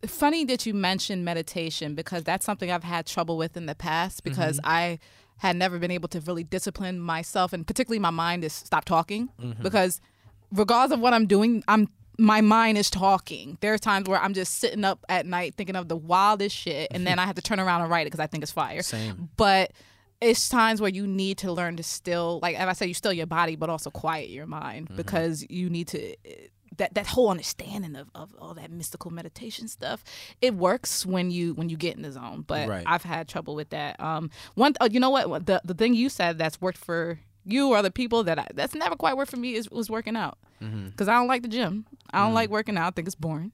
funny 0.06 0.44
that 0.46 0.64
you 0.66 0.74
mentioned 0.74 1.24
meditation 1.24 1.94
because 1.94 2.24
that's 2.24 2.44
something 2.46 2.70
I've 2.70 2.84
had 2.84 3.06
trouble 3.06 3.36
with 3.36 3.56
in 3.56 3.66
the 3.66 3.74
past 3.74 4.22
because 4.24 4.56
Mm-hmm. 4.58 4.70
I 4.70 4.98
had 5.40 5.56
never 5.56 5.78
been 5.78 5.90
able 5.90 6.08
to 6.08 6.20
really 6.20 6.44
discipline 6.44 6.98
myself 7.00 7.52
and 7.52 7.66
particularly 7.66 7.98
my 7.98 8.10
mind 8.10 8.44
is 8.44 8.52
stop 8.52 8.84
talking 8.84 9.28
Mm-hmm. 9.40 9.62
because 9.62 10.00
regardless 10.52 10.94
of 10.96 11.00
what 11.00 11.12
I'm 11.12 11.26
doing, 11.26 11.62
I'm 11.68 11.88
my 12.18 12.40
mind 12.42 12.76
is 12.76 12.90
talking. 12.90 13.56
There 13.62 13.72
are 13.72 13.78
times 13.78 14.06
where 14.06 14.20
I'm 14.20 14.34
just 14.34 14.56
sitting 14.56 14.84
up 14.84 15.02
at 15.08 15.24
night 15.24 15.54
thinking 15.54 15.74
of 15.76 15.88
the 15.88 15.96
wildest 15.96 16.54
shit, 16.54 16.88
and 16.90 17.06
then 17.06 17.18
I 17.18 17.24
have 17.24 17.36
to 17.36 17.42
turn 17.42 17.58
around 17.58 17.80
and 17.80 17.90
write 17.90 18.02
it 18.02 18.06
because 18.10 18.20
I 18.20 18.26
think 18.26 18.42
it's 18.42 18.52
fire. 18.52 18.82
Same. 18.82 19.30
But 19.38 19.72
it's 20.20 20.50
times 20.50 20.82
where 20.82 20.90
you 20.90 21.06
need 21.06 21.38
to 21.38 21.50
learn 21.50 21.76
to 21.78 21.82
still, 21.82 22.38
like 22.42 22.56
as 22.56 22.68
I 22.68 22.74
said, 22.74 22.88
you 22.88 22.94
still 22.94 23.12
your 23.14 23.26
body, 23.26 23.56
but 23.56 23.70
also 23.70 23.90
quiet 23.90 24.28
your 24.28 24.46
mind 24.46 24.88
Mm-hmm. 24.88 24.96
because 24.96 25.46
you 25.48 25.70
need 25.70 25.88
to. 25.88 26.14
That, 26.76 26.94
that 26.94 27.06
whole 27.08 27.28
understanding 27.30 27.96
of, 27.96 28.08
of 28.14 28.34
all 28.38 28.54
that 28.54 28.70
mystical 28.70 29.10
meditation 29.10 29.68
stuff 29.68 30.02
it 30.40 30.54
works 30.54 31.04
when 31.04 31.30
you 31.30 31.52
when 31.54 31.68
you 31.68 31.76
get 31.76 31.96
in 31.96 32.02
the 32.02 32.12
zone 32.12 32.42
but 32.46 32.68
Right. 32.68 32.84
i've 32.86 33.02
had 33.02 33.28
trouble 33.28 33.54
with 33.54 33.70
that. 33.70 34.00
Um 34.00 34.30
one 34.54 34.74
uh, 34.80 34.88
you 34.90 35.00
know 35.00 35.10
what? 35.10 35.46
The 35.46 35.60
the 35.64 35.74
thing 35.74 35.94
you 35.94 36.08
said 36.08 36.38
that's 36.38 36.60
worked 36.60 36.78
for 36.78 37.18
you 37.44 37.68
or 37.70 37.76
other 37.76 37.90
people 37.90 38.22
that 38.24 38.38
I, 38.38 38.46
that's 38.54 38.74
never 38.74 38.94
quite 38.96 39.16
worked 39.16 39.30
for 39.30 39.36
me 39.36 39.54
is 39.56 39.68
was 39.70 39.90
working 39.90 40.16
out. 40.16 40.38
Mm-hmm. 40.62 40.88
because 40.90 41.08
i 41.08 41.14
don't 41.14 41.26
like 41.26 41.42
the 41.42 41.48
gym. 41.48 41.86
I 42.12 42.18
don't 42.24 42.34
like 42.34 42.50
working 42.50 42.76
out. 42.76 42.88
I 42.88 42.90
think 42.90 43.08
it's 43.08 43.14
boring 43.14 43.50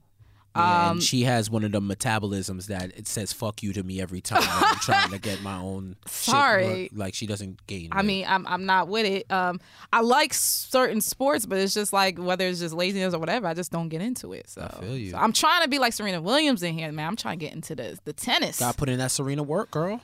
Yeah, 0.57 0.87
Um, 0.89 0.93
and 0.93 1.03
she 1.03 1.23
has 1.23 1.51
one 1.51 1.65
of 1.65 1.73
the 1.73 1.81
metabolisms 1.81 2.67
that 2.67 2.97
it 2.97 3.07
says 3.07 3.33
"fuck 3.33 3.63
you" 3.63 3.73
to 3.75 3.83
me 3.83 4.01
every 4.01 4.21
time 4.21 4.43
I'm 4.47 4.77
trying 4.77 5.11
to 5.11 5.19
get 5.19 5.43
my 5.43 5.57
own. 5.59 5.97
shit 6.07 6.13
Sorry. 6.33 6.83
work. 6.85 6.89
like 6.95 7.15
she 7.15 7.27
doesn't 7.27 7.67
gain. 7.67 7.89
I 7.93 7.99
weight. 7.99 8.07
mean, 8.07 8.27
I'm 8.29 8.47
I'm 8.47 8.65
not 8.67 8.89
with 8.89 9.07
it. 9.07 9.31
Um, 9.31 9.61
I 9.93 10.01
like 10.01 10.33
certain 10.35 11.01
sports, 11.01 11.47
but 11.47 11.59
it's 11.59 11.75
just 11.75 11.93
like 11.93 12.19
whether 12.19 12.47
it's 12.47 12.61
just 12.61 12.75
laziness 12.75 13.15
or 13.15 13.19
whatever, 13.19 13.47
I 13.47 13.55
just 13.55 13.71
don't 13.73 13.89
get 13.89 14.01
into 14.03 14.33
it. 14.33 14.49
So, 14.49 14.67
feel 14.81 14.97
you. 14.97 15.11
so 15.13 15.19
I'm 15.19 15.33
trying 15.33 15.63
to 15.63 15.69
be 15.69 15.79
like 15.79 15.93
Serena 15.93 16.21
Williams 16.21 16.63
in 16.63 16.77
here, 16.79 16.91
man. 16.93 17.07
I'm 17.09 17.17
trying 17.17 17.39
to 17.39 17.45
get 17.45 17.55
into 17.55 17.75
the 17.75 17.99
the 18.05 18.13
tennis. 18.13 18.59
Gotta 18.59 18.77
put 18.77 18.89
in 18.89 18.99
that 18.99 19.11
Serena 19.11 19.43
work, 19.43 19.71
girl. 19.71 20.01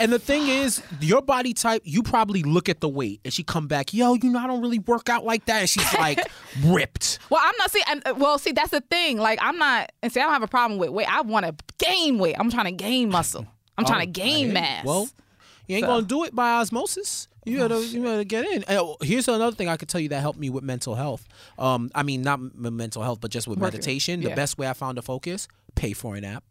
And 0.00 0.12
the 0.12 0.18
thing 0.18 0.48
is, 0.48 0.82
your 1.00 1.22
body 1.22 1.52
type, 1.54 1.82
you 1.84 2.02
probably 2.02 2.42
look 2.42 2.68
at 2.68 2.80
the 2.80 2.88
weight 2.88 3.20
and 3.24 3.32
she 3.32 3.42
come 3.44 3.66
back, 3.68 3.94
yo, 3.94 4.14
you 4.14 4.30
know, 4.30 4.38
I 4.38 4.46
don't 4.46 4.60
really 4.60 4.80
work 4.80 5.08
out 5.08 5.24
like 5.24 5.44
that. 5.46 5.60
And 5.60 5.68
she's 5.68 5.94
like 5.94 6.18
ripped. 6.64 7.18
Well, 7.30 7.40
I'm 7.42 7.54
not 7.58 7.70
see. 7.70 7.82
and, 7.88 8.02
uh, 8.06 8.14
Well, 8.16 8.38
see, 8.38 8.52
that's 8.52 8.70
the 8.70 8.80
thing. 8.80 9.18
Like, 9.18 9.38
I'm 9.40 9.56
not. 9.56 9.92
And 10.02 10.12
see, 10.12 10.20
I 10.20 10.24
don't 10.24 10.32
have 10.32 10.42
a 10.42 10.48
problem 10.48 10.78
with 10.78 10.90
weight. 10.90 11.06
I 11.12 11.20
want 11.22 11.46
to 11.46 11.54
gain 11.78 12.18
weight. 12.18 12.36
I'm 12.38 12.50
trying 12.50 12.66
to 12.66 12.72
gain 12.84 13.08
muscle. 13.10 13.46
I'm 13.78 13.84
trying 13.84 14.00
to 14.00 14.06
gain 14.20 14.52
mass. 14.52 14.84
Well, 14.84 15.08
you 15.66 15.76
ain't 15.76 15.84
So- 15.84 15.88
gonna 15.88 16.06
do 16.06 16.24
it 16.24 16.34
by 16.34 16.52
osmosis. 16.60 17.28
You 17.46 17.58
gotta, 17.58 17.84
you 17.84 18.02
gotta 18.02 18.24
get 18.24 18.46
in. 18.46 18.64
Uh, 18.66 18.94
here's 19.02 19.28
another 19.28 19.54
thing 19.54 19.68
I 19.68 19.76
could 19.76 19.88
tell 19.90 20.00
you 20.00 20.08
that 20.10 20.20
helped 20.20 20.38
me 20.38 20.48
with 20.48 20.64
mental 20.64 20.94
health. 20.94 21.26
Um, 21.58 21.90
I 21.94 22.02
mean, 22.02 22.22
not 22.22 22.38
m- 22.38 22.52
mental 22.76 23.02
health, 23.02 23.20
but 23.20 23.30
just 23.30 23.46
with 23.46 23.58
Working. 23.58 23.76
meditation. 23.76 24.20
The 24.22 24.30
best 24.30 24.56
way 24.56 24.66
I 24.66 24.72
found 24.72 24.96
to 24.96 25.02
focus: 25.02 25.46
pay 25.74 25.92
for 25.92 26.14
an 26.16 26.24
app. 26.24 26.42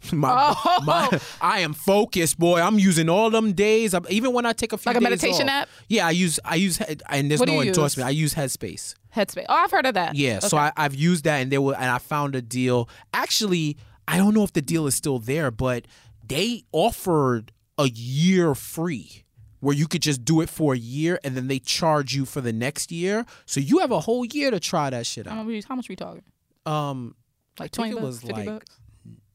my, 0.12 0.54
my, 0.84 1.18
I 1.40 1.60
am 1.60 1.72
focused, 1.72 2.38
boy. 2.38 2.60
I'm 2.60 2.78
using 2.78 3.08
all 3.08 3.30
them 3.30 3.52
days. 3.52 3.94
I'm, 3.94 4.06
even 4.10 4.32
when 4.32 4.46
I 4.46 4.52
take 4.52 4.72
a 4.72 4.78
few 4.78 4.90
Like 4.90 4.96
a 4.96 5.00
meditation 5.00 5.48
off. 5.48 5.62
app? 5.62 5.68
Yeah, 5.88 6.06
I 6.06 6.10
use 6.12 6.38
I 6.44 6.54
use 6.54 6.78
and 6.80 7.30
there's 7.30 7.40
What 7.40 7.48
no 7.48 7.60
endorsement. 7.60 8.06
I 8.06 8.10
use 8.10 8.34
Headspace. 8.34 8.94
Headspace. 9.14 9.46
Oh, 9.48 9.54
I've 9.54 9.70
heard 9.70 9.86
of 9.86 9.94
that. 9.94 10.14
Yeah, 10.14 10.38
so 10.38 10.56
I, 10.56 10.70
I've 10.76 10.94
used 10.94 11.24
that, 11.24 11.38
and 11.38 11.50
there 11.50 11.60
were, 11.60 11.74
and 11.74 11.86
I 11.90 11.98
found 11.98 12.34
a 12.36 12.42
deal. 12.42 12.88
Actually, 13.12 13.76
I 14.06 14.16
don't 14.18 14.34
know 14.34 14.44
if 14.44 14.52
the 14.52 14.62
deal 14.62 14.86
is 14.86 14.94
still 14.94 15.18
there, 15.18 15.50
but 15.50 15.86
they 16.26 16.62
offered 16.72 17.52
a 17.78 17.88
year 17.88 18.54
free, 18.54 19.24
where 19.60 19.74
you 19.74 19.88
could 19.88 20.02
just 20.02 20.24
do 20.24 20.40
it 20.40 20.48
for 20.48 20.74
a 20.74 20.78
year, 20.78 21.18
and 21.24 21.36
then 21.36 21.48
they 21.48 21.58
charge 21.58 22.14
you 22.14 22.24
for 22.24 22.40
the 22.40 22.52
next 22.52 22.92
year. 22.92 23.24
So 23.46 23.60
you 23.60 23.78
have 23.78 23.90
a 23.90 24.00
whole 24.00 24.24
year 24.24 24.50
to 24.52 24.60
try 24.60 24.90
that 24.90 25.06
shit 25.06 25.26
out. 25.26 25.34
how 25.66 25.74
much 25.74 25.88
we 25.88 25.96
talking? 25.96 26.22
Um, 26.66 27.14
Like 27.58 27.72
twenty 27.72 27.92
bucks, 27.94 28.04
was 28.04 28.20
fifty 28.20 28.34
like- 28.34 28.46
bucks, 28.46 28.77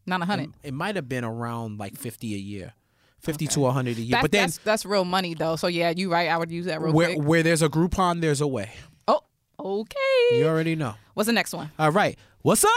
not 0.06 0.22
a 0.22 0.26
hundred. 0.26 0.54
it 0.64 0.74
might 0.74 0.96
have 0.96 1.08
been 1.10 1.24
around 1.24 1.80
like 1.80 1.96
fifty 1.98 2.34
a 2.34 2.38
year, 2.38 2.74
fifty 3.20 3.48
to 3.48 3.70
hundred 3.70 3.98
a 3.98 4.02
year. 4.02 4.12
That's, 4.12 4.22
but 4.24 4.32
then 4.32 4.42
that's 4.48 4.58
that's 4.60 4.86
real 4.86 5.06
money 5.06 5.34
though. 5.34 5.56
So 5.56 5.68
yeah, 5.68 5.94
you 5.96 6.12
right. 6.12 6.30
I 6.30 6.38
would 6.38 6.52
use 6.52 6.66
that 6.66 6.82
real 6.82 6.94
where 6.94 7.14
quick. 7.14 7.28
where 7.28 7.44
there's 7.44 7.62
a 7.62 7.70
Groupon, 7.70 8.22
there's 8.22 8.42
a 8.42 8.48
way. 8.48 8.72
Oh, 9.08 9.22
okay. 9.60 10.38
You 10.38 10.48
already 10.48 10.76
know. 10.76 10.96
What's 11.14 11.28
the 11.28 11.34
next 11.34 11.54
one? 11.54 11.72
All 11.78 11.92
right. 11.92 12.18
What's 12.42 12.66
up, 12.66 12.72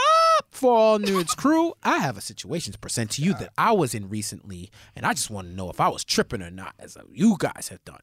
for 0.52 0.72
all 0.72 0.98
nerds 1.00 1.36
crew? 1.36 1.74
I 1.82 1.98
have 1.98 2.16
a 2.16 2.20
situation 2.20 2.72
to 2.72 2.78
present 2.78 3.10
to 3.12 3.22
you 3.22 3.34
that 3.34 3.52
I 3.58 3.72
was 3.72 3.96
in 3.96 4.08
recently, 4.08 4.70
and 4.94 5.04
I 5.04 5.12
just 5.12 5.28
want 5.28 5.48
to 5.48 5.52
know 5.54 5.70
if 5.70 5.80
I 5.80 5.88
was 5.88 6.04
tripping 6.04 6.40
or 6.40 6.52
not, 6.52 6.74
as 6.78 6.96
you 7.12 7.34
guys 7.36 7.68
have 7.70 7.84
done. 7.84 8.02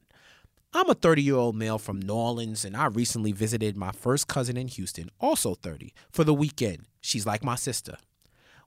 I'm 0.74 0.90
a 0.90 0.94
30 0.94 1.22
year 1.22 1.36
old 1.36 1.54
male 1.56 1.78
from 1.78 2.00
New 2.00 2.12
Orleans, 2.12 2.64
and 2.64 2.76
I 2.76 2.86
recently 2.86 3.32
visited 3.32 3.76
my 3.78 3.92
first 3.92 4.26
cousin 4.26 4.56
in 4.56 4.68
Houston, 4.68 5.08
also 5.20 5.54
30, 5.54 5.94
for 6.10 6.24
the 6.24 6.34
weekend. 6.34 6.82
She's 7.00 7.24
like 7.24 7.42
my 7.44 7.54
sister. 7.54 7.96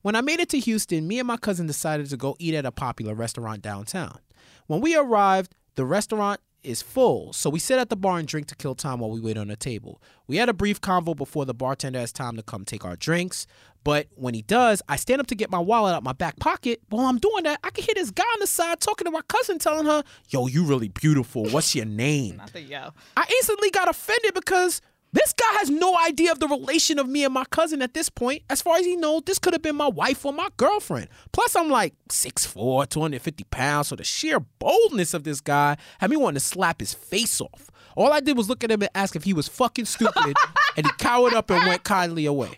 When 0.07 0.15
I 0.15 0.21
made 0.21 0.39
it 0.39 0.47
to 0.51 0.59
Houston, 0.59 1.05
me 1.05 1.19
and 1.19 1.27
my 1.27 1.35
cousin 1.35 1.67
decided 1.67 2.09
to 2.11 2.15
go 2.15 2.37
eat 2.39 2.53
at 2.53 2.65
a 2.65 2.71
popular 2.71 3.13
restaurant 3.13 3.61
downtown. 3.61 4.19
When 4.67 4.79
we 4.79 4.95
arrived, 4.95 5.53
the 5.75 5.83
restaurant 5.83 6.39
is 6.63 6.81
full, 6.81 7.33
so 7.33 7.49
we 7.49 7.59
sit 7.59 7.77
at 7.77 7.89
the 7.89 7.97
bar 7.97 8.17
and 8.17 8.25
drink 8.25 8.47
to 8.47 8.55
kill 8.55 8.73
time 8.73 8.99
while 8.99 9.11
we 9.11 9.19
wait 9.19 9.37
on 9.37 9.49
a 9.49 9.57
table. 9.57 10.01
We 10.25 10.37
had 10.37 10.47
a 10.47 10.53
brief 10.53 10.79
convo 10.79 11.13
before 11.13 11.43
the 11.43 11.53
bartender 11.53 11.99
has 11.99 12.13
time 12.13 12.37
to 12.37 12.41
come 12.41 12.63
take 12.63 12.85
our 12.85 12.95
drinks, 12.95 13.47
but 13.83 14.07
when 14.15 14.33
he 14.33 14.43
does, 14.43 14.81
I 14.87 14.95
stand 14.95 15.19
up 15.19 15.27
to 15.27 15.35
get 15.35 15.51
my 15.51 15.59
wallet 15.59 15.93
out 15.93 16.03
my 16.03 16.13
back 16.13 16.39
pocket. 16.39 16.79
While 16.87 17.05
I'm 17.05 17.17
doing 17.17 17.43
that, 17.43 17.59
I 17.65 17.69
can 17.71 17.83
hear 17.83 17.95
this 17.95 18.11
guy 18.11 18.23
on 18.23 18.39
the 18.39 18.47
side 18.47 18.79
talking 18.79 19.03
to 19.03 19.11
my 19.11 19.23
cousin, 19.27 19.59
telling 19.59 19.87
her, 19.87 20.05
Yo, 20.29 20.47
you 20.47 20.63
really 20.63 20.87
beautiful. 20.87 21.49
What's 21.49 21.75
your 21.75 21.83
name? 21.83 22.41
I 22.41 22.59
yo. 22.59 22.91
I 23.17 23.25
instantly 23.29 23.71
got 23.71 23.89
offended 23.89 24.35
because 24.35 24.81
this 25.13 25.33
guy 25.33 25.51
has 25.59 25.69
no 25.69 25.97
idea 26.05 26.31
of 26.31 26.39
the 26.39 26.47
relation 26.47 26.99
of 26.99 27.07
me 27.07 27.23
and 27.23 27.33
my 27.33 27.45
cousin 27.45 27.81
at 27.81 27.93
this 27.93 28.09
point. 28.09 28.43
As 28.49 28.61
far 28.61 28.77
as 28.77 28.85
he 28.85 28.95
knows, 28.95 29.23
this 29.25 29.39
could 29.39 29.53
have 29.53 29.61
been 29.61 29.75
my 29.75 29.87
wife 29.87 30.25
or 30.25 30.33
my 30.33 30.49
girlfriend. 30.57 31.07
Plus, 31.31 31.55
I'm 31.55 31.69
like 31.69 31.93
6'4, 32.09 32.89
250 32.89 33.43
pounds, 33.45 33.87
so 33.87 33.95
the 33.95 34.03
sheer 34.03 34.39
boldness 34.59 35.13
of 35.13 35.23
this 35.23 35.41
guy 35.41 35.77
had 35.99 36.09
me 36.09 36.17
wanting 36.17 36.39
to 36.39 36.45
slap 36.45 36.79
his 36.79 36.93
face 36.93 37.39
off. 37.39 37.71
All 37.95 38.11
I 38.11 38.19
did 38.19 38.37
was 38.37 38.49
look 38.49 38.63
at 38.63 38.71
him 38.71 38.81
and 38.81 38.91
ask 38.93 39.15
if 39.15 39.23
he 39.23 39.33
was 39.33 39.47
fucking 39.47 39.85
stupid, 39.85 40.35
and 40.77 40.85
he 40.85 40.91
cowered 40.97 41.33
up 41.33 41.49
and 41.49 41.65
went 41.65 41.83
kindly 41.83 42.25
away. 42.25 42.51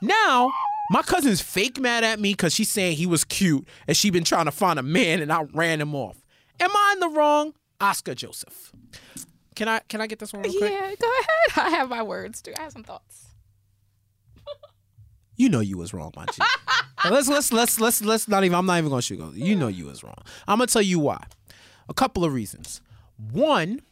Now, 0.00 0.50
my 0.90 1.02
cousin's 1.02 1.40
fake 1.40 1.80
mad 1.80 2.04
at 2.04 2.20
me 2.20 2.32
because 2.32 2.54
she's 2.54 2.70
saying 2.70 2.96
he 2.96 3.06
was 3.06 3.24
cute 3.24 3.66
and 3.88 3.96
she 3.96 4.10
been 4.10 4.24
trying 4.24 4.44
to 4.44 4.52
find 4.52 4.78
a 4.78 4.82
man 4.82 5.20
and 5.20 5.32
I 5.32 5.42
ran 5.52 5.80
him 5.80 5.94
off. 5.94 6.24
Am 6.60 6.70
I 6.72 6.90
in 6.94 7.00
the 7.00 7.08
wrong? 7.08 7.54
Oscar 7.80 8.14
Joseph. 8.14 8.72
Can 9.56 9.68
I 9.68 9.80
can 9.88 10.00
I 10.00 10.06
get 10.06 10.18
this 10.18 10.32
one 10.32 10.42
real 10.42 10.52
quick? 10.52 10.70
Yeah, 10.70 10.94
go 11.00 11.10
ahead. 11.10 11.26
I 11.56 11.70
have 11.70 11.88
my 11.88 12.02
words 12.02 12.40
too. 12.42 12.52
I 12.58 12.62
have 12.62 12.72
some 12.72 12.84
thoughts. 12.84 13.26
You 15.38 15.50
know 15.50 15.60
you 15.60 15.76
was 15.76 15.92
wrong, 15.92 16.12
my 16.16 16.24
G. 16.32 16.40
Let's 17.10 17.28
let's 17.28 17.52
let's 17.52 17.78
let's 17.78 18.00
let's 18.02 18.26
not 18.26 18.44
even. 18.44 18.54
I'm 18.56 18.64
not 18.64 18.78
even 18.78 18.88
gonna 18.88 19.02
shoot. 19.02 19.18
You 19.18 19.32
You 19.34 19.54
know 19.54 19.68
you 19.68 19.84
was 19.84 20.02
wrong. 20.02 20.16
I'm 20.48 20.56
gonna 20.58 20.66
tell 20.66 20.80
you 20.80 20.98
why. 20.98 21.22
A 21.90 21.94
couple 21.94 22.24
of 22.24 22.32
reasons. 22.32 22.80
One, 23.32 23.82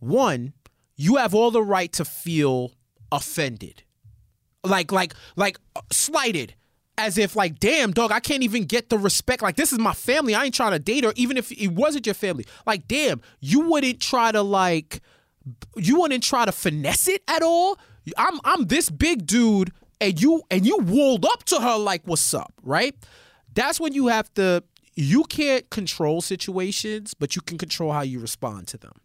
one, 0.00 0.52
you 0.96 1.16
have 1.16 1.34
all 1.34 1.50
the 1.50 1.62
right 1.62 1.90
to 1.94 2.04
feel 2.04 2.72
offended, 3.10 3.84
like 4.64 4.92
like 4.92 5.14
like 5.34 5.56
uh, 5.74 5.80
slighted, 5.90 6.54
as 6.98 7.18
if 7.18 7.34
like, 7.34 7.58
damn 7.58 7.92
dog, 7.92 8.12
I 8.12 8.20
can't 8.20 8.42
even 8.42 8.64
get 8.64 8.90
the 8.90 8.98
respect. 8.98 9.42
Like 9.42 9.56
this 9.56 9.72
is 9.72 9.78
my 9.78 9.94
family. 9.94 10.34
I 10.34 10.44
ain't 10.44 10.54
trying 10.54 10.72
to 10.72 10.78
date 10.78 11.04
her, 11.04 11.12
even 11.16 11.36
if 11.36 11.50
it 11.52 11.68
wasn't 11.68 12.06
your 12.06 12.14
family. 12.14 12.46
Like 12.66 12.86
damn, 12.88 13.20
you 13.40 13.60
wouldn't 13.60 14.00
try 14.00 14.32
to 14.32 14.42
like 14.42 15.00
you 15.76 16.00
wouldn't 16.00 16.22
try 16.22 16.44
to 16.44 16.52
finesse 16.52 17.08
it 17.08 17.22
at 17.28 17.42
all. 17.42 17.78
I'm 18.16 18.40
I'm 18.44 18.66
this 18.66 18.90
big 18.90 19.26
dude, 19.26 19.72
and 20.00 20.20
you 20.20 20.42
and 20.50 20.66
you 20.66 20.78
walled 20.78 21.24
up 21.24 21.44
to 21.44 21.60
her 21.60 21.78
like, 21.78 22.02
"What's 22.04 22.34
up?" 22.34 22.52
Right? 22.62 22.94
That's 23.54 23.80
when 23.80 23.92
you 23.92 24.08
have 24.08 24.32
to. 24.34 24.62
You 24.94 25.24
can't 25.24 25.68
control 25.70 26.20
situations, 26.20 27.14
but 27.14 27.34
you 27.34 27.40
can 27.40 27.56
control 27.56 27.92
how 27.92 28.02
you 28.02 28.20
respond 28.20 28.68
to 28.68 28.78
them, 28.78 29.00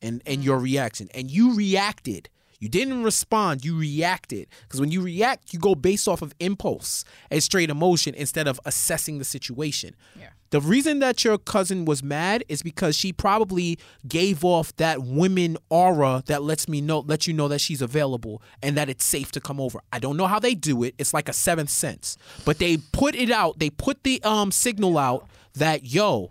and 0.00 0.22
and 0.26 0.44
your 0.44 0.58
mm. 0.58 0.64
reaction. 0.64 1.08
And 1.14 1.30
you 1.30 1.54
reacted. 1.54 2.28
You 2.62 2.68
didn't 2.68 3.02
respond. 3.02 3.64
You 3.64 3.76
reacted 3.76 4.46
because 4.62 4.78
when 4.80 4.92
you 4.92 5.02
react, 5.02 5.52
you 5.52 5.58
go 5.58 5.74
based 5.74 6.06
off 6.06 6.22
of 6.22 6.32
impulse 6.38 7.04
and 7.28 7.42
straight 7.42 7.70
emotion 7.70 8.14
instead 8.14 8.46
of 8.46 8.60
assessing 8.64 9.18
the 9.18 9.24
situation. 9.24 9.96
Yeah. 10.16 10.28
The 10.50 10.60
reason 10.60 11.00
that 11.00 11.24
your 11.24 11.38
cousin 11.38 11.86
was 11.86 12.04
mad 12.04 12.44
is 12.48 12.62
because 12.62 12.96
she 12.96 13.12
probably 13.12 13.80
gave 14.06 14.44
off 14.44 14.76
that 14.76 15.02
women 15.02 15.56
aura 15.70 16.22
that 16.26 16.44
lets 16.44 16.68
me 16.68 16.80
know 16.80 17.00
let 17.00 17.26
you 17.26 17.32
know 17.32 17.48
that 17.48 17.60
she's 17.60 17.82
available 17.82 18.40
and 18.62 18.76
that 18.76 18.88
it's 18.88 19.04
safe 19.04 19.32
to 19.32 19.40
come 19.40 19.60
over. 19.60 19.80
I 19.92 19.98
don't 19.98 20.16
know 20.16 20.28
how 20.28 20.38
they 20.38 20.54
do 20.54 20.84
it. 20.84 20.94
It's 20.98 21.12
like 21.12 21.28
a 21.28 21.32
seventh 21.32 21.70
sense. 21.70 22.16
But 22.44 22.60
they 22.60 22.76
put 22.76 23.16
it 23.16 23.32
out, 23.32 23.58
they 23.58 23.70
put 23.70 24.04
the 24.04 24.22
um 24.22 24.52
signal 24.52 24.98
out 24.98 25.28
that 25.54 25.84
yo, 25.84 26.30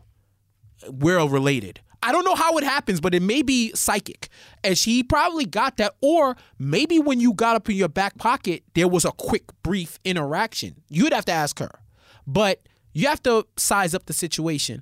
we're 0.87 1.27
related. 1.27 1.81
I 2.03 2.11
don't 2.11 2.25
know 2.25 2.35
how 2.35 2.57
it 2.57 2.63
happens, 2.63 2.99
but 2.99 3.13
it 3.13 3.21
may 3.21 3.41
be 3.41 3.71
psychic. 3.75 4.29
And 4.63 4.77
she 4.77 5.03
probably 5.03 5.45
got 5.45 5.77
that. 5.77 5.95
Or 6.01 6.35
maybe 6.57 6.99
when 6.99 7.19
you 7.19 7.33
got 7.33 7.55
up 7.55 7.69
in 7.69 7.75
your 7.75 7.89
back 7.89 8.17
pocket, 8.17 8.63
there 8.73 8.87
was 8.87 9.05
a 9.05 9.11
quick, 9.11 9.43
brief 9.63 9.99
interaction. 10.03 10.81
You'd 10.89 11.13
have 11.13 11.25
to 11.25 11.31
ask 11.31 11.59
her. 11.59 11.79
But 12.25 12.67
you 12.93 13.07
have 13.07 13.21
to 13.23 13.45
size 13.57 13.93
up 13.93 14.05
the 14.05 14.13
situation. 14.13 14.81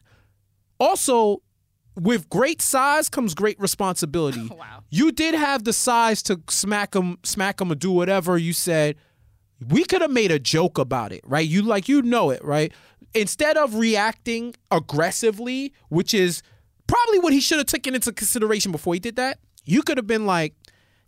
Also, 0.79 1.41
with 1.95 2.29
great 2.29 2.61
size 2.61 3.09
comes 3.09 3.33
great 3.33 3.59
responsibility. 3.59 4.49
Wow. 4.59 4.83
You 4.89 5.11
did 5.11 5.35
have 5.35 5.65
the 5.65 5.73
size 5.73 6.23
to 6.23 6.41
smack 6.49 6.95
him, 6.95 7.19
smack 7.23 7.61
him, 7.61 7.71
or 7.71 7.75
do 7.75 7.91
whatever 7.91 8.37
you 8.37 8.53
said. 8.53 8.95
We 9.67 9.83
could 9.83 10.01
have 10.01 10.09
made 10.09 10.31
a 10.31 10.39
joke 10.39 10.77
about 10.79 11.11
it, 11.11 11.21
right? 11.25 11.47
You 11.47 11.61
like 11.61 11.87
you 11.87 12.01
know 12.01 12.31
it, 12.31 12.43
right? 12.43 12.73
Instead 13.13 13.55
of 13.55 13.75
reacting 13.75 14.55
aggressively, 14.71 15.73
which 15.89 16.13
is 16.13 16.41
probably 16.89 17.19
what 17.19 17.33
he 17.33 17.39
should 17.39 17.57
have 17.59 17.67
taken 17.67 17.95
into 17.95 18.11
consideration 18.11 18.71
before 18.71 18.93
he 18.93 18.99
did 18.99 19.15
that, 19.17 19.39
you 19.63 19.81
could 19.83 19.97
have 19.97 20.07
been 20.07 20.25
like, 20.25 20.53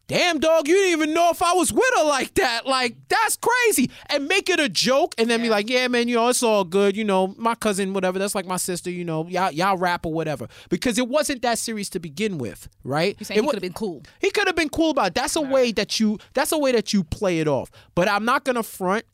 damn 0.07 0.39
dog, 0.39 0.67
you 0.67 0.75
didn't 0.75 0.91
even 0.91 1.13
know 1.13 1.29
if 1.31 1.41
I 1.41 1.53
was 1.53 1.71
with 1.71 1.89
her 1.97 2.03
like 2.03 2.33
that. 2.33 2.65
Like, 2.65 2.97
that's 3.07 3.37
crazy. 3.37 3.89
And 4.07 4.27
make 4.27 4.49
it 4.49 4.59
a 4.59 4.67
joke 4.67 5.15
and 5.17 5.29
then 5.29 5.41
be 5.41 5.49
like, 5.49 5.69
yeah, 5.69 5.87
man, 5.87 6.09
you 6.09 6.15
know, 6.15 6.27
it's 6.27 6.43
all 6.43 6.65
good. 6.65 6.97
You 6.97 7.05
know, 7.05 7.33
my 7.37 7.55
cousin, 7.55 7.93
whatever, 7.93 8.19
that's 8.19 8.35
like 8.35 8.45
my 8.45 8.57
sister, 8.57 8.89
you 8.89 9.05
know, 9.05 9.25
y'all, 9.27 9.51
y'all 9.51 9.77
rap 9.77 10.05
or 10.05 10.11
whatever. 10.11 10.47
Because 10.69 10.97
it 10.97 11.07
wasn't 11.07 11.41
that 11.43 11.57
serious 11.57 11.89
to 11.91 11.99
begin 11.99 12.37
with, 12.37 12.67
right? 12.83 13.15
You 13.19 13.25
saying 13.25 13.39
It 13.39 13.41
he 13.41 13.47
could 13.47 13.55
have 13.55 13.61
been 13.61 13.73
cool? 13.73 14.03
he 14.19 14.31
could 14.31 14.47
have 14.47 14.55
been 14.55 14.69
cool 14.69 14.91
about 14.91 15.07
it. 15.07 15.15
That's 15.15 15.37
a 15.37 15.41
way 15.41 15.71
that 15.71 15.99
you 15.99 16.19
that's 16.33 16.51
a 16.51 16.57
way 16.57 16.73
that 16.73 16.91
you 16.91 17.03
play 17.05 17.39
it 17.39 17.47
off. 17.47 17.71
But 17.95 18.09
I'm 18.09 18.25
not 18.25 18.43
gonna 18.43 18.63
front. 18.63 19.05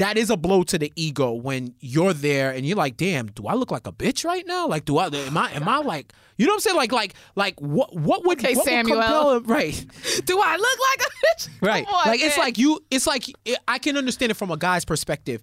That 0.00 0.16
is 0.16 0.30
a 0.30 0.36
blow 0.38 0.62
to 0.62 0.78
the 0.78 0.90
ego 0.96 1.32
when 1.32 1.74
you're 1.78 2.14
there 2.14 2.50
and 2.52 2.64
you're 2.64 2.76
like, 2.76 2.96
damn, 2.96 3.26
do 3.26 3.46
I 3.46 3.52
look 3.52 3.70
like 3.70 3.86
a 3.86 3.92
bitch 3.92 4.24
right 4.24 4.46
now? 4.46 4.66
Like, 4.66 4.86
do 4.86 4.96
I 4.96 5.08
am 5.08 5.36
I 5.36 5.52
am 5.52 5.68
I 5.68 5.76
like 5.78 6.14
you 6.38 6.46
know 6.46 6.52
what 6.52 6.56
I'm 6.56 6.60
saying? 6.60 6.76
Like 6.76 6.90
like 6.90 7.14
like 7.36 7.60
what 7.60 7.94
what 7.94 8.24
would 8.24 8.38
Okay, 8.38 8.54
what 8.54 8.64
would 8.64 8.70
Samuel. 8.70 8.98
compel 8.98 9.36
him? 9.36 9.44
Right. 9.44 9.84
Do 10.24 10.40
I 10.40 10.56
look 10.56 10.78
like 10.88 11.06
a 11.06 11.10
bitch? 11.10 11.48
Right. 11.60 11.86
On, 11.86 12.08
like 12.08 12.22
it's 12.22 12.38
like 12.38 12.56
you 12.56 12.80
it's 12.90 13.06
like 13.06 13.26
I 13.68 13.78
can 13.78 13.98
understand 13.98 14.30
it 14.32 14.36
from 14.36 14.50
a 14.50 14.56
guy's 14.56 14.86
perspective. 14.86 15.42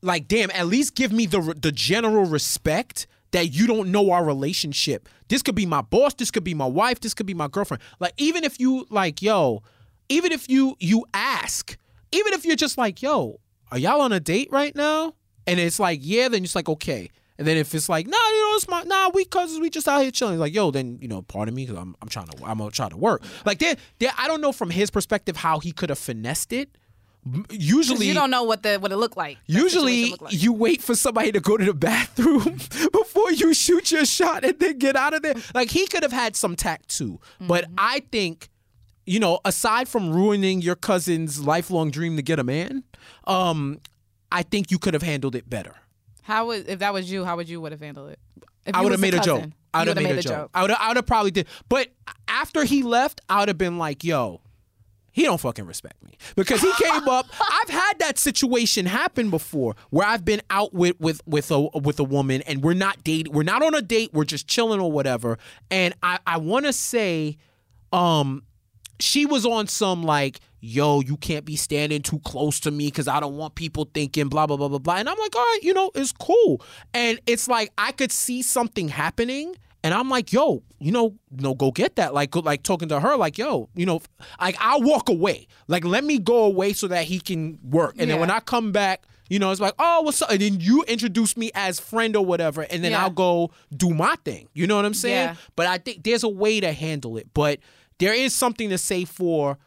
Like 0.00 0.28
damn, 0.28 0.50
at 0.52 0.66
least 0.66 0.94
give 0.94 1.12
me 1.12 1.26
the 1.26 1.54
the 1.60 1.70
general 1.70 2.24
respect 2.24 3.06
that 3.32 3.48
you 3.48 3.66
don't 3.66 3.92
know 3.92 4.12
our 4.12 4.24
relationship. 4.24 5.10
This 5.28 5.42
could 5.42 5.56
be 5.56 5.66
my 5.66 5.82
boss, 5.82 6.14
this 6.14 6.30
could 6.30 6.44
be 6.44 6.54
my 6.54 6.64
wife, 6.64 7.00
this 7.00 7.12
could 7.12 7.26
be 7.26 7.34
my 7.34 7.48
girlfriend. 7.48 7.82
Like 8.00 8.14
even 8.16 8.44
if 8.44 8.58
you 8.58 8.86
like 8.88 9.20
yo, 9.20 9.62
even 10.08 10.32
if 10.32 10.48
you 10.48 10.74
you 10.80 11.04
ask, 11.12 11.76
even 12.12 12.32
if 12.32 12.46
you're 12.46 12.56
just 12.56 12.78
like, 12.78 13.02
"Yo, 13.02 13.40
are 13.72 13.78
y'all 13.78 14.00
on 14.00 14.12
a 14.12 14.20
date 14.20 14.48
right 14.50 14.74
now?" 14.74 15.14
And 15.46 15.60
it's 15.60 15.78
like, 15.80 16.00
"Yeah," 16.02 16.28
then 16.28 16.44
it's 16.44 16.54
like, 16.54 16.68
"Okay." 16.68 17.10
And 17.36 17.48
then 17.48 17.56
if 17.56 17.74
it's 17.74 17.88
like, 17.88 18.06
nah, 18.06 18.16
you 18.16 18.40
know, 18.42 18.54
it's 18.54 18.68
my 18.68 18.82
nah, 18.84 19.10
we 19.12 19.24
cousins, 19.24 19.58
we 19.58 19.68
just 19.68 19.88
out 19.88 20.02
here 20.02 20.12
chilling. 20.12 20.34
It's 20.34 20.40
like, 20.40 20.54
yo, 20.54 20.70
then 20.70 20.98
you 21.02 21.08
know, 21.08 21.22
pardon 21.22 21.52
me, 21.52 21.66
because 21.66 21.80
I'm 21.80 21.96
I'm 22.00 22.08
trying 22.08 22.28
to 22.28 22.44
I'm 22.44 22.58
gonna 22.58 22.70
try 22.70 22.88
to 22.88 22.96
work. 22.96 23.24
Like 23.44 23.58
there, 23.58 23.74
there, 23.98 24.12
I 24.16 24.28
don't 24.28 24.40
know 24.40 24.52
from 24.52 24.70
his 24.70 24.88
perspective 24.90 25.36
how 25.38 25.58
he 25.58 25.72
could 25.72 25.88
have 25.88 25.98
finessed 25.98 26.52
it. 26.52 26.70
Usually, 27.50 28.06
you 28.06 28.12
don't 28.14 28.30
know 28.30 28.42
what 28.42 28.62
the 28.62 28.76
what 28.76 28.92
it 28.92 28.98
looked 28.98 29.16
like. 29.16 29.38
Usually, 29.46 30.10
looked 30.10 30.22
like. 30.22 30.42
you 30.42 30.52
wait 30.52 30.82
for 30.82 30.94
somebody 30.94 31.32
to 31.32 31.40
go 31.40 31.56
to 31.56 31.64
the 31.64 31.72
bathroom 31.74 32.58
before 32.92 33.32
you 33.32 33.54
shoot 33.54 33.90
your 33.90 34.04
shot 34.04 34.44
and 34.44 34.58
then 34.60 34.78
get 34.78 34.94
out 34.94 35.14
of 35.14 35.22
there. 35.22 35.34
Like 35.54 35.70
he 35.70 35.86
could 35.86 36.02
have 36.02 36.12
had 36.12 36.36
some 36.36 36.54
tact 36.54 36.88
too, 36.90 37.18
but 37.40 37.64
Mm-hmm. 37.64 37.74
I 37.78 38.02
think, 38.12 38.50
you 39.06 39.20
know, 39.20 39.40
aside 39.44 39.88
from 39.88 40.10
ruining 40.10 40.62
your 40.62 40.76
cousin's 40.76 41.40
lifelong 41.40 41.90
dream 41.90 42.16
to 42.16 42.22
get 42.22 42.38
a 42.38 42.44
man, 42.44 42.84
um, 43.26 43.80
I 44.32 44.42
think 44.42 44.70
you 44.70 44.78
could 44.78 44.94
have 44.94 45.02
handled 45.02 45.34
it 45.34 45.48
better. 45.48 45.74
How 46.22 46.46
would 46.46 46.68
if 46.68 46.78
that 46.78 46.92
was 46.92 47.10
you? 47.10 47.24
How 47.24 47.36
would 47.36 47.48
you 47.48 47.60
would 47.60 47.72
have 47.72 47.80
handled 47.80 48.10
it? 48.10 48.18
I 48.72 48.82
would 48.82 48.92
have 48.92 49.00
made 49.00 49.14
a 49.14 49.20
joke. 49.20 49.44
I 49.74 49.80
would 49.80 49.88
have 49.88 49.96
made, 49.96 50.18
a 50.18 50.22
joke. 50.22 50.50
I 50.54 50.62
would 50.62 50.70
I 50.70 50.88
would 50.88 50.96
have 50.96 51.06
probably 51.06 51.30
did. 51.30 51.46
But 51.68 51.88
after 52.28 52.64
he 52.64 52.82
left, 52.82 53.20
I 53.28 53.40
would 53.40 53.48
have 53.48 53.58
been 53.58 53.76
like, 53.76 54.04
yo, 54.04 54.40
he 55.12 55.24
don't 55.24 55.38
fucking 55.38 55.66
respect 55.66 56.02
me 56.02 56.16
because 56.34 56.60
he 56.60 56.72
came 56.82 57.08
up. 57.08 57.26
I've 57.40 57.68
had 57.68 57.98
that 57.98 58.18
situation 58.18 58.86
happen 58.86 59.30
before 59.30 59.76
where 59.90 60.06
I've 60.06 60.24
been 60.24 60.40
out 60.50 60.72
with 60.72 60.98
with 60.98 61.20
with 61.26 61.50
a 61.50 61.60
with 61.60 62.00
a 62.00 62.04
woman 62.04 62.42
and 62.42 62.62
we're 62.62 62.74
not 62.74 63.04
dating. 63.04 63.32
We're 63.32 63.42
not 63.42 63.62
on 63.62 63.74
a 63.74 63.82
date. 63.82 64.10
We're 64.12 64.24
just 64.24 64.48
chilling 64.48 64.80
or 64.80 64.90
whatever. 64.90 65.38
And 65.70 65.94
I 66.02 66.18
I 66.26 66.38
want 66.38 66.66
to 66.66 66.72
say, 66.72 67.36
um, 67.92 68.42
she 69.00 69.26
was 69.26 69.44
on 69.44 69.66
some 69.66 70.02
like, 70.02 70.40
yo, 70.60 71.00
you 71.00 71.16
can't 71.16 71.44
be 71.44 71.56
standing 71.56 72.00
too 72.02 72.18
close 72.20 72.60
to 72.60 72.70
me 72.70 72.86
because 72.86 73.08
I 73.08 73.20
don't 73.20 73.36
want 73.36 73.54
people 73.54 73.88
thinking 73.92 74.28
blah 74.28 74.46
blah 74.46 74.56
blah 74.56 74.68
blah 74.68 74.78
blah. 74.78 74.94
And 74.96 75.08
I'm 75.08 75.18
like, 75.18 75.36
all 75.36 75.42
right, 75.42 75.60
you 75.62 75.74
know, 75.74 75.90
it's 75.94 76.12
cool. 76.12 76.62
And 76.92 77.20
it's 77.26 77.48
like 77.48 77.70
I 77.76 77.92
could 77.92 78.12
see 78.12 78.42
something 78.42 78.88
happening. 78.88 79.56
And 79.82 79.92
I'm 79.92 80.08
like, 80.08 80.32
yo, 80.32 80.62
you 80.78 80.90
know, 80.92 81.14
no, 81.30 81.54
go 81.54 81.70
get 81.70 81.96
that. 81.96 82.14
Like, 82.14 82.30
go- 82.30 82.40
like 82.40 82.62
talking 82.62 82.88
to 82.88 83.00
her, 83.00 83.16
like, 83.18 83.36
yo, 83.36 83.68
you 83.74 83.84
know, 83.84 84.00
like 84.40 84.56
I'll 84.58 84.80
walk 84.82 85.10
away. 85.10 85.46
Like, 85.68 85.84
let 85.84 86.04
me 86.04 86.18
go 86.18 86.44
away 86.44 86.72
so 86.72 86.88
that 86.88 87.04
he 87.04 87.20
can 87.20 87.58
work. 87.62 87.96
And 87.98 88.10
then 88.10 88.18
when 88.18 88.30
I 88.30 88.40
come 88.40 88.72
back, 88.72 89.04
you 89.28 89.38
know, 89.38 89.50
it's 89.50 89.60
like, 89.60 89.74
oh, 89.78 90.00
what's 90.02 90.22
up? 90.22 90.30
And 90.30 90.40
then 90.40 90.58
you 90.60 90.84
introduce 90.84 91.36
me 91.36 91.50
as 91.54 91.80
friend 91.80 92.16
or 92.16 92.24
whatever, 92.24 92.62
and 92.62 92.82
then 92.82 92.92
Yeah. 92.92 93.02
I'll 93.02 93.10
go 93.10 93.50
do 93.76 93.90
my 93.90 94.16
thing. 94.24 94.48
You 94.54 94.66
know 94.66 94.76
what 94.76 94.84
I'm 94.86 94.94
saying? 94.94 95.28
Yeah. 95.30 95.34
But 95.56 95.66
I 95.66 95.76
think 95.78 96.02
there's 96.02 96.22
a 96.24 96.28
way 96.28 96.60
to 96.60 96.72
handle 96.72 97.18
it. 97.18 97.28
But 97.34 97.58
there 97.98 98.14
is 98.14 98.34
something 98.34 98.68
to 98.70 98.78
say 98.78 99.04
for 99.04 99.58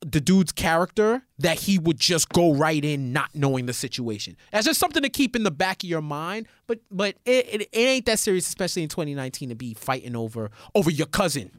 the 0.00 0.20
dude's 0.20 0.52
character 0.52 1.22
that 1.38 1.60
he 1.60 1.78
would 1.78 1.98
just 1.98 2.28
go 2.28 2.54
right 2.54 2.84
in 2.84 3.12
not 3.12 3.30
knowing 3.34 3.66
the 3.66 3.72
situation. 3.72 4.36
That's 4.52 4.66
just 4.66 4.78
something 4.78 5.02
to 5.02 5.08
keep 5.08 5.34
in 5.34 5.42
the 5.42 5.50
back 5.50 5.82
of 5.82 5.88
your 5.88 6.02
mind. 6.02 6.46
But 6.66 6.80
but 6.90 7.16
it, 7.24 7.46
it, 7.52 7.60
it 7.62 7.68
ain't 7.72 8.06
that 8.06 8.18
serious, 8.18 8.46
especially 8.46 8.82
in 8.82 8.88
2019, 8.88 9.48
to 9.48 9.54
be 9.54 9.74
fighting 9.74 10.14
over 10.14 10.50
over 10.74 10.90
your 10.90 11.06
cousin. 11.06 11.50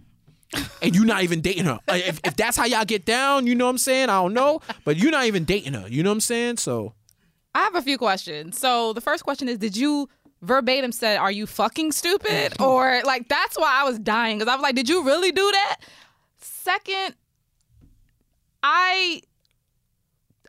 and 0.81 0.95
you're 0.95 1.05
not 1.05 1.21
even 1.23 1.41
dating 1.41 1.65
her. 1.65 1.79
Uh, 1.87 1.93
if, 1.93 2.19
if 2.23 2.35
that's 2.35 2.57
how 2.57 2.65
y'all 2.65 2.83
get 2.83 3.05
down, 3.05 3.45
you 3.45 3.53
know 3.53 3.65
what 3.65 3.71
I'm 3.71 3.77
saying? 3.77 4.09
I 4.09 4.19
don't 4.19 4.33
know. 4.33 4.61
But 4.83 4.97
you're 4.97 5.11
not 5.11 5.25
even 5.25 5.43
dating 5.43 5.73
her. 5.73 5.87
You 5.87 6.01
know 6.01 6.09
what 6.09 6.15
I'm 6.15 6.21
saying? 6.21 6.57
So 6.57 6.95
I 7.53 7.59
have 7.59 7.75
a 7.75 7.81
few 7.81 7.97
questions. 7.99 8.57
So 8.57 8.93
the 8.93 9.01
first 9.01 9.23
question 9.23 9.47
is, 9.47 9.59
did 9.59 9.77
you 9.77 10.09
verbatim 10.41 10.91
said, 10.91 11.17
"Are 11.17 11.31
you 11.31 11.45
fucking 11.45 11.91
stupid?" 11.91 12.53
or 12.61 13.01
like 13.05 13.27
that's 13.27 13.57
why 13.57 13.81
I 13.81 13.83
was 13.83 13.99
dying 13.99 14.39
because 14.39 14.51
I 14.51 14.55
was 14.55 14.63
like, 14.63 14.75
"Did 14.75 14.89
you 14.89 15.03
really 15.03 15.31
do 15.31 15.51
that?" 15.51 15.77
Second, 16.39 17.15
I 18.63 19.21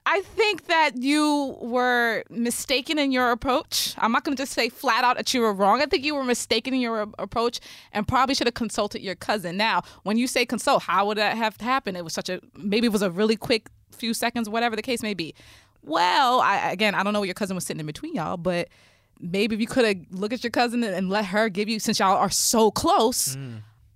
I 0.07 0.22
think 0.22 0.66
that 0.66 0.97
you 0.97 1.57
were 1.61 2.24
mistaken 2.30 2.99
in 2.99 3.12
your 3.12 3.30
approach. 3.30 3.95
I'm 3.99 4.12
not 4.12 4.24
going 4.24 4.36
to 4.36 4.43
just 4.43 4.53
say 4.53 4.68
flat 4.68 5.05
out 5.05 5.16
that 5.18 5.32
you 5.34 5.41
were 5.41 5.53
wrong. 5.53 5.82
I 5.82 5.86
think 5.86 6.05
you 6.05 6.14
were 6.14 6.24
mistaken 6.24 6.72
in 6.72 6.80
your 6.80 7.07
approach 7.18 7.61
and 7.93 8.09
probably 8.09 8.34
should 8.34 8.47
have 8.47 8.55
consulted 8.55 9.03
your 9.03 9.14
cousin. 9.14 9.57
Now, 9.57 9.82
when 10.05 10.16
you 10.16 10.26
say 10.26 10.47
consult, 10.47 10.84
how 10.84 11.07
would 11.07 11.18
that 11.18 11.36
have 11.36 11.61
happened? 11.61 11.97
It 11.97 12.05
was 12.05 12.14
such 12.14 12.28
a 12.28 12.41
maybe 12.57 12.86
it 12.86 12.93
was 12.93 13.03
a 13.03 13.11
really 13.11 13.36
quick 13.36 13.68
few 13.93 14.14
seconds, 14.14 14.49
whatever 14.49 14.74
the 14.74 14.82
case 14.82 15.03
may 15.03 15.14
be. 15.14 15.34
Well, 15.82 16.41
I 16.41 16.70
again, 16.72 16.95
I 16.95 17.03
don't 17.03 17.12
know 17.12 17.20
what 17.20 17.28
your 17.28 17.34
cousin 17.34 17.55
was 17.55 17.64
sitting 17.66 17.80
in 17.80 17.86
between 17.86 18.14
y'all, 18.14 18.36
but 18.36 18.68
maybe 19.21 19.55
if 19.55 19.61
you 19.61 19.66
could 19.66 19.85
have 19.85 19.97
looked 20.11 20.35
at 20.35 20.45
your 20.45 20.51
cousin 20.51 20.83
and, 20.83 21.11
let 21.11 21.27
her 21.27 21.49
give 21.49 21.68
you 21.68 21.79
since 21.79 21.99
y'all 21.99 22.16
are 22.16 22.31
so 22.31 22.71
close. 22.71 23.37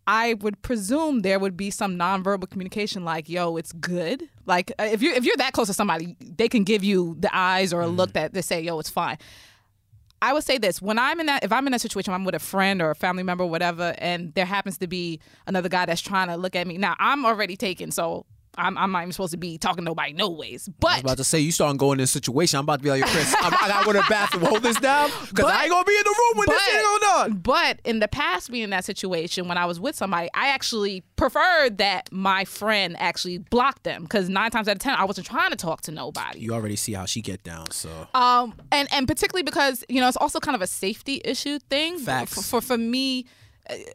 I 0.06 0.34
would 0.34 0.60
presume 0.60 1.20
there 1.22 1.38
would 1.38 1.56
be 1.56 1.70
some 1.70 1.96
nonverbal 1.96 2.50
communication, 2.50 3.04
like 3.04 3.28
"Yo, 3.28 3.56
it's 3.56 3.72
good." 3.72 4.28
Like 4.44 4.70
uh, 4.78 4.84
if 4.84 5.00
you 5.02 5.12
if 5.14 5.24
you're 5.24 5.36
that 5.38 5.52
close 5.54 5.68
to 5.68 5.74
somebody, 5.74 6.16
they 6.20 6.48
can 6.48 6.62
give 6.64 6.84
you 6.84 7.16
the 7.18 7.34
eyes 7.34 7.72
or 7.72 7.80
a 7.80 7.86
look 7.86 8.12
that 8.12 8.34
they 8.34 8.42
say, 8.42 8.60
"Yo, 8.60 8.78
it's 8.78 8.90
fine." 8.90 9.16
I 10.20 10.32
would 10.32 10.44
say 10.44 10.58
this: 10.58 10.82
when 10.82 10.98
I'm 10.98 11.20
in 11.20 11.26
that, 11.26 11.42
if 11.44 11.52
I'm 11.52 11.66
in 11.66 11.72
that 11.72 11.80
situation, 11.80 12.12
I'm 12.12 12.24
with 12.24 12.34
a 12.34 12.38
friend 12.38 12.82
or 12.82 12.90
a 12.90 12.94
family 12.94 13.22
member, 13.22 13.44
or 13.44 13.50
whatever, 13.50 13.94
and 13.98 14.34
there 14.34 14.44
happens 14.44 14.76
to 14.78 14.86
be 14.86 15.20
another 15.46 15.68
guy 15.70 15.86
that's 15.86 16.02
trying 16.02 16.28
to 16.28 16.36
look 16.36 16.54
at 16.54 16.66
me. 16.66 16.76
Now 16.76 16.96
I'm 16.98 17.24
already 17.24 17.56
taken, 17.56 17.90
so 17.90 18.26
I'm, 18.56 18.76
I'm 18.78 18.92
not 18.92 19.02
even 19.02 19.12
supposed 19.12 19.32
to 19.32 19.36
be 19.36 19.58
talking 19.58 19.78
to 19.78 19.90
nobody, 19.90 20.12
no 20.12 20.30
ways. 20.30 20.68
But 20.80 20.86
I 20.88 20.90
was 20.94 21.02
But 21.02 21.08
about 21.10 21.16
to 21.18 21.24
say, 21.24 21.40
you 21.40 21.52
starting 21.52 21.76
going 21.76 21.98
in 21.98 22.04
a 22.04 22.06
situation. 22.06 22.58
I'm 22.58 22.64
about 22.64 22.76
to 22.78 22.82
be 22.82 22.90
like, 22.90 23.00
yo, 23.00 23.06
Chris, 23.06 23.34
I'm, 23.38 23.52
I 23.54 23.68
gotta 23.68 23.84
go 23.84 23.92
to 23.92 23.98
the 23.98 24.06
bathroom. 24.08 24.44
Hold 24.44 24.62
this 24.62 24.78
down. 24.80 25.10
Because 25.28 25.46
I 25.46 25.62
ain't 25.62 25.70
gonna 25.70 25.84
be 25.84 25.96
in 25.96 26.02
the 26.04 26.14
room 26.18 26.38
when 26.38 26.48
this 26.48 26.64
shit 26.64 26.82
going 26.82 27.02
on. 27.02 27.32
But 27.38 27.80
in 27.84 28.00
the 28.00 28.08
past, 28.08 28.50
being 28.50 28.64
in 28.64 28.70
that 28.70 28.84
situation, 28.84 29.48
when 29.48 29.58
I 29.58 29.66
was 29.66 29.80
with 29.80 29.96
somebody, 29.96 30.28
I 30.34 30.48
actually 30.48 31.02
preferred 31.16 31.78
that 31.78 32.10
my 32.12 32.44
friend 32.44 32.96
actually 32.98 33.38
blocked 33.38 33.84
them 33.84 34.02
because 34.02 34.28
nine 34.28 34.50
times 34.50 34.68
out 34.68 34.76
of 34.76 34.80
ten, 34.80 34.94
I 34.94 35.04
wasn't 35.04 35.26
trying 35.26 35.50
to 35.50 35.56
talk 35.56 35.82
to 35.82 35.92
nobody. 35.92 36.40
You 36.40 36.52
already 36.54 36.76
see 36.76 36.92
how 36.92 37.04
she 37.06 37.20
get 37.20 37.42
down, 37.42 37.70
so. 37.70 37.90
Um, 38.14 38.54
and 38.72 38.88
and 38.92 39.06
particularly 39.08 39.42
because 39.42 39.84
you 39.88 40.00
know 40.00 40.08
it's 40.08 40.16
also 40.16 40.40
kind 40.40 40.54
of 40.54 40.62
a 40.62 40.66
safety 40.66 41.20
issue 41.24 41.58
thing. 41.70 41.98
Facts. 41.98 42.34
For 42.34 42.42
for, 42.42 42.60
for 42.60 42.78
me. 42.78 43.26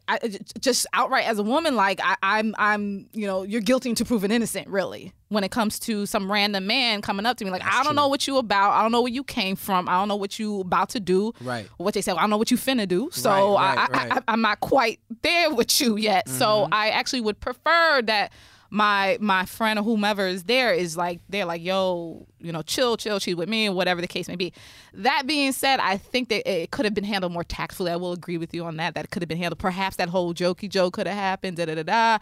I, 0.08 0.40
just 0.60 0.88
outright 0.94 1.26
as 1.26 1.38
a 1.38 1.44
woman, 1.44 1.76
like 1.76 2.00
I, 2.04 2.16
I'm, 2.24 2.56
I'm, 2.58 3.08
you 3.14 3.28
know, 3.28 3.44
you're 3.44 3.62
guilty 3.62 3.94
to 3.94 4.04
proven 4.06 4.32
innocent, 4.32 4.68
really. 4.68 5.14
When 5.28 5.44
it 5.44 5.52
comes 5.52 5.78
to 5.82 6.08
some 6.08 6.32
random 6.32 6.66
man 6.66 7.04
coming 7.04 7.28
up 7.28 7.38
to 7.38 7.46
me, 7.46 7.52
like 7.52 7.64
I 7.64 7.84
don't 7.84 7.96
know 7.96 8.08
what 8.08 8.26
you 8.26 8.38
about, 8.38 8.72
I 8.72 8.82
don't 8.82 8.92
know 8.92 9.02
where 9.04 9.12
you 9.12 9.24
came 9.24 9.56
from, 9.56 9.88
I 9.88 9.94
don't 9.94 10.08
know 10.08 10.16
what 10.16 10.40
you 10.40 10.60
about 10.62 10.90
to 10.90 11.00
do, 11.00 11.34
Right. 11.40 11.68
What 11.78 11.94
they 11.94 12.02
say, 12.02 12.12
I 12.14 12.22
don't 12.22 12.32
know 12.32 12.38
what 12.38 12.50
you 12.50 12.58
finna 12.58 12.88
do. 12.88 13.10
So 13.12 13.30
Right, 13.30 13.76
right, 13.78 13.90
I, 13.92 13.98
right. 14.08 14.12
I, 14.14 14.22
I'm 14.34 14.42
not 14.42 14.60
quite 14.60 15.00
there 15.22 15.54
with 15.54 15.80
you 15.80 15.98
yet. 15.98 16.28
So 16.28 16.46
Mm-hmm. 16.64 16.74
I 16.74 16.90
actually 16.90 17.22
would 17.22 17.40
prefer 17.40 18.02
that 18.06 18.32
my 18.70 19.18
my 19.20 19.46
friend 19.46 19.80
or 19.80 19.84
whomever 19.84 20.28
is 20.28 20.44
there 20.44 20.74
is 20.74 20.96
like 20.96 21.20
they're 21.30 21.46
like 21.46 21.64
yo 21.64 22.26
you 22.40 22.52
know 22.52 22.62
chill 22.62 22.98
chill 22.98 23.20
she's 23.20 23.36
with 23.36 23.50
me 23.50 23.66
and 23.66 23.76
whatever 23.76 24.00
the 24.00 24.08
case 24.08 24.28
may 24.28 24.36
be 24.36 24.54
that 24.94 25.24
being 25.26 25.52
said 25.52 25.80
i 25.80 25.98
think 25.98 26.30
that 26.30 26.48
it 26.50 26.72
could 26.72 26.86
have 26.86 26.94
been 26.94 27.04
handled 27.04 27.34
more 27.34 27.44
tactfully 27.44 27.92
i 27.92 27.96
will 27.96 28.12
agree 28.12 28.38
with 28.38 28.54
you 28.54 28.64
on 28.64 28.78
that 28.78 28.94
that 28.94 29.10
could 29.10 29.22
have 29.22 29.30
been 29.30 29.38
handled 29.38 29.58
perhaps 29.60 29.96
that 29.96 30.10
whole 30.10 30.34
jokey 30.34 30.70
joke 30.70 30.94
could 30.94 31.08
have 31.08 31.16
happened 31.16 31.58
da 31.58 31.66
da 31.66 31.76
da 31.76 31.84
da 31.84 32.18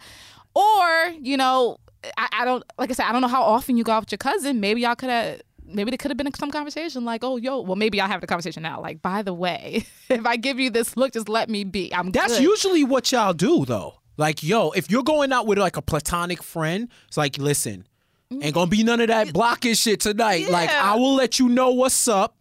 or 0.54 1.12
you 1.20 1.36
know 1.36 1.78
I, 2.16 2.28
I 2.32 2.44
don't 2.44 2.64
like 2.78 2.90
i 2.90 2.94
said 2.94 3.06
i 3.06 3.12
don't 3.12 3.20
know 3.20 3.28
how 3.28 3.42
often 3.42 3.76
you 3.76 3.84
go 3.84 3.92
out 3.92 4.02
with 4.02 4.12
your 4.12 4.18
cousin 4.18 4.60
maybe 4.60 4.80
y'all 4.82 4.94
could 4.94 5.10
have 5.10 5.42
Maybe 5.70 5.90
there 5.90 5.98
could 5.98 6.10
have 6.10 6.16
been 6.16 6.32
some 6.34 6.50
conversation 6.50 7.04
like, 7.04 7.22
"Oh, 7.22 7.36
yo, 7.36 7.60
well, 7.60 7.76
maybe 7.76 8.00
I'll 8.00 8.08
have 8.08 8.22
the 8.22 8.26
conversation 8.26 8.62
now." 8.62 8.80
Like, 8.80 9.02
by 9.02 9.22
the 9.22 9.34
way, 9.34 9.84
if 10.08 10.24
I 10.24 10.36
give 10.36 10.58
you 10.58 10.70
this 10.70 10.96
look, 10.96 11.12
just 11.12 11.28
let 11.28 11.50
me 11.50 11.64
be. 11.64 11.92
I'm 11.94 12.10
That's 12.10 12.38
good. 12.38 12.42
usually 12.42 12.84
what 12.84 13.12
y'all 13.12 13.34
do, 13.34 13.64
though. 13.64 13.97
Like, 14.18 14.42
yo, 14.42 14.70
if 14.72 14.90
you're 14.90 15.02
going 15.04 15.32
out 15.32 15.46
with 15.46 15.56
like 15.58 15.76
a 15.78 15.82
platonic 15.82 16.42
friend, 16.42 16.88
it's 17.06 17.16
like, 17.16 17.38
listen, 17.38 17.86
ain't 18.30 18.52
gonna 18.54 18.66
be 18.70 18.82
none 18.82 19.00
of 19.00 19.08
that 19.08 19.32
blocking 19.32 19.72
shit 19.74 20.00
tonight. 20.00 20.50
Like, 20.50 20.68
I 20.70 20.96
will 20.96 21.14
let 21.14 21.38
you 21.38 21.48
know 21.48 21.70
what's 21.70 22.06
up. 22.08 22.34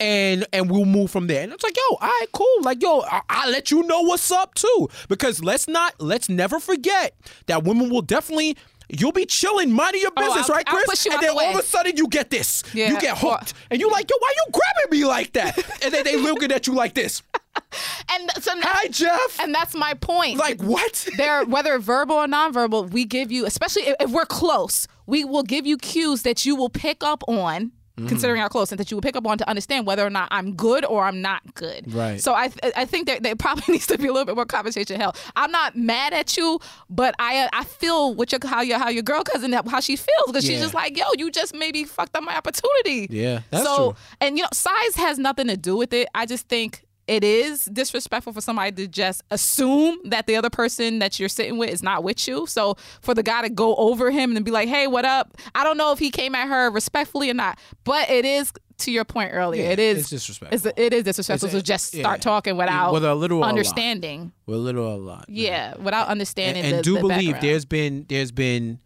And 0.00 0.44
and 0.52 0.68
we'll 0.68 0.84
move 0.84 1.12
from 1.12 1.28
there. 1.28 1.42
And 1.44 1.52
it's 1.52 1.62
like, 1.62 1.76
yo, 1.76 1.82
all 1.94 1.98
right, 2.08 2.26
cool. 2.32 2.62
Like, 2.62 2.82
yo, 2.82 3.02
I- 3.02 3.20
I'll 3.28 3.50
let 3.52 3.70
you 3.70 3.84
know 3.84 4.00
what's 4.00 4.32
up 4.32 4.52
too. 4.54 4.88
Because 5.08 5.44
let's 5.44 5.68
not, 5.68 5.94
let's 6.00 6.28
never 6.28 6.58
forget 6.58 7.14
that 7.46 7.62
women 7.62 7.88
will 7.88 8.02
definitely, 8.02 8.56
you'll 8.88 9.12
be 9.12 9.26
chilling, 9.26 9.70
minding 9.72 10.02
your 10.02 10.12
oh, 10.16 10.20
business, 10.20 10.48
I'll- 10.50 10.56
right, 10.56 10.66
Chris? 10.66 11.06
and 11.06 11.14
then 11.22 11.34
the 11.34 11.42
all 11.42 11.50
of 11.50 11.56
a 11.56 11.62
sudden 11.62 11.96
you 11.96 12.08
get 12.08 12.30
this. 12.30 12.62
Yeah. 12.74 12.90
You 12.90 13.00
get 13.00 13.18
hooked. 13.18 13.54
And 13.70 13.80
you 13.80 13.90
like, 13.90 14.10
yo, 14.10 14.16
why 14.18 14.32
you 14.36 14.52
grabbing 14.52 14.98
me 14.98 15.04
like 15.06 15.32
that? 15.32 15.58
and 15.82 15.92
then 15.92 16.04
they 16.04 16.16
looking 16.16 16.52
at 16.52 16.66
you 16.66 16.74
like 16.74 16.94
this. 16.94 17.22
and 18.10 18.30
so 18.40 18.52
Hi, 18.56 18.88
Jeff. 18.88 19.38
and 19.40 19.54
that's 19.54 19.74
my 19.74 19.94
point. 19.94 20.38
like, 20.38 20.62
what? 20.62 21.08
They're 21.16 21.44
whether 21.52 21.78
verbal 21.78 22.16
or 22.16 22.26
nonverbal 22.26 22.90
we 22.90 23.04
give 23.04 23.30
you 23.30 23.44
especially 23.44 23.82
if, 23.82 23.96
if 24.00 24.10
we're 24.10 24.24
close 24.24 24.86
we 25.06 25.24
will 25.24 25.42
give 25.42 25.66
you 25.66 25.76
cues 25.76 26.22
that 26.22 26.46
you 26.46 26.56
will 26.56 26.70
pick 26.70 27.02
up 27.02 27.22
on 27.28 27.72
Mm-hmm. 27.98 28.08
considering 28.08 28.40
our 28.40 28.48
close 28.48 28.72
and 28.72 28.78
that 28.80 28.90
you 28.90 28.96
will 28.96 29.02
pick 29.02 29.16
up 29.16 29.26
on 29.26 29.36
to 29.36 29.46
understand 29.46 29.86
whether 29.86 30.02
or 30.06 30.08
not 30.08 30.26
i'm 30.30 30.54
good 30.54 30.82
or 30.86 31.04
i'm 31.04 31.20
not 31.20 31.42
good 31.52 31.92
Right. 31.92 32.18
so 32.22 32.32
i 32.34 32.48
th- 32.48 32.72
i 32.74 32.86
think 32.86 33.06
that 33.06 33.22
there 33.22 33.36
probably 33.36 33.64
needs 33.74 33.86
to 33.88 33.98
be 33.98 34.06
a 34.06 34.12
little 34.12 34.24
bit 34.24 34.34
more 34.34 34.46
conversation 34.46 34.98
held 34.98 35.14
i'm 35.36 35.50
not 35.50 35.76
mad 35.76 36.14
at 36.14 36.34
you 36.38 36.58
but 36.88 37.14
i 37.18 37.46
i 37.52 37.64
feel 37.64 38.14
what 38.14 38.32
your 38.32 38.38
how 38.46 38.62
your 38.62 38.78
how 38.78 38.88
your 38.88 39.02
girl 39.02 39.22
cousin 39.22 39.52
how 39.52 39.78
she 39.80 39.96
feels 39.96 40.26
because 40.28 40.42
she's 40.42 40.58
just 40.60 40.72
like 40.72 40.96
yo 40.96 41.04
you 41.18 41.30
just 41.30 41.54
maybe 41.54 41.84
fucked 41.84 42.16
up 42.16 42.22
my 42.24 42.34
opportunity 42.34 43.08
Yeah, 43.10 43.40
that's 43.50 43.62
so 43.64 43.90
true. 43.92 43.96
and 44.22 44.38
you 44.38 44.42
know 44.44 44.48
size 44.54 44.94
has 44.96 45.18
nothing 45.18 45.48
to 45.48 45.58
do 45.58 45.76
with 45.76 45.92
it 45.92 46.08
i 46.14 46.24
just 46.24 46.48
think 46.48 46.84
it 47.12 47.22
is 47.22 47.66
disrespectful 47.66 48.32
for 48.32 48.40
somebody 48.40 48.72
to 48.72 48.88
just 48.88 49.22
assume 49.30 49.98
that 50.04 50.26
the 50.26 50.34
other 50.34 50.48
person 50.48 50.98
that 51.00 51.20
you're 51.20 51.28
sitting 51.28 51.58
with 51.58 51.68
is 51.68 51.82
not 51.82 52.02
with 52.02 52.26
you. 52.26 52.46
So 52.46 52.76
for 53.02 53.12
the 53.12 53.22
guy 53.22 53.42
to 53.42 53.50
go 53.50 53.76
over 53.76 54.10
him 54.10 54.34
and 54.34 54.44
be 54.46 54.50
like, 54.50 54.66
"Hey, 54.66 54.86
what 54.86 55.04
up?" 55.04 55.36
I 55.54 55.62
don't 55.62 55.76
know 55.76 55.92
if 55.92 55.98
he 55.98 56.10
came 56.10 56.34
at 56.34 56.48
her 56.48 56.70
respectfully 56.70 57.28
or 57.28 57.34
not, 57.34 57.58
but 57.84 58.08
it 58.08 58.24
is 58.24 58.50
to 58.78 58.90
your 58.90 59.04
point 59.04 59.30
earlier, 59.34 59.64
Yeah, 59.64 59.70
it 59.72 59.78
is 59.78 59.98
it's 59.98 60.10
disrespectful. 60.10 60.70
It's, 60.70 60.78
it 60.78 60.94
is 60.94 61.04
disrespectful 61.04 61.50
to 61.50 61.62
just 61.62 61.94
yeah. 61.94 62.00
start 62.02 62.22
talking 62.22 62.56
without 62.56 62.94
With 62.94 63.04
a 63.04 63.14
little 63.14 63.40
or 63.40 63.44
a 63.44 63.48
understanding. 63.48 64.32
We're 64.46 64.54
a 64.54 64.58
little 64.58 64.94
a 64.94 64.96
lot. 64.96 65.26
Yeah, 65.28 65.76
without 65.76 66.08
understanding. 66.08 66.64
and, 66.64 66.76
and 66.76 66.78
the, 66.78 66.82
do 66.82 66.94
the 66.94 67.00
believe 67.00 67.32
background. 67.32 67.42
there's 67.42 67.64
been 67.66 68.06
there's 68.08 68.32
been 68.32 68.80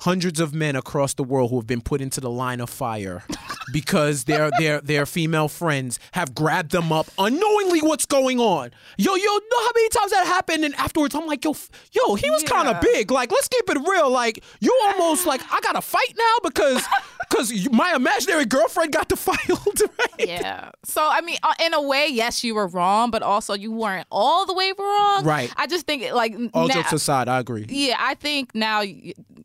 hundreds 0.00 0.40
of 0.40 0.54
men 0.54 0.76
across 0.76 1.14
the 1.14 1.24
world 1.24 1.50
who 1.50 1.56
have 1.56 1.66
been 1.66 1.80
put 1.80 2.00
into 2.00 2.20
the 2.20 2.30
line 2.30 2.60
of 2.60 2.70
fire 2.70 3.22
because 3.72 4.24
their 4.24 4.50
their 4.58 4.80
their 4.80 5.06
female 5.06 5.48
friends 5.48 5.98
have 6.12 6.34
grabbed 6.34 6.72
them 6.72 6.92
up 6.92 7.06
unknowingly 7.18 7.80
what's 7.80 8.06
going 8.06 8.40
on. 8.40 8.70
Yo, 8.96 9.14
yo, 9.14 9.24
know 9.24 9.60
how 9.60 9.70
many 9.74 9.88
times 9.90 10.10
that 10.10 10.26
happened 10.26 10.64
and 10.64 10.74
afterwards 10.76 11.14
I'm 11.14 11.26
like, 11.26 11.44
yo, 11.44 11.54
yo, 11.92 12.14
he 12.14 12.30
was 12.30 12.42
kind 12.42 12.68
of 12.68 12.80
big. 12.80 13.10
Like, 13.10 13.30
let's 13.30 13.48
keep 13.48 13.68
it 13.68 13.78
real. 13.88 14.10
Like, 14.10 14.42
you 14.60 14.76
almost 14.86 15.26
like 15.26 15.40
I 15.50 15.60
got 15.60 15.72
to 15.72 15.82
fight 15.82 16.14
now 16.16 16.34
because 16.42 16.84
cuz 17.30 17.70
my 17.70 17.94
imaginary 17.94 18.44
girlfriend 18.44 18.92
got 18.92 19.08
defiled, 19.08 19.80
right? 19.98 20.28
Yeah. 20.28 20.70
So 20.84 21.00
I 21.08 21.22
mean, 21.22 21.38
uh, 21.42 21.54
in 21.64 21.72
a 21.72 21.80
way, 21.80 22.08
yes, 22.08 22.44
you 22.44 22.54
were 22.54 22.66
wrong, 22.66 23.10
but 23.10 23.22
also 23.22 23.54
you 23.54 23.72
weren't 23.72 24.06
all 24.10 24.44
the 24.44 24.52
way 24.54 24.72
wrong. 24.78 25.24
Right. 25.24 25.50
I 25.56 25.66
just 25.66 25.86
think 25.86 26.12
like 26.12 26.34
All 26.52 26.68
now, 26.68 26.74
jokes 26.74 26.92
aside, 26.92 27.28
I 27.28 27.38
agree. 27.38 27.64
yeah, 27.68 27.96
I 27.98 28.14
think 28.14 28.54
now, 28.54 28.82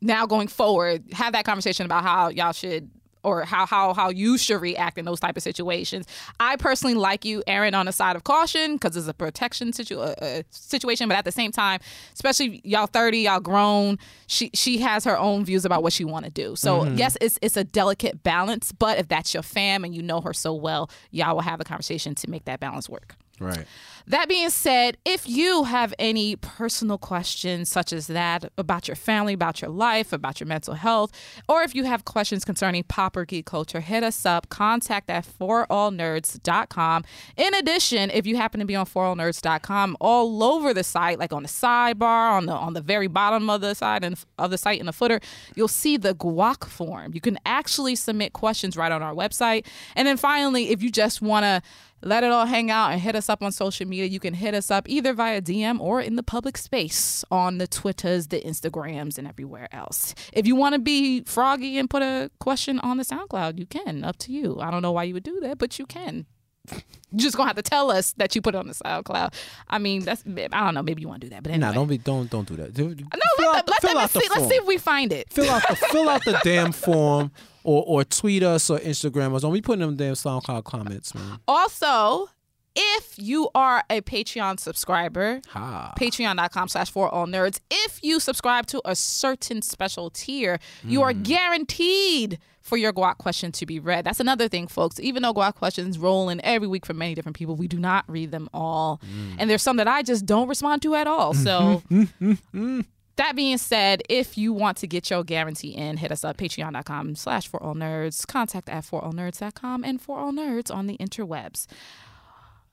now 0.02 0.26
going 0.26 0.48
forward, 0.50 1.04
have 1.14 1.32
that 1.34 1.46
conversation 1.46 1.86
about 1.86 2.04
how 2.04 2.28
y'all 2.30 2.52
should. 2.52 2.90
Or 3.26 3.44
how 3.44 3.66
how 3.66 3.94
how 3.94 4.10
you 4.10 4.38
should 4.38 4.62
react 4.62 4.98
in 4.98 5.06
those 5.06 5.20
type 5.20 5.36
of 5.36 5.44
situations. 5.44 6.06
I 6.40 6.56
personally 6.58 6.94
like 6.94 7.26
you, 7.26 7.42
Aaron, 7.48 7.74
on 7.74 7.88
the 7.88 7.92
side 7.92 8.16
of 8.16 8.24
caution 8.24 8.76
because 8.76 8.96
it's 8.96 9.08
a 9.08 9.14
protection 9.14 9.74
situ- 9.74 10.00
uh, 10.00 10.14
uh, 10.22 10.44
situation. 10.52 11.08
But 11.08 11.18
at 11.18 11.26
the 11.26 11.32
same 11.32 11.52
time, 11.52 11.80
especially 12.14 12.62
y'all 12.64 12.86
thirty, 12.88 13.20
y'all 13.20 13.40
grown. 13.40 13.98
She 14.28 14.52
she 14.54 14.78
has 14.80 15.04
her 15.06 15.18
own 15.18 15.44
views 15.44 15.66
about 15.66 15.82
what 15.84 15.94
she 15.94 16.06
want 16.06 16.26
to 16.26 16.32
do. 16.32 16.56
So 16.56 16.84
yes, 16.98 17.18
it's 17.20 17.40
it's 17.42 17.58
a 17.58 17.64
delicate 17.64 18.22
balance. 18.24 18.72
But 18.72 19.00
if 19.00 19.08
that's 19.08 19.34
your 19.34 19.44
fam 19.44 19.84
and 19.84 19.96
you 19.96 20.04
know 20.04 20.22
her 20.22 20.34
so 20.34 20.54
well, 20.54 20.90
y'all 21.12 21.34
will 21.36 21.42
have 21.42 21.60
a 21.60 21.64
conversation 21.64 22.14
to 22.16 22.30
make 22.30 22.46
that 22.46 22.60
balance 22.60 22.88
work. 22.88 23.16
Right. 23.40 23.66
That 24.08 24.30
being 24.30 24.52
said, 24.52 24.98
if 25.04 25.28
you 25.28 25.64
have 25.64 25.92
any 25.98 26.36
personal 26.36 27.00
questions 27.00 27.70
such 27.70 27.92
as 27.92 28.06
that 28.08 28.52
about 28.56 28.88
your 28.88 28.96
family, 28.96 29.34
about 29.34 29.62
your 29.62 29.72
life, 29.72 30.14
about 30.14 30.40
your 30.40 30.46
mental 30.46 30.76
health, 30.76 31.12
or 31.50 31.64
if 31.64 31.74
you 31.74 31.86
have 31.86 32.06
questions 32.06 32.46
concerning 32.46 32.84
pop 32.84 33.18
or 33.18 33.26
geek 33.26 33.48
culture, 33.48 33.80
hit 33.80 34.04
us 34.04 34.24
up. 34.24 34.48
Contact 34.50 35.10
at 35.10 35.26
forallnerds.com. 35.26 37.04
In 37.36 37.54
addition, 37.56 38.12
if 38.12 38.28
you 38.28 38.36
happen 38.36 38.60
to 38.60 38.66
be 38.66 38.76
on 38.76 38.86
forallnerds.com, 38.86 39.98
all 40.00 40.44
over 40.44 40.72
the 40.72 40.84
site, 40.84 41.18
like 41.18 41.34
on 41.34 41.42
the 41.42 41.50
sidebar, 41.50 42.32
on 42.32 42.46
the 42.46 42.54
on 42.54 42.74
the 42.74 42.82
very 42.82 43.08
bottom 43.08 43.50
of 43.50 43.62
the 43.62 43.74
side 43.74 44.04
and 44.04 44.24
of 44.38 44.52
the 44.52 44.58
site 44.58 44.80
in 44.80 44.86
the 44.86 44.94
footer, 44.94 45.20
you'll 45.56 45.68
see 45.68 45.98
the 45.98 46.14
guac 46.14 46.66
form. 46.66 47.12
You 47.14 47.22
can 47.22 47.40
actually 47.44 47.96
submit 47.96 48.34
questions 48.34 48.78
right 48.78 48.92
on 48.92 49.02
our 49.02 49.16
website. 49.16 49.66
And 49.96 50.08
then 50.08 50.18
finally, 50.18 50.70
if 50.70 50.84
you 50.84 50.92
just 50.92 51.24
want 51.24 51.44
to 51.44 51.64
let 52.02 52.24
it 52.24 52.32
all 52.32 52.46
hang 52.46 52.70
out 52.70 52.92
and 52.92 53.02
hit 53.02 53.16
us 53.16 53.30
up 53.30 53.42
on 53.42 53.52
social 53.52 53.88
media. 53.88 54.06
You 54.06 54.20
can 54.20 54.34
hit 54.34 54.54
us 54.54 54.70
up 54.70 54.88
either 54.88 55.14
via 55.14 55.42
DM 55.42 55.80
or 55.80 56.02
in 56.02 56.16
the 56.16 56.24
public 56.24 56.58
space 56.58 57.24
on 57.32 57.58
the 57.58 57.68
Twitters, 57.68 58.28
the 58.28 58.42
Instagrams, 58.42 59.18
and 59.18 59.28
everywhere 59.28 59.68
else. 59.72 60.14
If 60.34 60.46
you 60.46 60.56
want 60.56 60.74
to 60.74 60.80
be 60.80 61.22
froggy 61.24 61.78
and 61.78 61.90
put 61.90 62.02
a 62.04 62.30
question 62.40 62.80
on 62.80 62.98
the 62.98 63.04
SoundCloud, 63.04 63.58
you 63.58 63.66
can. 63.66 64.04
Up 64.04 64.18
to 64.20 64.32
you. 64.32 64.60
I 64.60 64.70
don't 64.72 64.82
know 64.82 64.92
why 64.92 65.04
you 65.04 65.14
would 65.14 65.24
do 65.24 65.40
that, 65.42 65.58
but 65.58 65.80
you 65.80 65.86
can. 65.86 66.26
You're 66.72 66.82
just 67.20 67.38
gonna 67.38 67.48
have 67.48 67.56
to 67.56 67.62
tell 67.62 67.92
us 67.92 68.14
that 68.14 68.36
you 68.36 68.42
put 68.42 68.56
it 68.56 68.58
on 68.58 68.68
the 68.68 68.74
SoundCloud. 68.74 69.34
I 69.70 69.78
mean, 69.78 70.04
that's 70.04 70.24
I 70.28 70.48
don't 70.48 70.74
know. 70.74 70.84
Maybe 70.84 71.02
you 71.02 71.08
want 71.08 71.22
to 71.22 71.28
do 71.28 71.34
that, 71.34 71.44
but 71.44 71.52
anyway. 71.52 71.68
Nah, 71.68 71.74
don't 71.74 71.88
be 71.88 71.98
don't 71.98 72.30
don't 72.30 72.48
do 72.48 72.56
that. 72.58 72.78
No, 72.78 72.90
fill 72.90 73.52
let, 73.52 73.58
out 73.60 73.66
the- 73.66 73.72
let 73.72 73.82
them 73.82 73.98
out 73.98 74.10
the 74.12 74.20
see. 74.20 74.28
Let's 74.30 74.48
see 74.50 74.56
if 74.56 74.66
we 74.66 74.78
find 74.78 75.14
it. 75.14 75.32
fill 75.32 75.50
out 75.50 75.64
the 75.70 75.76
fill 75.76 76.10
out 76.10 76.26
the 76.26 76.40
damn 76.44 76.72
form 76.72 77.32
or 77.66 77.84
or 77.86 78.04
tweet 78.04 78.44
us 78.44 78.70
or 78.70 78.80
Instagram 78.80 79.36
us. 79.36 79.42
Don't 79.42 79.54
be 79.54 79.62
putting 79.62 79.82
them 79.82 79.96
damn 79.96 80.14
SoundCloud 80.14 80.64
comments, 80.64 81.14
man. 81.14 81.40
Also, 81.48 82.30
if 82.76 83.18
you 83.18 83.50
are 83.56 83.84
a 83.90 84.02
Patreon 84.02 84.60
subscriber, 84.60 85.42
Ha. 85.50 85.94
patreon.com 85.98 86.68
slash 86.68 86.92
for 86.92 87.10
all 87.10 87.26
nerds. 87.26 87.60
If 87.72 88.04
you 88.04 88.20
subscribe 88.20 88.68
to 88.68 88.82
a 88.84 88.96
certain 88.96 89.62
special 89.62 90.10
tier, 90.10 90.60
you 90.84 91.02
are 91.02 91.14
hmm. 91.14 91.24
guaranteed 91.24 92.40
for 92.62 92.78
your 92.78 92.92
guac 92.92 93.18
question 93.18 93.52
to 93.54 93.66
be 93.66 93.80
read. 93.80 94.04
That's 94.06 94.20
another 94.20 94.48
thing, 94.50 94.68
folks. 94.68 95.00
Even 95.00 95.22
though 95.22 95.34
guac 95.34 95.56
questions 95.56 96.00
roll 96.00 96.30
in 96.30 96.44
every 96.44 96.68
week 96.68 96.86
from 96.86 96.98
many 96.98 97.14
different 97.14 97.38
people, 97.38 97.56
we 97.56 97.68
do 97.68 97.78
not 97.78 98.04
read 98.08 98.32
them 98.32 98.50
all. 98.54 99.00
Hmm. 99.06 99.36
And 99.38 99.50
there's 99.50 99.62
some 99.62 99.78
that 99.78 99.88
I 99.88 100.02
just 100.02 100.26
don't 100.26 100.48
respond 100.48 100.82
to 100.82 100.96
at 100.96 101.08
all. 101.08 101.34
So 101.34 101.82
that 103.18 103.36
being 103.36 103.58
said, 103.58 104.04
if 104.10 104.38
you 104.38 104.52
want 104.54 104.78
to 104.78 104.88
get 104.88 105.10
your 105.10 105.24
guarantee 105.24 105.70
in, 105.70 105.98
hit 105.98 106.12
us 106.12 106.24
up, 106.24 106.38
patreon.com 106.38 107.16
slash 107.16 107.48
for 107.48 107.62
all 107.62 107.74
nerds, 107.76 108.28
contact 108.28 108.68
at 108.70 108.84
for 108.84 109.04
all 109.04 109.14
nerds.com 109.14 109.84
and 109.84 110.02
for 110.02 110.18
all 110.20 110.32
nerds 110.34 110.74
on 110.74 110.88
the 110.88 110.98
interwebs. 110.98 111.66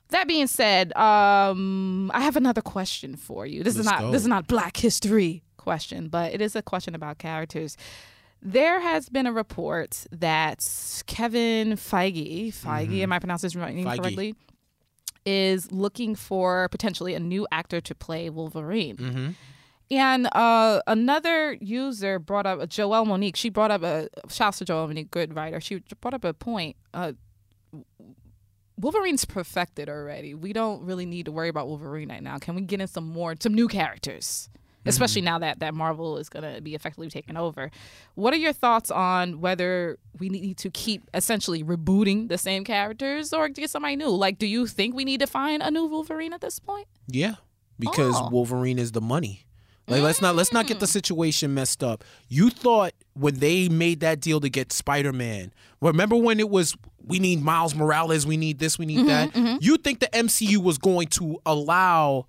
That 0.09 0.27
being 0.27 0.47
said, 0.47 0.95
um, 0.95 2.11
I 2.13 2.21
have 2.21 2.35
another 2.35 2.61
question 2.61 3.15
for 3.15 3.45
you. 3.45 3.63
This 3.63 3.77
is 3.77 3.85
Let's 3.85 3.91
not 3.91 3.99
go. 4.01 4.11
this 4.11 4.21
is 4.21 4.27
not 4.27 4.47
Black 4.47 4.77
History 4.77 5.43
question, 5.57 6.07
but 6.09 6.33
it 6.33 6.41
is 6.41 6.55
a 6.55 6.61
question 6.61 6.93
about 6.93 7.17
characters. 7.17 7.77
There 8.41 8.81
has 8.81 9.07
been 9.07 9.25
a 9.25 9.31
report 9.31 10.05
that 10.11 10.59
Kevin 11.07 11.71
Feige, 11.77 12.53
Feige, 12.53 12.99
am 13.01 13.13
I 13.13 13.19
pronouncing 13.19 13.47
his 13.47 13.55
name 13.55 13.85
correctly? 13.85 14.35
Is 15.25 15.71
looking 15.71 16.15
for 16.15 16.67
potentially 16.67 17.13
a 17.15 17.19
new 17.19 17.47
actor 17.51 17.79
to 17.79 17.95
play 17.95 18.29
Wolverine. 18.29 19.37
And 19.97 20.27
uh, 20.33 20.81
another 20.87 21.53
user 21.61 22.17
brought 22.19 22.45
up 22.45 22.59
Joelle 22.61 23.05
Monique. 23.05 23.35
She 23.35 23.49
brought 23.49 23.71
up 23.71 23.83
a 23.83 24.09
shouts 24.29 24.59
to 24.59 24.65
Joelle 24.65 24.87
Monique, 24.87 25.11
good 25.11 25.35
writer. 25.35 25.59
She 25.61 25.81
brought 26.01 26.13
up 26.13 26.23
a 26.23 26.33
point. 26.33 26.75
Uh, 26.93 27.13
Wolverine's 28.79 29.23
perfected 29.25 29.87
already. 29.89 30.33
We 30.33 30.51
don't 30.51 30.81
really 30.83 31.05
need 31.05 31.25
to 31.25 31.31
worry 31.31 31.49
about 31.49 31.67
Wolverine 31.67 32.09
right 32.09 32.23
now. 32.23 32.37
Can 32.39 32.55
we 32.55 32.61
get 32.61 32.81
in 32.81 32.87
some 32.87 33.07
more, 33.07 33.35
some 33.39 33.53
new 33.53 33.67
characters? 33.67 34.49
Especially 34.85 35.21
now 35.21 35.39
that 35.39 35.59
that 35.59 35.73
Marvel 35.73 36.17
is 36.17 36.27
going 36.27 36.55
to 36.55 36.59
be 36.61 36.75
effectively 36.75 37.09
taken 37.09 37.37
over. 37.37 37.71
What 38.15 38.33
are 38.33 38.37
your 38.37 38.51
thoughts 38.51 38.91
on 38.91 39.39
whether 39.39 39.97
we 40.19 40.27
need 40.27 40.57
to 40.57 40.69
keep 40.69 41.03
essentially 41.13 41.63
rebooting 41.63 42.27
the 42.27 42.37
same 42.37 42.65
characters 42.65 43.31
or 43.31 43.47
get 43.47 43.69
somebody 43.69 43.95
new? 43.95 44.09
Like, 44.09 44.39
do 44.39 44.45
you 44.45 44.67
think 44.67 44.93
we 44.93 45.05
need 45.05 45.21
to 45.21 45.27
find 45.27 45.63
a 45.63 45.71
new 45.71 45.85
Wolverine 45.85 46.33
at 46.33 46.41
this 46.41 46.59
point? 46.59 46.87
Yeah, 47.07 47.35
because 47.79 48.15
Oh. 48.17 48.27
Wolverine 48.29 48.77
is 48.77 48.91
the 48.91 48.99
money. 48.99 49.45
Like 49.87 50.01
let's 50.01 50.21
not 50.21 50.35
let's 50.35 50.53
not 50.53 50.65
get 50.65 50.79
the 50.79 50.85
mm. 50.85 50.91
situation 50.91 51.53
messed 51.53 51.83
up. 51.83 52.03
You 52.29 52.49
thought 52.49 52.93
when 53.13 53.35
they 53.35 53.67
made 53.67 53.99
that 53.99 54.21
deal 54.21 54.39
to 54.39 54.49
get 54.49 54.71
Spider 54.71 55.11
Man. 55.11 55.53
Remember 55.81 56.15
when 56.15 56.39
it 56.39 56.49
was 56.49 56.75
we 57.05 57.19
need 57.19 57.41
Miles 57.41 57.75
Morales, 57.75 58.25
we 58.25 58.37
need 58.37 58.59
this, 58.59 58.79
we 58.79 58.85
need 58.85 58.99
mm-hmm, 58.99 59.07
that. 59.07 59.33
Mm-hmm. 59.33 59.57
You 59.59 59.77
think 59.77 59.99
the 59.99 60.07
MCU 60.07 60.57
was 60.57 60.77
going 60.77 61.07
to 61.09 61.39
allow 61.45 62.27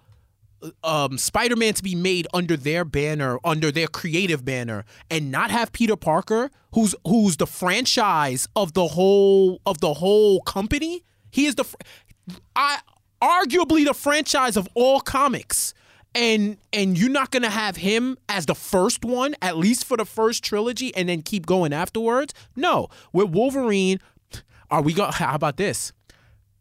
um, 0.83 1.19
Spider 1.19 1.57
Man 1.57 1.75
to 1.75 1.83
be 1.83 1.95
made 1.95 2.27
under 2.35 2.57
their 2.57 2.85
banner, 2.85 3.39
under 3.45 3.71
their 3.71 3.87
creative 3.87 4.45
banner, 4.45 4.85
and 5.11 5.31
not 5.31 5.51
have 5.51 5.73
Peter 5.73 5.97
Parker, 5.97 6.51
who's 6.73 6.95
who's 7.07 7.37
the 7.37 7.47
franchise 7.47 8.49
of 8.57 8.75
the 8.75 8.89
whole 8.89 9.61
of 9.67 9.81
the 9.81 9.95
whole 9.95 10.41
company. 10.41 11.05
He 11.31 11.47
is 11.47 11.57
the, 11.57 11.65
fr- 11.65 11.77
I 12.55 12.79
arguably 13.21 13.85
the 13.85 13.95
franchise 13.95 14.57
of 14.57 14.69
all 14.75 15.01
comics. 15.01 15.75
And 16.15 16.59
and 16.73 16.97
you're 16.97 17.11
not 17.11 17.31
gonna 17.31 17.51
have 17.51 17.77
him 17.77 18.17
as 18.29 18.47
the 18.47 18.55
first 18.55 19.05
one, 19.05 19.35
at 19.43 19.57
least 19.57 19.85
for 19.85 19.97
the 19.97 20.05
first 20.05 20.45
trilogy, 20.45 20.95
and 20.95 21.09
then 21.09 21.23
keep 21.23 21.47
going 21.47 21.73
afterwards. 21.73 22.33
No, 22.55 22.89
with 23.13 23.31
Wolverine, 23.31 23.99
are 24.71 24.83
we 24.83 24.93
go? 24.93 25.11
How 25.11 25.35
about 25.35 25.57
this? 25.57 25.93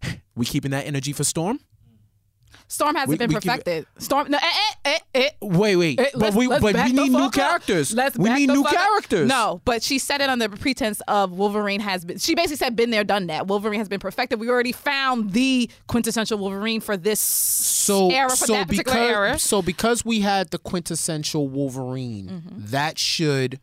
We 0.36 0.48
keeping 0.48 0.72
that 0.72 0.88
energy 0.88 1.14
for 1.14 1.24
Storm? 1.24 1.60
Storm 2.74 2.96
hasn't 2.96 3.10
We- 3.10 3.18
been 3.18 3.30
we 3.30 3.36
keep 3.36 3.44
perfected. 3.44 3.86
Storm, 4.00 4.32
no, 4.32 4.38
eh, 4.38 4.42
eh, 4.86 4.90
eh, 5.14 5.20
eh. 5.26 5.30
Wait, 5.42 5.76
wait, 5.76 6.00
Eh, 6.00 6.06
but 6.16 6.34
we 6.34 6.48
but 6.48 6.62
we 6.64 6.74
need 6.74 7.12
new 7.12 7.30
characters. 7.30 7.94
Let's 7.94 8.18
we 8.18 8.30
need 8.34 8.50
new 8.50 8.64
characters. 8.64 9.28
No, 9.30 9.62
but 9.64 9.84
she 9.84 10.00
said 10.00 10.22
it 10.22 10.30
under 10.30 10.48
the 10.48 10.58
pretense 10.58 11.00
of 11.08 11.32
Wolverine 11.34 11.82
has 11.82 12.04
been. 12.04 12.18
She 12.18 12.34
basically 12.34 12.56
said, 12.58 12.76
"Been 12.76 12.90
there, 12.90 13.04
done 13.04 13.28
that." 13.28 13.46
Wolverine 13.48 13.80
has 13.80 13.88
been 13.90 14.00
perfected. 14.00 14.40
We 14.40 14.50
already 14.50 14.72
found 14.72 15.34
the 15.34 15.70
quintessential 15.88 16.40
Wolverine 16.40 16.82
for 16.82 16.98
this 16.98 17.20
so 17.20 18.10
era, 18.10 18.30
for 18.32 18.36
so 18.38 18.54
that 18.54 18.68
particular 18.68 18.98
because 18.98 19.10
era. 19.10 19.40
so 19.40 19.62
because 19.62 20.04
we 20.04 20.22
had 20.22 20.50
the 20.50 20.58
quintessential 20.58 21.48
Wolverine, 21.48 22.42
that 22.58 22.98
should 22.98 23.60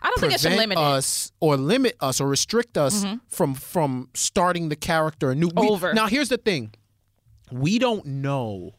I 0.00 0.06
don't 0.08 0.20
think 0.20 0.34
it 0.34 0.40
should 0.40 0.52
limit 0.52 0.78
it. 0.78 0.82
us 0.84 1.32
or 1.40 1.56
limit 1.56 1.96
us 2.00 2.20
or 2.20 2.28
restrict 2.28 2.78
us 2.78 3.04
from 3.28 3.54
from 3.54 4.08
starting 4.14 4.68
the 4.68 4.76
character 4.76 5.30
anew. 5.32 5.50
We- 5.56 5.68
Over. 5.68 5.94
now, 5.94 6.06
here's 6.06 6.28
the 6.28 6.38
thing: 6.38 6.74
we 7.52 7.78
don't 7.78 8.04
know 8.06 8.74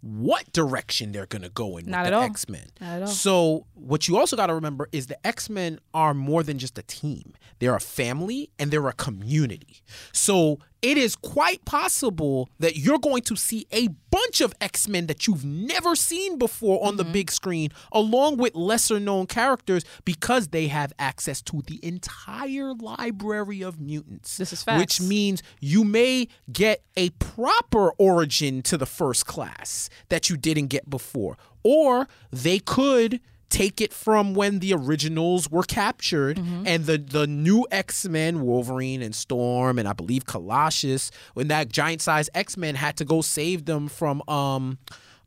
what 0.00 0.52
direction 0.52 1.10
they're 1.12 1.26
going 1.26 1.42
to 1.42 1.48
go 1.48 1.76
in 1.76 1.86
Not 1.86 2.04
with 2.04 2.12
the. 2.12 2.20
X 2.20 2.48
Men. 2.48 2.66
Not 2.80 2.88
at 2.88 3.02
all. 3.02 3.08
So, 3.08 3.66
what 3.74 4.06
you 4.06 4.16
also 4.16 4.36
got 4.36 4.46
to 4.46 4.54
remember 4.54 4.88
is 4.92 5.08
the 5.08 5.26
X 5.26 5.50
Men 5.50 5.80
are 5.92 6.14
more 6.14 6.42
than 6.42 6.58
just 6.58 6.78
a 6.78 6.82
team. 6.82 7.34
They're 7.58 7.74
a 7.74 7.80
family 7.80 8.50
and 8.58 8.70
they're 8.70 8.86
a 8.86 8.92
community. 8.92 9.82
So, 10.12 10.60
it 10.82 10.96
is 10.96 11.16
quite 11.16 11.64
possible 11.64 12.48
that 12.58 12.76
you're 12.76 12.98
going 12.98 13.22
to 13.22 13.36
see 13.36 13.66
a 13.72 13.88
bunch 14.10 14.40
of 14.40 14.54
X-Men 14.60 15.06
that 15.08 15.26
you've 15.26 15.44
never 15.44 15.96
seen 15.96 16.38
before 16.38 16.84
on 16.86 16.96
the 16.96 17.02
Mm-hmm. 17.02 17.12
big 17.12 17.30
screen 17.30 17.70
along 17.92 18.36
with 18.36 18.54
lesser 18.54 19.00
known 19.00 19.26
characters 19.26 19.84
because 20.04 20.48
they 20.48 20.68
have 20.68 20.92
access 20.98 21.40
to 21.42 21.62
the 21.66 21.78
entire 21.84 22.74
library 22.74 23.62
of 23.62 23.80
mutants. 23.80 24.36
This 24.36 24.52
is 24.52 24.64
Which 24.66 25.00
means 25.00 25.42
you 25.60 25.84
may 25.84 26.28
get 26.52 26.82
a 26.96 27.10
proper 27.10 27.90
origin 27.98 28.62
to 28.62 28.76
the 28.76 28.86
first 28.86 29.26
class 29.26 29.88
that 30.10 30.28
you 30.30 30.36
didn't 30.36 30.66
get 30.66 30.88
before 30.88 31.36
or 31.62 32.08
they 32.30 32.58
could 32.58 33.20
take 33.50 33.80
it 33.80 33.92
from 33.92 34.34
when 34.34 34.58
the 34.58 34.72
originals 34.74 35.50
were 35.50 35.62
captured 35.62 36.36
Mm-hmm. 36.38 36.66
and 36.66 36.84
the 36.86 36.98
the 36.98 37.26
new 37.26 37.66
X-Men 37.70 38.42
Wolverine 38.44 39.00
and 39.02 39.14
Storm 39.14 39.78
and 39.78 39.88
I 39.88 39.92
believe 39.94 40.26
Colossus 40.26 41.10
when 41.34 41.48
that 41.48 41.68
giant 41.70 42.02
size 42.02 42.28
X-Men 42.34 42.74
had 42.74 42.96
to 42.98 43.04
go 43.04 43.20
save 43.22 43.64
them 43.64 43.88
from 43.88 44.22
um 44.28 44.78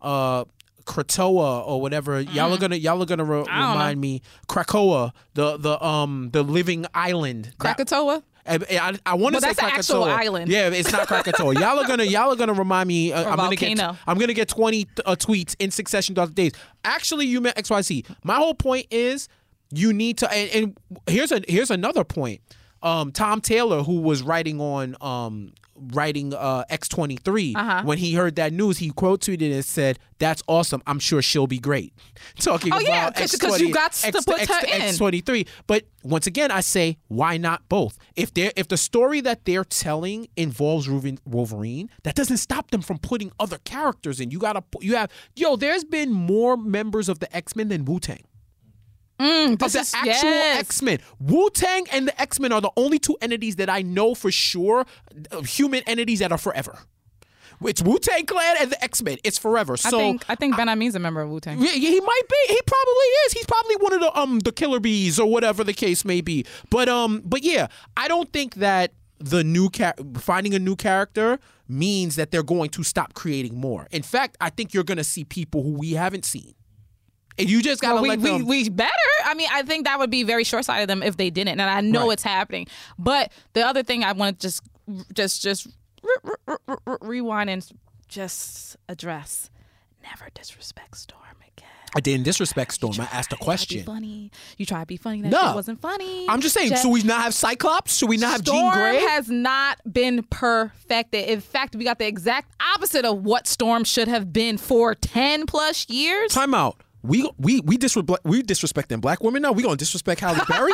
uh 0.01 0.45
Kratoa 0.85 1.65
or 1.67 1.79
whatever 1.79 2.19
y'all 2.19 2.51
are 2.53 2.57
gonna 2.57 2.75
y'all 2.75 3.01
are 3.01 3.05
gonna 3.05 3.23
re- 3.23 3.43
Mm. 3.43 3.71
Remind 3.73 4.01
me 4.01 4.21
Krakoa 4.49 5.11
the 5.35 5.57
the 5.57 5.83
um 5.83 6.29
the 6.33 6.43
living 6.43 6.85
island 6.93 7.53
Krakatoa. 7.59 8.23
I, 8.45 8.59
I, 8.71 8.99
I 9.05 9.13
want 9.15 9.35
to 9.35 9.41
say 9.41 9.47
that's 9.47 9.59
Krakatoa. 9.59 9.77
actual 9.79 10.03
island. 10.03 10.51
Yeah, 10.51 10.69
it's 10.69 10.91
not 10.91 11.07
Krakatoa. 11.07 11.53
y'all 11.59 11.79
are 11.79 11.87
gonna 11.87 12.03
y'all 12.03 12.31
are 12.31 12.35
gonna 12.35 12.53
remind 12.53 12.87
me. 12.87 13.13
Uh, 13.13 13.29
I'm 13.29 13.37
gonna 13.37 13.55
get. 13.55 13.79
I'm 13.79 14.17
gonna 14.17 14.33
get 14.33 14.47
20 14.49 14.87
uh, 15.05 15.15
tweets 15.15 15.55
in 15.59 15.71
succession 15.71 16.15
throughout 16.15 16.29
the 16.29 16.33
days. 16.35 16.51
Actually, 16.83 17.27
you 17.27 17.41
meant 17.41 17.57
X 17.57 17.69
Y 17.69 17.81
Z. 17.81 18.05
My 18.23 18.35
whole 18.35 18.55
point 18.55 18.87
is 18.91 19.27
you 19.71 19.93
need 19.93 20.17
to. 20.19 20.31
And, 20.31 20.49
and 20.51 20.77
here's 21.07 21.31
a 21.31 21.41
here's 21.47 21.71
another 21.71 22.03
point. 22.03 22.41
Um, 22.83 23.11
Tom 23.11 23.41
Taylor, 23.41 23.83
who 23.83 24.01
was 24.01 24.23
writing 24.23 24.59
on 24.59 24.95
um 25.01 25.53
writing 25.93 26.33
uh 26.33 26.63
X23, 26.69 27.55
Uh-huh. 27.55 27.81
when 27.83 27.97
he 27.97 28.13
heard 28.13 28.35
that 28.35 28.53
news, 28.53 28.77
he 28.77 28.89
quote 28.91 29.21
tweeted 29.21 29.51
and 29.53 29.65
said, 29.65 29.97
"That's 30.19 30.41
awesome. 30.47 30.81
I'm 30.87 30.99
sure 30.99 31.21
she'll 31.21 31.47
be 31.47 31.59
great." 31.59 31.93
Talking 32.39 32.73
Oh, 32.73 32.79
yeah, 32.79 33.07
about 33.07 33.15
'cause- 33.15 33.31
X20 33.35 33.39
'cause 33.49 33.61
you 33.61 33.73
got 33.73 33.91
to 33.93 34.07
X- 34.07 34.25
put 34.25 34.39
X- 34.41 34.47
her 34.51 34.65
in. 34.75 34.81
X- 34.83 34.97
23 34.97 35.45
but 35.67 35.83
once 36.03 36.25
again 36.25 36.49
i 36.49 36.61
say 36.61 36.97
why 37.09 37.37
not 37.37 37.61
both 37.69 37.97
if 38.15 38.33
they 38.33 38.47
are 38.47 38.51
if 38.55 38.67
the 38.67 38.77
story 38.77 39.21
that 39.21 39.45
they're 39.45 39.63
telling 39.63 40.27
involves 40.35 40.89
Wolverine- 40.89 41.19
wolverine 41.25 41.89
that 42.03 42.15
doesn't 42.15 42.37
stop 42.37 42.71
them 42.71 42.81
from 42.81 42.97
putting 42.97 43.31
other 43.39 43.59
characters 43.65 44.19
in 44.19 44.31
you 44.31 44.39
gotta 44.39 44.61
put- 44.61 44.83
you 44.83 44.95
have 44.95 45.11
yo 45.35 45.55
there's 45.55 45.83
been 45.83 46.11
more 46.11 46.57
members 46.57 47.07
of 47.09 47.19
the 47.19 47.35
x-men 47.35 47.67
than 47.69 47.85
wu-tang 47.85 48.23
Mm, 49.21 49.53
of 49.53 49.59
the 49.71 49.79
is 49.79 49.93
actual 49.93 50.29
yes. 50.29 50.59
X-Men. 50.59 50.99
Wu-Tang 51.19 51.85
and 51.91 52.07
the 52.07 52.21
X-Men 52.21 52.51
are 52.51 52.61
the 52.61 52.71
only 52.77 52.99
two 52.99 53.17
entities 53.21 53.55
that 53.57 53.69
I 53.69 53.81
know 53.81 54.15
for 54.15 54.31
sure, 54.31 54.85
uh, 55.31 55.41
human 55.41 55.83
entities 55.85 56.19
that 56.19 56.31
are 56.31 56.37
forever. 56.37 56.79
It's 57.63 57.81
Wu-Tang 57.81 58.25
Clan 58.25 58.55
and 58.59 58.71
the 58.71 58.83
X-Men. 58.83 59.17
It's 59.23 59.37
forever. 59.37 59.73
I 59.73 59.75
So 59.89 59.97
think 59.99 60.25
I 60.27 60.33
think 60.33 60.57
Ben 60.57 60.67
Amin's 60.67 60.95
a 60.95 60.99
member 60.99 61.21
of 61.21 61.29
Wu 61.29 61.39
Tang. 61.39 61.59
yeah, 61.61 61.69
he 61.69 61.99
might 62.01 62.21
be. 62.27 62.35
He 62.53 62.59
probably 62.65 63.05
is. 63.27 63.33
He's 63.33 63.45
probably 63.45 63.75
one 63.75 63.93
of 63.93 63.99
the 63.99 64.19
um 64.19 64.39
the 64.39 64.51
killer 64.51 64.79
bees 64.79 65.19
or 65.19 65.29
whatever 65.29 65.63
the 65.63 65.73
case 65.73 66.03
may 66.03 66.21
be. 66.21 66.43
But 66.71 66.89
um, 66.89 67.21
but 67.23 67.43
yeah, 67.43 67.67
I 67.95 68.07
don't 68.07 68.33
think 68.33 68.55
that 68.55 68.93
the 69.19 69.43
new 69.43 69.69
char- 69.69 69.93
finding 70.17 70.55
a 70.55 70.59
new 70.59 70.75
character 70.75 71.37
means 71.67 72.15
that 72.15 72.31
they're 72.31 72.41
going 72.41 72.71
to 72.71 72.81
stop 72.83 73.13
creating 73.13 73.55
more. 73.55 73.87
In 73.91 74.01
fact, 74.01 74.37
I 74.41 74.49
think 74.49 74.73
you're 74.73 74.83
gonna 74.83 75.03
see 75.03 75.23
people 75.23 75.61
who 75.61 75.73
we 75.73 75.91
haven't 75.91 76.25
seen, 76.25 76.55
you 77.49 77.61
just 77.61 77.81
gotta 77.81 77.95
Well, 77.95 78.03
we, 78.03 78.09
let 78.09 78.21
them. 78.21 78.45
we 78.45 78.69
better. 78.69 78.91
I 79.25 79.33
mean, 79.33 79.47
I 79.51 79.63
think 79.63 79.85
that 79.85 79.99
would 79.99 80.09
be 80.11 80.23
very 80.23 80.43
short 80.43 80.65
sighted 80.65 80.83
of 80.83 80.87
them 80.87 81.03
if 81.03 81.17
they 81.17 81.29
didn't, 81.29 81.59
and 81.59 81.61
I 81.61 81.81
know 81.81 82.07
Right. 82.07 82.13
it's 82.13 82.23
happening. 82.23 82.67
But 82.99 83.31
the 83.53 83.61
other 83.65 83.83
thing 83.83 84.03
I 84.03 84.11
want 84.13 84.39
to 84.39 84.47
just, 84.47 84.61
just, 85.13 85.41
just 85.41 85.67
re- 86.03 86.15
re- 86.47 86.55
re- 86.67 86.75
re- 86.85 86.97
rewind 87.01 87.49
and 87.49 87.65
just 88.07 88.75
address: 88.89 89.49
never 90.03 90.29
disrespect 90.33 90.97
Storm 90.97 91.21
again. 91.41 91.67
I 91.95 91.99
didn't 91.99 92.23
disrespect 92.23 92.73
Storm. 92.73 92.93
I 92.99 93.03
asked 93.11 93.31
a 93.33 93.35
tried 93.35 93.43
question. 93.43 93.83
Funny. 93.83 94.31
You 94.57 94.65
try 94.65 94.79
to 94.81 94.85
be 94.85 94.95
funny. 94.97 95.21
That 95.23 95.31
No. 95.31 95.53
wasn't 95.55 95.81
funny. 95.81 96.25
I'm 96.29 96.39
just 96.41 96.53
saying. 96.53 96.69
Just- 96.69 96.83
should 96.83 96.89
we 96.91 97.03
not 97.03 97.21
have 97.21 97.33
Cyclops? 97.33 97.97
Should 97.97 98.09
we 98.09 98.17
not 98.17 98.31
have 98.31 98.43
Jean 98.43 98.55
Storm 98.55 98.73
Grey? 98.73 98.99
has 99.01 99.29
not 99.29 99.79
been 99.91 100.23
perfected. 100.23 101.25
In 101.29 101.41
fact, 101.41 101.75
we 101.75 101.83
got 101.83 101.99
the 101.99 102.07
exact 102.07 102.51
opposite 102.75 103.05
of 103.05 103.23
what 103.23 103.45
Storm 103.47 103.83
should 103.83 104.07
have 104.07 104.31
been 104.33 104.57
for 104.57 104.95
ten 104.95 105.45
plus 105.45 105.89
years. 105.89 106.31
Time 106.31 106.53
out. 106.53 106.77
We 107.03 107.29
we 107.37 107.61
we 107.61 107.77
disrespect 107.77 108.21
we 108.25 108.43
disrespecting 108.43 109.01
black 109.01 109.21
women 109.23 109.41
now. 109.41 109.51
We 109.51 109.63
gonna 109.63 109.75
disrespect 109.75 110.21
Halle 110.21 110.39
Berry? 110.47 110.71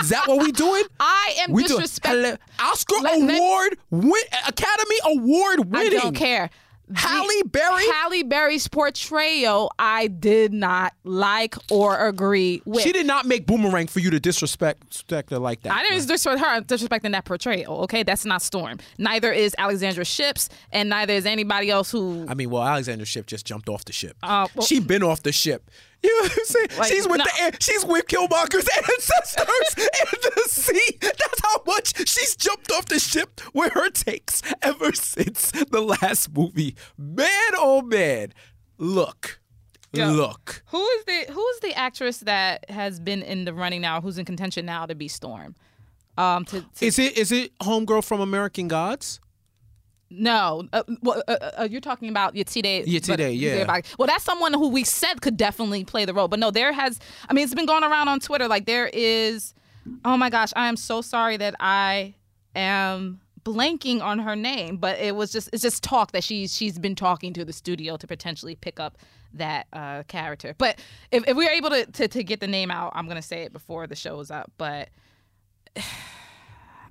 Is 0.00 0.08
that 0.08 0.26
what 0.26 0.42
we 0.42 0.50
doing? 0.52 0.82
I 0.98 1.36
am 1.42 1.52
We 1.52 1.62
do 1.64 1.78
disrespecting. 1.78 2.38
Oscar 2.58 2.96
Let- 3.02 3.20
let- 3.20 3.38
award 3.38 3.78
win 3.90 4.22
Academy 4.48 4.96
Award 5.04 5.70
winning. 5.70 5.98
I 5.98 6.02
don't 6.02 6.14
care. 6.16 6.50
Halle 6.94 7.42
Berry? 7.44 7.84
Halle 7.90 8.22
Berry's 8.24 8.68
portrayal, 8.68 9.72
I 9.78 10.08
did 10.08 10.52
not 10.52 10.92
like 11.04 11.54
or 11.70 12.06
agree 12.06 12.60
with. 12.64 12.82
She 12.82 12.92
did 12.92 13.06
not 13.06 13.24
make 13.26 13.46
Boomerang 13.46 13.86
for 13.86 14.00
you 14.00 14.10
to 14.10 14.20
disrespect 14.20 14.84
respect 14.88 15.30
her 15.30 15.38
like 15.38 15.62
that. 15.62 15.72
I 15.72 15.82
didn't 15.82 15.98
disrespect 16.06 16.40
her. 16.40 16.46
I'm 16.46 16.64
disrespecting 16.64 17.12
that 17.12 17.24
portrayal. 17.24 17.82
Okay, 17.82 18.02
that's 18.02 18.24
not 18.24 18.42
Storm. 18.42 18.78
Neither 18.98 19.32
is 19.32 19.54
Alexandra 19.58 20.04
Ships, 20.04 20.48
and 20.70 20.88
neither 20.88 21.14
is 21.14 21.26
anybody 21.26 21.70
else 21.70 21.90
who. 21.90 22.26
I 22.28 22.34
mean, 22.34 22.50
well, 22.50 22.62
Alexandra 22.62 23.06
Shipp 23.06 23.26
just 23.26 23.46
jumped 23.46 23.68
off 23.68 23.84
the 23.84 23.92
ship. 23.92 24.16
Uh, 24.22 24.48
well- 24.54 24.66
she 24.66 24.80
been 24.80 25.02
off 25.02 25.22
the 25.22 25.32
ship. 25.32 25.70
You 26.02 26.22
know 26.22 26.22
what 26.24 26.38
I'm 26.38 26.44
saying? 26.44 26.68
Like, 26.78 26.92
she's 26.92 27.06
with 27.08 27.18
no. 27.18 27.24
the 27.24 27.56
she's 27.60 27.84
with 27.84 28.06
Killmonger's 28.06 28.68
ancestors 28.76 29.86
in 29.86 30.18
the 30.34 30.42
sea. 30.48 30.98
That's 31.00 31.40
how 31.42 31.62
much 31.66 31.96
she's 32.08 32.34
jumped 32.34 32.72
off 32.72 32.86
the 32.86 32.98
ship 32.98 33.40
with 33.54 33.72
her 33.74 33.88
takes 33.88 34.42
ever 34.62 34.92
since 34.92 35.52
the 35.52 35.80
last 35.80 36.34
movie. 36.34 36.74
Man, 36.98 37.28
oh 37.54 37.82
man, 37.82 38.32
look, 38.78 39.40
Yo. 39.92 40.10
look. 40.10 40.62
Who 40.66 40.84
is 40.84 41.04
the 41.04 41.32
Who 41.32 41.46
is 41.48 41.60
the 41.60 41.74
actress 41.74 42.18
that 42.18 42.68
has 42.68 42.98
been 42.98 43.22
in 43.22 43.44
the 43.44 43.54
running 43.54 43.80
now? 43.82 44.00
Who's 44.00 44.18
in 44.18 44.24
contention 44.24 44.66
now 44.66 44.86
to 44.86 44.94
be 44.94 45.06
Storm? 45.06 45.54
Um, 46.18 46.44
to, 46.46 46.60
to 46.60 46.84
Is 46.84 46.98
it 46.98 47.16
is 47.16 47.32
it 47.32 47.56
homegirl 47.60 48.04
from 48.04 48.20
American 48.20 48.68
Gods? 48.68 49.20
No, 50.14 50.68
uh, 50.72 50.82
well, 51.02 51.22
uh, 51.26 51.36
uh, 51.58 51.68
you're 51.70 51.80
talking 51.80 52.08
about. 52.08 52.34
Yetide, 52.34 52.84
but- 53.08 53.18
yeah. 53.58 53.64
Well, 53.98 54.06
that's 54.06 54.24
someone 54.24 54.52
who 54.52 54.68
we 54.68 54.84
said 54.84 55.20
could 55.22 55.36
definitely 55.36 55.84
play 55.84 56.04
the 56.04 56.14
role, 56.14 56.28
but 56.28 56.38
no, 56.38 56.50
there 56.50 56.72
has. 56.72 56.98
I 57.28 57.32
mean, 57.32 57.44
it's 57.44 57.54
been 57.54 57.66
going 57.66 57.84
around 57.84 58.08
on 58.08 58.20
Twitter. 58.20 58.48
Like 58.48 58.66
there 58.66 58.90
is. 58.92 59.54
Oh 60.04 60.16
my 60.16 60.30
gosh, 60.30 60.50
I 60.54 60.68
am 60.68 60.76
so 60.76 61.00
sorry 61.00 61.36
that 61.38 61.54
I 61.58 62.14
am 62.54 63.20
blanking 63.44 64.00
on 64.00 64.20
her 64.20 64.36
name, 64.36 64.76
but 64.76 64.98
it 65.00 65.16
was 65.16 65.32
just 65.32 65.48
it's 65.52 65.62
just 65.62 65.82
talk 65.82 66.12
that 66.12 66.22
she's 66.22 66.54
she's 66.54 66.78
been 66.78 66.94
talking 66.94 67.32
to 67.32 67.44
the 67.44 67.52
studio 67.52 67.96
to 67.96 68.06
potentially 68.06 68.54
pick 68.54 68.78
up 68.78 68.98
that 69.34 69.66
uh, 69.72 70.02
character. 70.04 70.54
But 70.56 70.78
if, 71.10 71.26
if 71.26 71.36
we 71.36 71.46
are 71.48 71.52
able 71.52 71.70
to, 71.70 71.86
to 71.86 72.06
to 72.08 72.22
get 72.22 72.38
the 72.40 72.46
name 72.46 72.70
out, 72.70 72.92
I'm 72.94 73.08
gonna 73.08 73.22
say 73.22 73.42
it 73.42 73.52
before 73.52 73.86
the 73.86 73.96
show 73.96 74.20
is 74.20 74.30
up. 74.30 74.52
But 74.58 74.90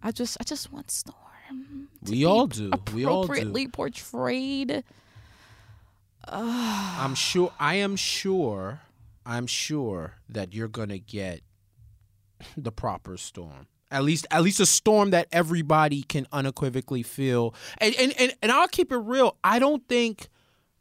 I 0.03 0.11
just 0.11 0.37
I 0.39 0.43
just 0.43 0.71
want 0.73 0.91
Storm. 0.91 1.17
Mm-hmm. 1.53 2.05
to 2.05 2.11
We 2.11 2.25
all 2.25 2.47
do. 2.47 2.71
We 2.93 3.05
all 3.05 3.21
do. 3.21 3.25
appropriately 3.25 3.67
portrayed. 3.67 4.83
I'm 6.27 7.15
sure. 7.15 7.51
I 7.59 7.75
am 7.75 7.95
sure. 7.95 8.81
I'm 9.25 9.47
sure 9.47 10.15
that 10.29 10.53
you're 10.53 10.67
gonna 10.67 10.97
get 10.97 11.41
the 12.57 12.71
proper 12.71 13.17
storm. 13.17 13.67
At 13.89 14.03
least, 14.05 14.25
at 14.31 14.41
least 14.41 14.61
a 14.61 14.65
storm 14.65 15.09
that 15.09 15.27
everybody 15.33 16.03
can 16.03 16.25
unequivocally 16.31 17.03
feel. 17.03 17.53
And 17.79 17.93
and 17.99 18.13
and, 18.17 18.33
and 18.41 18.51
I'll 18.51 18.67
keep 18.67 18.91
it 18.91 18.97
real. 18.97 19.37
I 19.43 19.59
don't 19.59 19.87
think 19.87 20.29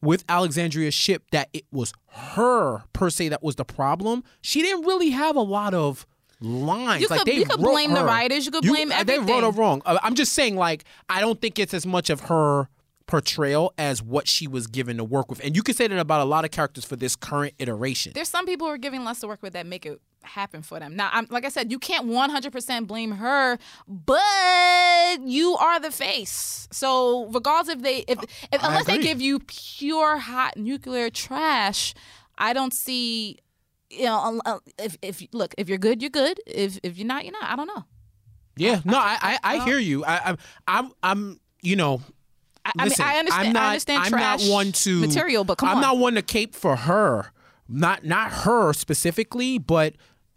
with 0.00 0.24
Alexandria's 0.28 0.94
ship 0.94 1.24
that 1.32 1.48
it 1.52 1.64
was 1.70 1.92
her 2.08 2.84
per 2.92 3.10
se 3.10 3.28
that 3.30 3.42
was 3.42 3.56
the 3.56 3.64
problem. 3.64 4.22
She 4.40 4.62
didn't 4.62 4.86
really 4.86 5.10
have 5.10 5.36
a 5.36 5.42
lot 5.42 5.74
of 5.74 6.06
lines. 6.40 7.02
You 7.02 7.08
like 7.08 7.20
could- 7.20 7.26
they 7.28 7.36
you 7.36 7.44
could 7.46 7.60
blame 7.60 7.94
the 7.94 8.04
writers, 8.04 8.46
you 8.46 8.52
could 8.52 8.64
blame 8.64 8.92
uh, 8.92 9.04
They 9.04 9.18
wrote 9.18 9.44
her 9.44 9.50
wrong. 9.50 9.82
Uh, 9.84 9.98
I'm 10.02 10.14
just 10.14 10.32
saying, 10.32 10.56
like, 10.56 10.84
I 11.08 11.20
don't 11.20 11.40
think 11.40 11.58
it's 11.58 11.74
as 11.74 11.86
much 11.86 12.10
of 12.10 12.20
her 12.22 12.68
portrayal 13.06 13.74
as 13.76 14.02
what 14.02 14.28
she 14.28 14.46
was 14.46 14.66
given 14.68 14.96
to 14.96 15.04
work 15.04 15.28
with. 15.30 15.44
And 15.44 15.56
you 15.56 15.62
can 15.62 15.74
say 15.74 15.88
that 15.88 15.98
about 15.98 16.20
a 16.20 16.24
lot 16.24 16.44
of 16.44 16.52
characters 16.52 16.84
for 16.84 16.94
this 16.96 17.16
current 17.16 17.54
iteration. 17.58 18.12
There's 18.14 18.28
some 18.28 18.46
people 18.46 18.68
who 18.68 18.72
are 18.72 18.78
giving 18.78 19.04
less 19.04 19.20
to 19.20 19.26
work 19.26 19.42
with 19.42 19.52
that 19.54 19.66
make 19.66 19.84
it 19.84 20.00
happen 20.22 20.62
for 20.62 20.78
them. 20.78 20.94
Now, 20.94 21.10
I'm, 21.12 21.26
like 21.28 21.44
I 21.44 21.48
said, 21.48 21.72
you 21.72 21.78
can't 21.80 22.06
100% 22.06 22.86
blame 22.86 23.12
her, 23.12 23.58
but 23.88 25.20
you 25.22 25.56
are 25.56 25.80
the 25.80 25.90
face. 25.90 26.68
So 26.70 27.26
regardless 27.32 27.74
if 27.76 27.82
they, 27.82 27.98
if, 28.06 28.18
if 28.52 28.62
unless 28.62 28.86
they 28.86 28.98
give 28.98 29.20
you 29.20 29.40
pure 29.40 30.18
hot 30.18 30.56
nuclear 30.56 31.10
trash, 31.10 31.94
I 32.38 32.52
don't 32.52 32.72
see. 32.72 33.38
You 33.90 34.04
know, 34.04 34.40
uh, 34.44 34.58
if 34.78 34.96
if 35.02 35.22
look, 35.32 35.54
if 35.58 35.68
you're 35.68 35.78
good, 35.78 36.00
you're 36.00 36.10
good. 36.10 36.40
If 36.46 36.78
if 36.82 36.96
you're 36.96 37.06
not, 37.06 37.24
you're 37.24 37.32
not. 37.32 37.44
I 37.44 37.56
don't 37.56 37.66
know. 37.66 37.84
Yeah, 38.56 38.80
no, 38.84 38.96
I 38.96 39.18
I, 39.20 39.38
I 39.42 39.64
hear 39.64 39.78
you. 39.78 40.04
I, 40.04 40.20
I'm 40.30 40.38
I'm 40.68 40.92
I'm 41.02 41.40
you 41.62 41.76
know. 41.76 42.00
I, 42.64 42.72
I 42.78 42.84
mean, 42.84 42.92
I 43.00 43.16
understand. 43.18 43.48
I'm 43.48 43.52
not, 43.52 43.62
I 43.62 43.66
understand 43.68 44.02
I'm 44.04 44.10
trash 44.10 44.46
not 44.46 44.52
one 44.52 44.72
to 44.72 45.00
material, 45.00 45.44
but 45.44 45.58
come 45.58 45.70
I'm 45.70 45.76
on. 45.76 45.82
not 45.82 45.98
one 45.98 46.14
to 46.14 46.22
cape 46.22 46.54
for 46.54 46.76
her. 46.76 47.32
Not 47.68 48.04
not 48.04 48.30
her 48.32 48.72
specifically, 48.72 49.58
but 49.58 49.94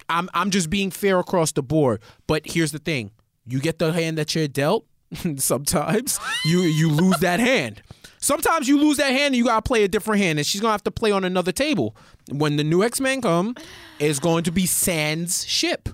I'm 0.10 0.30
I'm 0.34 0.50
just 0.50 0.70
being 0.70 0.90
fair 0.90 1.20
across 1.20 1.52
the 1.52 1.64
board. 1.64 2.02
But 2.28 2.44
here's 2.46 2.72
the 2.72 2.80
thing: 2.80 3.12
you 3.46 3.60
get 3.60 3.80
the 3.80 3.92
hand 3.92 4.18
that 4.18 4.34
you're 4.36 4.48
dealt. 4.48 4.86
Sometimes 5.38 6.20
you 6.46 6.62
you 6.62 6.90
lose 6.90 7.18
that 7.20 7.40
hand. 7.40 7.82
Sometimes 8.24 8.70
you 8.70 8.80
lose 8.80 8.96
that 8.98 9.12
hand 9.12 9.34
and 9.34 9.36
you 9.36 9.44
gotta 9.44 9.62
play 9.62 9.84
a 9.84 9.88
different 9.90 10.22
hand, 10.22 10.40
and 10.40 10.46
she's 10.48 10.62
gonna 10.62 10.72
have 10.72 10.84
to 10.86 10.92
play 10.92 11.12
on 11.12 11.26
another 11.26 11.52
table. 11.52 11.94
When 12.32 12.56
the 12.56 12.64
new 12.64 12.82
X 12.82 13.02
Men 13.02 13.22
come, 13.22 13.54
it's 14.00 14.20
going 14.20 14.46
to 14.46 14.52
be 14.52 14.66
Sans 14.66 15.46
ship. 15.46 15.90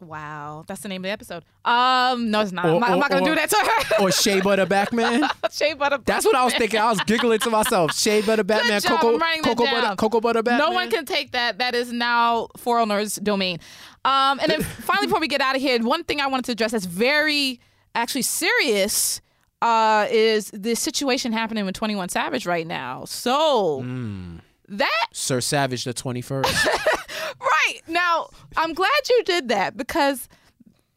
Wow, 0.00 0.64
that's 0.66 0.80
the 0.80 0.88
name 0.88 1.02
of 1.02 1.08
the 1.08 1.10
episode. 1.10 1.44
Um, 1.62 2.30
no, 2.30 2.40
it's 2.40 2.52
not. 2.52 2.64
Or- 2.64 2.68
I'm, 2.76 2.80
not, 2.80 2.90
I'm 2.92 2.98
not 3.00 3.10
gonna 3.10 3.22
or- 3.22 3.28
do 3.28 3.34
that 3.34 3.50
to 3.50 3.56
her. 3.96 4.02
Or 4.02 4.10
Shea 4.10 4.40
Butter 4.40 4.64
Batman. 4.64 5.28
Shea 5.52 5.74
butter. 5.74 5.98
That's 6.06 6.24
what 6.24 6.34
I 6.34 6.42
was 6.42 6.54
thinking. 6.54 6.80
I 6.80 6.88
was 6.88 7.00
giggling 7.02 7.38
to 7.40 7.50
myself. 7.50 7.94
Shea 7.94 8.22
Butter 8.22 8.42
Batman, 8.44 8.80
Good 8.80 8.88
job. 8.88 9.00
Cocoa, 9.00 9.14
I'm 9.14 9.20
writing 9.20 9.42
that 9.42 9.56
Cocoa 9.58 9.64
down. 9.70 9.82
Butter, 9.82 9.96
Cocoa 9.96 10.20
Butter 10.22 10.42
Batman. 10.42 10.70
No 10.70 10.74
one 10.74 10.88
can 10.88 11.04
take 11.04 11.32
that. 11.32 11.58
That 11.58 11.74
is 11.74 11.92
now 11.92 12.48
For 12.56 12.78
All 12.78 12.86
Nerds 12.86 13.22
domain. 13.22 13.58
Um, 14.06 14.40
and 14.40 14.50
then 14.50 14.62
finally, 14.62 15.06
before 15.06 15.20
we 15.20 15.28
get 15.28 15.42
out 15.42 15.54
of 15.54 15.60
here, 15.60 15.78
one 15.82 16.02
thing 16.04 16.22
I 16.22 16.28
wanted 16.28 16.46
to 16.46 16.52
address 16.52 16.70
that's 16.72 16.86
very 16.86 17.60
actually 17.94 18.22
serious 18.22 19.20
uh, 19.62 20.06
is 20.10 20.50
the 20.52 20.74
situation 20.74 21.32
happening 21.32 21.64
with 21.64 21.74
Twenty 21.74 21.94
One 21.94 22.08
Savage 22.08 22.46
right 22.46 22.66
now. 22.66 23.04
So 23.04 23.80
Hmm. 23.82 24.36
that 24.68 25.06
Sir 25.12 25.40
Savage 25.40 25.84
the 25.84 25.92
twenty 25.94 26.20
first. 26.22 26.66
right 27.40 27.80
now, 27.88 28.28
I'm 28.56 28.72
glad 28.74 29.08
you 29.08 29.22
did 29.24 29.48
that 29.48 29.76
because 29.76 30.28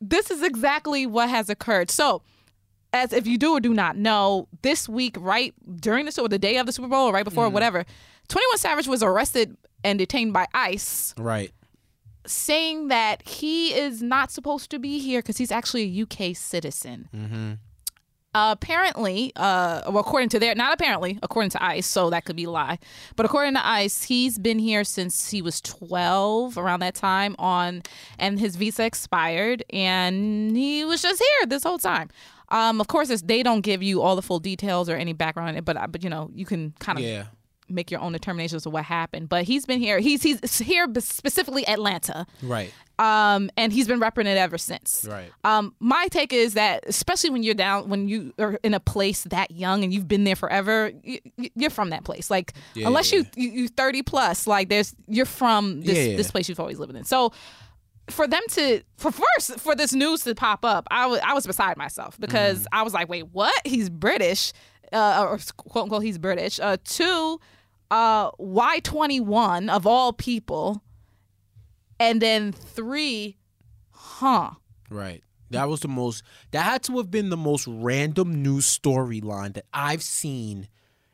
this 0.01 0.29
is 0.31 0.41
exactly 0.43 1.05
what 1.05 1.29
has 1.29 1.49
occurred. 1.49 1.89
So. 1.91 2.21
As 2.95 3.11
if 3.11 3.25
you 3.25 3.39
do 3.39 3.53
or 3.53 3.59
do 3.59 3.73
not 3.73 3.97
know, 3.97 4.47
this 4.61 4.87
week, 4.87 5.17
right 5.19 5.51
during 5.81 6.05
the 6.05 6.21
or 6.21 6.29
the 6.29 6.37
day 6.37 6.57
of 6.57 6.67
the 6.67 6.71
Super 6.71 6.87
Bowl, 6.87 7.07
or 7.09 7.11
right 7.11 7.23
before, 7.23 7.49
whatever, 7.49 7.83
Twenty 8.27 8.45
One 8.51 8.59
Savage 8.59 8.87
was 8.87 9.01
arrested 9.01 9.57
and 9.83 9.97
detained 9.97 10.31
by 10.31 10.45
ICE 10.53 11.15
right. 11.17 11.51
saying 12.27 12.89
that 12.89 13.27
he 13.27 13.73
is 13.73 14.03
not 14.03 14.29
supposed 14.29 14.69
to 14.69 14.77
be 14.77 14.99
here 14.99 15.23
because 15.23 15.37
he's 15.39 15.51
actually 15.51 15.85
a 15.85 16.03
UK 16.03 16.35
citizen. 16.35 17.09
Mm-hmm. 17.15 17.51
Apparently, 18.33 19.31
uh, 19.35 19.81
well, 19.87 19.99
according 19.99 20.29
to 20.29 20.39
their, 20.39 20.55
not 20.55 20.73
apparently, 20.73 21.19
according 21.21 21.49
to 21.51 21.63
ICE, 21.63 21.85
so 21.85 22.09
that 22.09 22.25
could 22.25 22.35
be 22.35 22.45
a 22.45 22.49
lie, 22.49 22.79
but 23.15 23.25
according 23.25 23.53
to 23.53 23.65
ICE, 23.65 24.03
he's 24.03 24.37
been 24.39 24.59
here 24.59 24.83
since 24.83 25.29
he 25.31 25.41
was 25.41 25.61
12, 25.61 26.57
around 26.57 26.79
that 26.81 26.95
time, 26.95 27.35
on, 27.39 27.83
and 28.17 28.39
his 28.39 28.55
visa 28.55 28.85
expired, 28.85 29.63
and 29.71 30.55
he 30.55 30.85
was 30.85 31.01
just 31.01 31.21
here 31.21 31.47
this 31.47 31.63
whole 31.63 31.79
time. 31.79 32.09
Um, 32.49 32.79
of 32.79 32.87
course, 32.87 33.09
they 33.21 33.41
don't 33.41 33.61
give 33.61 33.81
you 33.81 34.01
all 34.01 34.15
the 34.15 34.21
full 34.21 34.39
details 34.39 34.89
or 34.89 34.95
any 34.95 35.13
background, 35.13 35.63
but 35.65 35.91
but 35.91 36.03
you 36.03 36.09
know 36.09 36.29
you 36.35 36.45
can 36.45 36.73
kind 36.79 36.99
of 36.99 37.03
Yeah. 37.03 37.25
Make 37.73 37.91
your 37.91 37.99
own 37.99 38.13
determinations 38.13 38.65
of 38.65 38.73
what 38.73 38.85
happened. 38.85 39.29
But 39.29 39.43
he's 39.45 39.65
been 39.65 39.79
here. 39.79 39.99
He's 39.99 40.21
he's 40.23 40.59
here 40.59 40.87
specifically 40.99 41.67
Atlanta 41.67 42.25
Right. 42.41 42.71
um, 42.99 43.49
and 43.57 43.73
he's 43.73 43.87
been 43.87 43.99
repping 43.99 44.25
it 44.25 44.37
ever 44.37 44.57
since. 44.57 45.05
Right. 45.09 45.31
Um, 45.43 45.73
my 45.79 46.07
take 46.09 46.31
is 46.33 46.53
that, 46.53 46.83
especially 46.87 47.31
when 47.31 47.43
you're 47.43 47.53
down, 47.55 47.89
when 47.89 48.07
you 48.07 48.33
are 48.39 48.59
in 48.63 48.73
a 48.73 48.79
place 48.79 49.23
that 49.25 49.51
young 49.51 49.83
and 49.83 49.93
you've 49.93 50.07
been 50.07 50.23
there 50.23 50.35
forever, 50.35 50.91
you, 51.03 51.19
you're 51.55 51.69
from 51.69 51.89
that 51.89 52.03
place. 52.03 52.29
Like, 52.29 52.53
Yeah, 52.75 52.87
unless 52.87 53.11
yeah, 53.11 53.19
you, 53.35 53.49
you 53.49 53.51
you 53.63 53.67
30 53.67 54.03
plus, 54.03 54.47
like 54.47 54.69
there's 54.69 54.95
you're 55.07 55.25
from 55.25 55.81
this 55.81 55.97
Yeah, 56.09 56.15
this 56.17 56.31
place 56.31 56.47
you've 56.49 56.59
always 56.59 56.79
lived 56.79 56.95
in. 56.95 57.03
So. 57.03 57.31
For 58.09 58.27
them 58.27 58.41
to, 58.49 58.81
for 58.97 59.11
first, 59.13 59.61
for 59.61 59.75
this 59.75 59.93
news 59.93 60.25
to 60.25 60.35
pop 60.35 60.65
up, 60.65 60.85
I 60.91 61.05
was 61.05 61.21
I 61.23 61.33
was 61.33 61.47
beside 61.47 61.77
myself 61.77 62.19
because 62.19 62.63
Mm. 62.63 62.67
I 62.73 62.81
was 62.83 62.93
like, 62.93 63.07
wait, 63.07 63.27
what? 63.31 63.55
He's 63.63 63.89
British, 63.89 64.51
uh, 64.91 65.25
or 65.25 65.39
quote 65.55 65.83
unquote, 65.83 66.03
he's 66.03 66.17
British. 66.17 66.59
Uh, 66.59 66.75
two, 66.83 67.39
uh, 67.93 68.31
Y 68.39 68.79
twenty 68.79 69.19
one 69.19 69.69
of 69.69 69.85
all 69.85 70.13
people, 70.13 70.83
and 71.99 72.19
then 72.21 72.51
three, 72.51 73.37
huh? 73.91 74.51
Right. 74.89 75.23
That 75.51 75.69
was 75.69 75.81
the 75.81 75.87
most. 75.87 76.23
That 76.49 76.63
had 76.63 76.81
to 76.83 76.97
have 76.97 77.11
been 77.11 77.29
the 77.29 77.37
most 77.37 77.67
random 77.67 78.41
news 78.41 78.65
storyline 78.65 79.53
that 79.53 79.65
I've 79.71 80.01
seen 80.01 80.67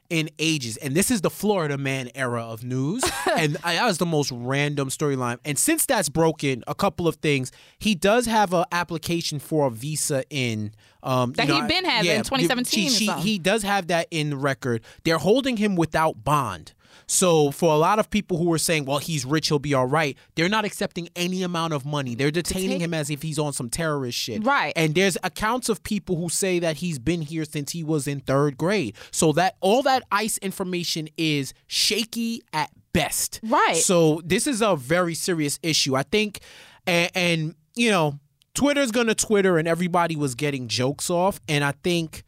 in 0.09 0.29
ages. 0.39 0.77
And 0.77 0.95
this 0.95 1.11
is 1.11 1.21
the 1.21 1.29
Florida 1.29 1.77
Man 1.77 2.09
era 2.15 2.43
of 2.43 2.63
news, 2.63 3.03
and 3.37 3.55
that 3.57 3.85
was 3.85 3.97
the 3.97 4.05
most 4.05 4.31
random 4.31 4.89
storyline. 4.89 5.37
And 5.45 5.57
since 5.57 5.85
that's 5.85 6.09
broken, 6.09 6.63
a 6.67 6.75
couple 6.75 7.07
of 7.07 7.15
things. 7.17 7.51
He 7.77 7.95
does 7.95 8.25
have 8.25 8.53
an 8.53 8.65
application 8.71 9.39
for 9.39 9.67
a 9.67 9.71
visa 9.71 10.23
in. 10.29 10.73
Um, 11.01 11.33
That 11.33 11.47
you 11.47 11.53
know, 11.53 11.61
he 11.61 11.67
been 11.67 11.85
having 11.85 12.09
yeah, 12.11 12.17
in 12.17 12.23
2017 12.23 12.83
He, 12.83 12.89
she- 12.89 13.11
he 13.21 13.39
does 13.39 13.63
have 13.63 13.87
that 13.87 14.07
in 14.11 14.31
the 14.31 14.37
record. 14.37 14.81
They're 15.03 15.17
holding 15.17 15.57
him 15.57 15.75
without 15.75 16.23
bond. 16.23 16.73
So 17.07 17.51
for 17.51 17.73
a 17.73 17.77
lot 17.77 17.99
of 17.99 18.09
people 18.09 18.37
who 18.37 18.51
are 18.53 18.57
saying, 18.57 18.85
"Well, 18.85 18.99
he's 18.99 19.25
rich, 19.25 19.47
he'll 19.47 19.59
be 19.59 19.73
all 19.73 19.85
right," 19.85 20.17
they're 20.35 20.49
not 20.49 20.65
accepting 20.65 21.09
any 21.15 21.43
amount 21.43 21.73
of 21.73 21.85
money. 21.85 22.15
They're 22.15 22.31
detaining 22.31 22.69
take- 22.71 22.81
him 22.81 22.93
as 22.93 23.09
if 23.09 23.21
he's 23.21 23.39
on 23.39 23.53
some 23.53 23.69
terrorist 23.69 24.17
shit. 24.17 24.43
Right. 24.43 24.73
And 24.75 24.95
there's 24.95 25.17
accounts 25.23 25.69
of 25.69 25.83
people 25.83 26.15
who 26.17 26.29
say 26.29 26.59
that 26.59 26.77
he's 26.77 26.99
been 26.99 27.21
here 27.21 27.45
since 27.45 27.71
he 27.71 27.83
was 27.83 28.07
in 28.07 28.21
third 28.21 28.57
grade. 28.57 28.95
So 29.11 29.31
that 29.33 29.55
all 29.61 29.81
that 29.83 30.03
ICE 30.11 30.37
information 30.39 31.09
is 31.17 31.53
shaky 31.67 32.41
at 32.53 32.69
best. 32.93 33.39
Right. 33.43 33.77
So 33.77 34.21
this 34.25 34.47
is 34.47 34.61
a 34.61 34.75
very 34.75 35.15
serious 35.15 35.59
issue. 35.63 35.95
I 35.95 36.03
think, 36.03 36.39
and, 36.85 37.11
and 37.15 37.55
you 37.75 37.91
know, 37.91 38.19
Twitter's 38.53 38.91
gonna 38.91 39.15
Twitter, 39.15 39.57
and 39.57 39.67
everybody 39.67 40.15
was 40.15 40.35
getting 40.35 40.67
jokes 40.67 41.09
off, 41.09 41.39
and 41.47 41.63
I 41.63 41.73
think 41.83 42.23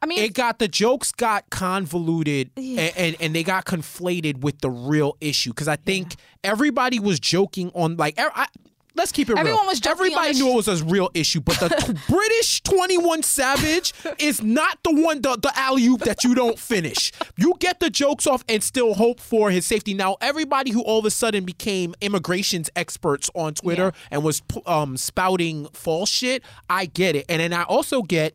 I 0.00 0.06
mean, 0.06 0.20
it 0.20 0.34
got 0.34 0.58
the 0.58 0.68
jokes 0.68 1.12
got 1.12 1.48
convoluted 1.50 2.50
and, 2.56 2.78
and 2.96 3.16
and 3.20 3.34
they 3.34 3.42
got 3.42 3.64
conflated 3.66 4.38
with 4.40 4.60
the 4.60 4.70
real 4.70 5.16
issue 5.20 5.50
because 5.50 5.68
I 5.68 5.76
think 5.76 6.16
everybody 6.42 6.98
was 6.98 7.20
joking 7.20 7.70
on 7.74 7.96
like 7.96 8.14
I, 8.18 8.46
let's 8.94 9.12
keep 9.12 9.28
it 9.28 9.34
real. 9.34 9.40
Everyone 9.40 9.66
was 9.66 9.78
joking 9.78 10.06
Everybody 10.06 10.32
knew 10.32 10.46
sh- 10.46 10.52
it 10.52 10.68
was 10.68 10.80
a 10.80 10.84
real 10.86 11.10
issue, 11.12 11.40
but 11.40 11.60
the 11.60 11.68
t- 11.68 11.92
British 12.12 12.62
Twenty 12.62 12.96
One 12.96 13.22
Savage 13.22 13.92
is 14.18 14.42
not 14.42 14.78
the 14.82 14.92
one 14.94 15.20
the, 15.20 15.36
the 15.36 15.52
alley 15.58 15.86
oop 15.86 16.00
that 16.00 16.24
you 16.24 16.34
don't 16.34 16.58
finish. 16.58 17.12
You 17.36 17.54
get 17.60 17.78
the 17.80 17.90
jokes 17.90 18.26
off 18.26 18.44
and 18.48 18.62
still 18.62 18.94
hope 18.94 19.20
for 19.20 19.50
his 19.50 19.66
safety. 19.66 19.92
Now 19.92 20.16
everybody 20.22 20.70
who 20.70 20.82
all 20.82 21.00
of 21.00 21.04
a 21.04 21.10
sudden 21.10 21.44
became 21.44 21.94
immigrations 22.00 22.70
experts 22.74 23.30
on 23.34 23.54
Twitter 23.54 23.92
and 24.10 24.24
was 24.24 24.42
um, 24.64 24.96
spouting 24.96 25.66
false 25.74 26.08
shit, 26.08 26.42
I 26.70 26.86
get 26.86 27.14
it, 27.14 27.26
and 27.28 27.40
then 27.40 27.52
I 27.52 27.64
also 27.64 28.02
get 28.02 28.34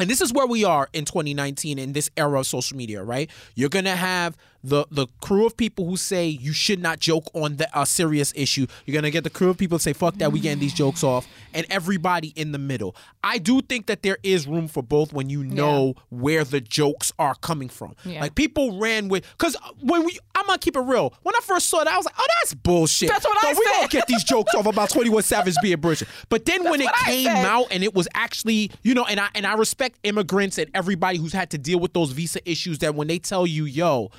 and 0.00 0.08
this 0.08 0.20
is 0.20 0.32
where 0.32 0.46
we 0.46 0.64
are 0.64 0.88
in 0.92 1.04
2019 1.04 1.78
in 1.78 1.92
this 1.92 2.10
era 2.16 2.40
of 2.40 2.46
social 2.46 2.76
media, 2.76 3.02
right? 3.02 3.30
You're 3.54 3.68
gonna 3.68 3.96
have 3.96 4.36
the 4.62 4.86
the 4.90 5.06
crew 5.20 5.46
of 5.46 5.56
people 5.56 5.86
who 5.86 5.96
say 5.96 6.26
you 6.26 6.52
should 6.52 6.80
not 6.80 6.98
joke 6.98 7.24
on 7.34 7.56
the 7.56 7.68
a 7.78 7.86
serious 7.86 8.32
issue. 8.36 8.66
You're 8.84 8.94
gonna 8.94 9.10
get 9.10 9.24
the 9.24 9.30
crew 9.30 9.50
of 9.50 9.58
people 9.58 9.76
who 9.76 9.80
say 9.82 9.92
fuck 9.92 10.16
that, 10.16 10.32
we 10.32 10.40
getting 10.40 10.58
these 10.60 10.74
jokes 10.74 11.02
off, 11.02 11.26
and 11.54 11.66
everybody 11.70 12.28
in 12.36 12.52
the 12.52 12.58
middle. 12.58 12.94
I 13.22 13.38
do 13.38 13.60
think 13.60 13.86
that 13.86 14.02
there 14.02 14.18
is 14.22 14.46
room 14.46 14.68
for 14.68 14.82
both 14.82 15.12
when 15.12 15.30
you 15.30 15.44
know 15.44 15.94
where 16.10 16.44
the 16.44 16.60
jokes 16.60 17.12
are 17.18 17.34
coming 17.36 17.68
from. 17.68 17.94
Yeah. 18.04 18.20
Like 18.20 18.34
people 18.34 18.78
ran 18.78 19.08
with 19.08 19.24
because 19.32 19.56
uh, 19.56 19.70
when 19.80 20.04
we, 20.04 20.18
I'm 20.34 20.46
gonna 20.46 20.58
keep 20.58 20.76
it 20.76 20.80
real. 20.80 21.14
When 21.22 21.34
I 21.34 21.40
first 21.42 21.68
saw 21.68 21.78
that, 21.84 21.88
I 21.92 21.96
was 21.96 22.06
like, 22.06 22.14
oh, 22.18 22.26
that's 22.40 22.54
bullshit. 22.54 23.08
That's 23.08 23.24
what 23.24 23.40
so 23.40 23.48
I 23.48 23.52
we 23.52 23.64
said. 23.64 23.76
gonna 23.76 23.88
get 23.88 24.06
these 24.06 24.24
jokes 24.24 24.54
off 24.54 24.66
about 24.66 24.90
21 24.90 25.22
Savage 25.22 25.56
being 25.62 25.78
British. 25.80 26.08
But 26.28 26.44
then 26.44 26.64
when 26.64 26.80
it 26.80 26.88
I 26.88 27.04
came 27.10 27.24
said. 27.26 27.46
out 27.46 27.66
and 27.70 27.82
it 27.82 27.94
was 27.94 28.08
actually, 28.14 28.70
you 28.82 28.94
know, 28.94 29.04
and 29.04 29.20
I 29.20 29.28
and 29.34 29.46
I 29.46 29.54
respect 29.54 29.98
immigrants 30.02 30.58
and 30.58 30.70
everybody 30.74 31.18
who's 31.18 31.32
had 31.32 31.50
to 31.50 31.58
deal 31.58 31.78
with 31.80 31.92
those 31.92 32.12
visa 32.12 32.40
issues 32.50 32.78
that 32.78 32.94
when 32.94 33.08
they 33.08 33.18
tell 33.18 33.46
you, 33.46 33.64
yo, 33.64 34.10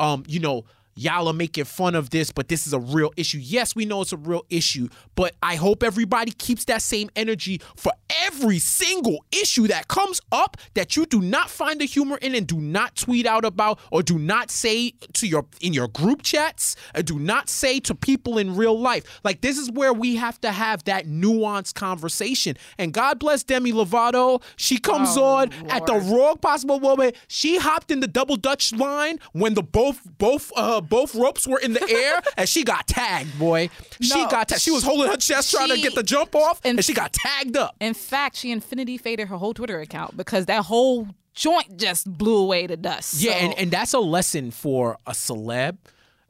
um, 0.00 0.24
you 0.26 0.40
know, 0.40 0.64
y'all 1.00 1.28
are 1.28 1.32
making 1.32 1.64
fun 1.64 1.94
of 1.94 2.10
this, 2.10 2.30
but 2.30 2.48
this 2.48 2.66
is 2.66 2.74
a 2.74 2.78
real 2.78 3.10
issue. 3.16 3.38
Yes, 3.40 3.74
we 3.74 3.86
know 3.86 4.02
it's 4.02 4.12
a 4.12 4.18
real 4.18 4.44
issue, 4.50 4.88
but 5.14 5.34
I 5.42 5.54
hope 5.54 5.82
everybody 5.82 6.30
keeps 6.32 6.66
that 6.66 6.82
same 6.82 7.08
energy 7.16 7.60
for 7.74 7.92
every 8.26 8.58
single 8.58 9.24
issue 9.32 9.66
that 9.68 9.88
comes 9.88 10.20
up 10.30 10.58
that 10.74 10.96
you 10.96 11.06
do 11.06 11.22
not 11.22 11.48
find 11.48 11.80
the 11.80 11.86
humor 11.86 12.18
in 12.18 12.34
and 12.34 12.46
do 12.46 12.60
not 12.60 12.96
tweet 12.96 13.24
out 13.24 13.46
about 13.46 13.78
or 13.90 14.02
do 14.02 14.18
not 14.18 14.50
say 14.50 14.92
to 15.14 15.26
your 15.26 15.46
in 15.62 15.72
your 15.72 15.88
group 15.88 16.22
chats 16.22 16.76
and 16.94 17.06
do 17.06 17.18
not 17.18 17.48
say 17.48 17.80
to 17.80 17.94
people 17.94 18.36
in 18.36 18.54
real 18.54 18.78
life. 18.78 19.20
Like 19.24 19.40
this 19.40 19.56
is 19.56 19.70
where 19.70 19.92
we 19.94 20.16
have 20.16 20.38
to 20.42 20.52
have 20.52 20.84
that 20.84 21.06
nuanced 21.06 21.74
conversation. 21.74 22.56
And 22.78 22.92
God 22.92 23.18
bless 23.18 23.42
Demi 23.42 23.72
Lovato. 23.72 24.42
She 24.56 24.76
comes 24.76 25.16
Oh, 25.16 25.24
on 25.24 25.52
at 25.70 25.86
the 25.86 25.94
wrong 25.94 26.36
possible 26.38 26.78
moment. 26.78 27.16
She 27.28 27.56
hopped 27.56 27.90
in 27.90 28.00
the 28.00 28.06
double 28.06 28.36
dutch 28.36 28.72
line 28.74 29.18
when 29.32 29.54
the 29.54 29.62
both 29.62 30.00
both 30.18 30.52
uh 30.56 30.80
both 30.90 31.14
ropes 31.14 31.46
were 31.46 31.58
in 31.58 31.72
the 31.72 31.88
air 31.88 32.20
and 32.36 32.46
she 32.46 32.64
got 32.64 32.86
tagged, 32.86 33.38
boy. 33.38 33.70
She 34.02 34.10
got 34.26 34.48
tagged. 34.48 34.60
She 34.60 34.70
was 34.70 34.82
holding 34.84 35.08
her 35.10 35.16
chest 35.16 35.50
trying 35.50 35.70
to 35.70 35.80
get 35.80 35.94
the 35.94 36.02
jump 36.02 36.34
off 36.36 36.60
and- 36.64 36.78
and 36.78 36.84
she 36.84 36.92
got 36.92 37.12
tagged 37.14 37.56
up. 37.56 37.76
in 37.80 37.94
fact, 37.94 38.36
she 38.36 38.50
infinity 38.52 38.98
faded 38.98 39.28
her 39.28 39.36
whole 39.38 39.54
Twitter 39.54 39.80
account 39.80 40.16
because 40.18 40.44
that 40.46 40.64
whole 40.64 41.08
joint 41.32 41.78
just 41.78 42.06
blew 42.12 42.36
away 42.36 42.66
to 42.66 42.76
dust. 42.76 43.14
Yeah, 43.22 43.32
So- 43.32 43.38
and, 43.38 43.54
and 43.58 43.70
that's 43.70 43.94
a 43.94 44.00
lesson 44.00 44.50
for 44.50 44.98
a 45.06 45.12
celeb. 45.12 45.78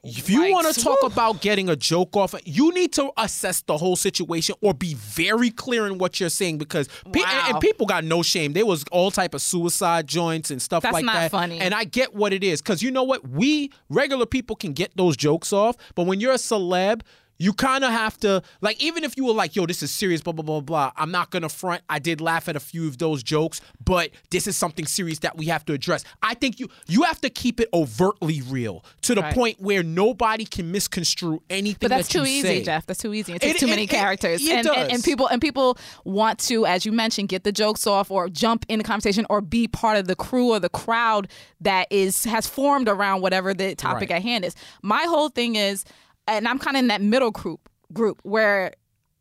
If 0.03 0.31
you 0.31 0.41
Like, 0.41 0.53
want 0.53 0.75
to 0.75 0.81
talk 0.81 0.99
about 1.03 1.41
getting 1.43 1.69
a 1.69 1.77
joke 1.77 2.17
off, 2.17 2.35
you 2.45 2.73
need 2.73 2.93
to 2.95 3.11
assess 3.19 3.61
the 3.63 3.77
whole 3.77 3.97
situation 3.97 4.55
or 4.63 4.73
be 4.73 4.95
very 4.95 5.51
clear 5.51 5.87
in 5.87 5.99
what 5.99 6.19
you're 6.21 6.31
saying 6.31 6.59
because 6.59 6.89
pe- 7.13 7.21
and, 7.21 7.23
Wow. 7.23 7.47
and 7.51 7.61
people 7.61 7.87
got 7.87 8.05
no 8.05 8.23
shame. 8.23 8.53
There 8.55 8.65
was 8.67 8.85
all 8.93 9.11
type 9.11 9.35
of 9.35 9.43
suicide 9.43 10.07
joints 10.07 10.51
and 10.51 10.61
stuff 10.63 10.83
That's 10.83 10.95
like 10.95 11.05
not 11.05 11.15
that. 11.15 11.31
funny. 11.31 11.59
And 11.61 11.75
I 11.75 11.85
get 11.85 12.15
what 12.15 12.33
it 12.33 12.43
is 12.43 12.63
because 12.63 12.83
you 12.83 12.91
know 12.91 13.03
what? 13.03 13.29
We 13.29 13.71
regular 13.91 14.27
people 14.27 14.57
can 14.57 14.73
get 14.73 14.91
those 14.97 15.17
jokes 15.17 15.53
off, 15.53 15.77
but 15.95 16.07
when 16.07 16.19
you're 16.21 16.33
a 16.33 16.37
celeb, 16.37 17.03
you 17.41 17.53
kind 17.53 17.83
of 17.83 17.91
have 17.91 18.17
to 18.21 18.41
like 18.61 18.81
even 18.81 19.03
if 19.03 19.17
you 19.17 19.25
were 19.25 19.33
like 19.33 19.57
yo 19.57 19.67
this 19.67 19.83
is 19.83 19.91
serious 19.91 20.21
blah 20.21 20.33
blah 20.33 20.45
blah 20.45 20.61
blah 20.61 20.93
i'm 20.97 21.11
not 21.11 21.31
gonna 21.31 21.49
front 21.49 21.83
i 21.89 21.99
did 21.99 22.21
laugh 22.21 22.49
at 22.49 22.55
a 22.55 22.61
few 22.61 22.87
of 22.87 22.99
those 22.99 23.23
jokes 23.25 23.61
but 23.85 24.11
this 24.31 24.47
is 24.47 24.57
something 24.57 24.87
serious 24.87 25.19
that 25.21 25.37
we 25.37 25.47
have 25.47 25.65
to 25.65 25.73
address 25.73 26.05
i 26.23 26.35
think 26.35 26.61
you 26.61 26.69
you 26.87 27.03
have 27.03 27.21
to 27.21 27.29
keep 27.31 27.59
it 27.59 27.69
overtly 27.75 28.43
real 28.43 28.85
to 29.03 29.15
the 29.15 29.23
Right. 29.23 29.35
point 29.35 29.61
where 29.61 29.83
nobody 29.83 30.45
can 30.45 30.71
misconstrue 30.71 31.43
anything 31.51 31.79
But 31.81 31.89
that's 31.89 32.09
that 32.09 32.15
you 32.15 32.21
too 32.25 32.31
easy, 32.31 32.49
say. 32.49 32.63
Jeff. 32.63 32.87
That's 32.87 33.01
too 33.01 33.13
easy. 33.15 33.33
It 33.33 33.41
takes 33.43 33.57
It- 33.57 33.59
too 33.61 33.67
it- 33.67 33.71
many 33.71 33.85
it- 33.85 33.91
characters, 33.91 34.41
and, 34.47 34.67
and 34.67 34.93
and 34.93 35.03
people 35.05 35.27
and 35.27 35.41
people 35.41 35.79
want 36.05 36.39
to, 36.41 36.67
as 36.67 36.85
you 36.87 36.93
mentioned, 36.93 37.29
get 37.29 37.43
the 37.45 37.53
jokes 37.53 37.87
off 37.87 38.11
or 38.11 38.29
jump 38.29 38.67
in 38.69 38.79
the 38.79 38.85
conversation 38.85 39.27
or 39.31 39.41
be 39.41 39.67
part 39.67 39.97
of 39.99 40.07
the 40.07 40.15
crew 40.17 40.49
or 40.51 40.61
the 40.61 40.69
crowd 40.69 41.29
that 41.61 41.87
is 41.91 42.25
has 42.25 42.47
formed 42.47 42.89
around 42.89 43.21
whatever 43.23 43.55
the 43.55 43.75
topic 43.75 44.11
Right. 44.11 44.17
at 44.17 44.23
hand 44.23 44.45
is. 44.45 44.55
My 44.83 45.05
whole 45.05 45.29
thing 45.29 45.57
is, 45.57 45.85
and 46.27 46.47
I'm 46.47 46.59
kind 46.59 46.77
of 46.77 46.81
in 46.81 46.87
that 46.89 47.03
middle 47.03 47.31
group 47.31 47.69
group 47.93 48.21
where 48.23 48.73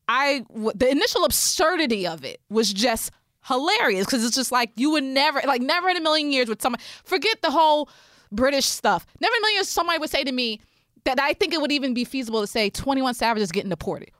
I 0.07 0.43
the 0.75 0.89
initial 0.89 1.25
absurdity 1.25 2.07
of 2.07 2.23
it 2.23 2.41
was 2.49 2.71
just 2.71 3.11
hilarious 3.45 4.05
because 4.05 4.23
it's 4.25 4.35
just 4.35 4.51
like 4.51 4.71
you 4.75 4.91
would 4.91 5.03
never 5.03 5.41
like 5.45 5.61
never 5.61 5.89
in 5.89 5.97
a 5.97 6.01
million 6.01 6.31
years 6.31 6.49
would 6.49 6.61
someone 6.61 6.79
forget 7.03 7.41
the 7.41 7.51
whole 7.51 7.89
British 8.31 8.65
stuff. 8.65 9.05
Never 9.19 9.33
in 9.33 9.39
a 9.39 9.41
million 9.41 9.57
years 9.57 9.69
somebody 9.69 9.99
would 9.99 10.09
say 10.09 10.23
to 10.23 10.31
me 10.31 10.61
that 11.05 11.19
I 11.19 11.33
think 11.33 11.53
it 11.53 11.61
would 11.61 11.71
even 11.71 11.93
be 11.93 12.05
feasible 12.05 12.41
to 12.41 12.47
say 12.47 12.69
21 12.69 13.13
Savages 13.13 13.51
getting 13.51 13.69
deported. 13.69 14.11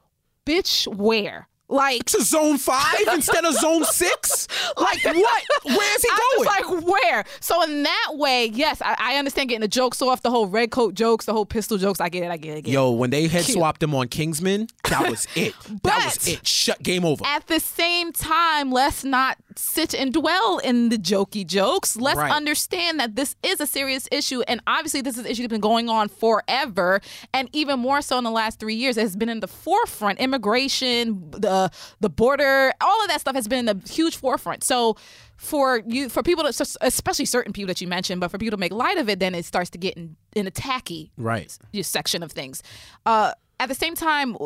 Bitch, 0.46 0.88
where? 0.96 1.48
Like 1.72 2.04
to 2.06 2.24
zone 2.24 2.58
five 2.58 2.96
instead 3.14 3.46
of 3.46 3.54
zone 3.54 3.84
six 3.86 4.48
like 4.78 5.04
what 5.06 5.44
where's 5.66 6.02
he 6.02 6.10
I'm 6.12 6.18
going 6.38 6.48
just 6.58 6.72
like, 6.72 6.84
where? 6.88 7.24
So 7.42 7.62
in 7.64 7.84
that 7.84 8.08
way, 8.14 8.48
yes, 8.48 8.82
I, 8.82 8.96
I 8.98 9.18
understand 9.18 9.50
getting 9.50 9.62
the 9.62 9.68
jokes 9.68 10.02
off, 10.02 10.22
the 10.24 10.32
whole 10.32 10.48
red 10.48 10.72
coat 10.72 10.96
jokes, 10.96 11.26
the 11.26 11.34
whole 11.34 11.46
pistol 11.46 11.78
jokes. 11.78 12.02
I 12.02 12.10
get 12.10 12.24
it. 12.24 12.32
I 12.32 12.38
get 12.38 12.54
it. 12.54 12.58
I 12.58 12.62
get 12.62 12.70
it. 12.72 12.74
Yo, 12.74 12.92
when 12.92 13.12
they 13.12 13.28
head 13.28 13.46
Cute. 13.46 13.56
swapped 13.58 13.84
him 13.84 13.94
on 13.94 14.08
Kingsman, 14.08 14.68
that 14.90 15.10
was 15.10 15.28
it. 15.36 15.54
that 15.84 16.06
was 16.06 16.28
it. 16.28 16.46
Shut 16.48 16.82
game 16.82 17.06
over. 17.06 17.24
At 17.26 17.48
the 17.48 17.60
same 17.60 18.14
time, 18.14 18.72
let's 18.72 19.04
not 19.04 19.38
sit 19.56 19.94
and 19.94 20.14
dwell 20.14 20.58
in 20.60 20.90
the 20.90 20.98
jokey 20.98 21.46
jokes. 21.46 21.96
Let's 21.98 22.18
Right. 22.18 22.32
understand 22.32 23.00
that 23.00 23.16
this 23.16 23.36
is 23.44 23.60
a 23.62 23.68
serious 23.68 24.08
issue. 24.12 24.42
And 24.48 24.62
obviously, 24.66 25.02
this 25.02 25.16
is 25.18 25.26
an 25.26 25.32
issue 25.32 25.44
that's 25.44 25.52
been 25.52 25.62
going 25.62 25.88
on 25.90 26.08
forever. 26.10 27.02
And 27.34 27.50
even 27.54 27.80
more 27.80 28.02
so 28.02 28.18
in 28.18 28.24
the 28.24 28.32
last 28.32 28.60
three 28.60 28.76
years, 28.76 28.98
it 28.98 29.02
has 29.02 29.16
been 29.16 29.30
in 29.30 29.40
the 29.42 29.48
forefront. 29.48 30.20
Immigration, 30.20 31.30
the 31.32 31.59
the 31.99 32.10
border, 32.10 32.72
all 32.80 33.01
of 33.03 33.07
that 33.10 33.20
stuff 33.20 33.36
has 33.36 33.47
been 33.47 33.68
in 33.68 33.78
the 33.78 33.91
huge 33.91 34.16
forefront. 34.16 34.64
So 34.64 34.95
for 35.36 35.82
you 35.86 36.10
for 36.10 36.24
people 36.24 36.43
to 36.49 36.78
especially 36.82 37.26
certain 37.26 37.51
people 37.53 37.68
that 37.68 37.82
you 37.82 37.88
mentioned, 37.88 38.22
but 38.22 38.30
for 38.32 38.38
people 38.38 38.55
to 38.57 38.62
make 38.66 38.74
light 38.74 38.97
of 38.97 39.10
it, 39.10 39.20
then 39.20 39.36
it 39.36 39.45
starts 39.45 39.70
to 39.72 39.78
get 39.78 39.97
in, 39.97 40.16
in 40.36 40.47
a 40.47 40.51
tacky 40.51 41.12
right. 41.18 41.57
section 41.82 42.24
of 42.24 42.32
things. 42.32 42.64
Uh, 43.05 43.34
at 43.60 43.68
the 43.68 43.76
same 43.76 43.95
time, 43.95 44.38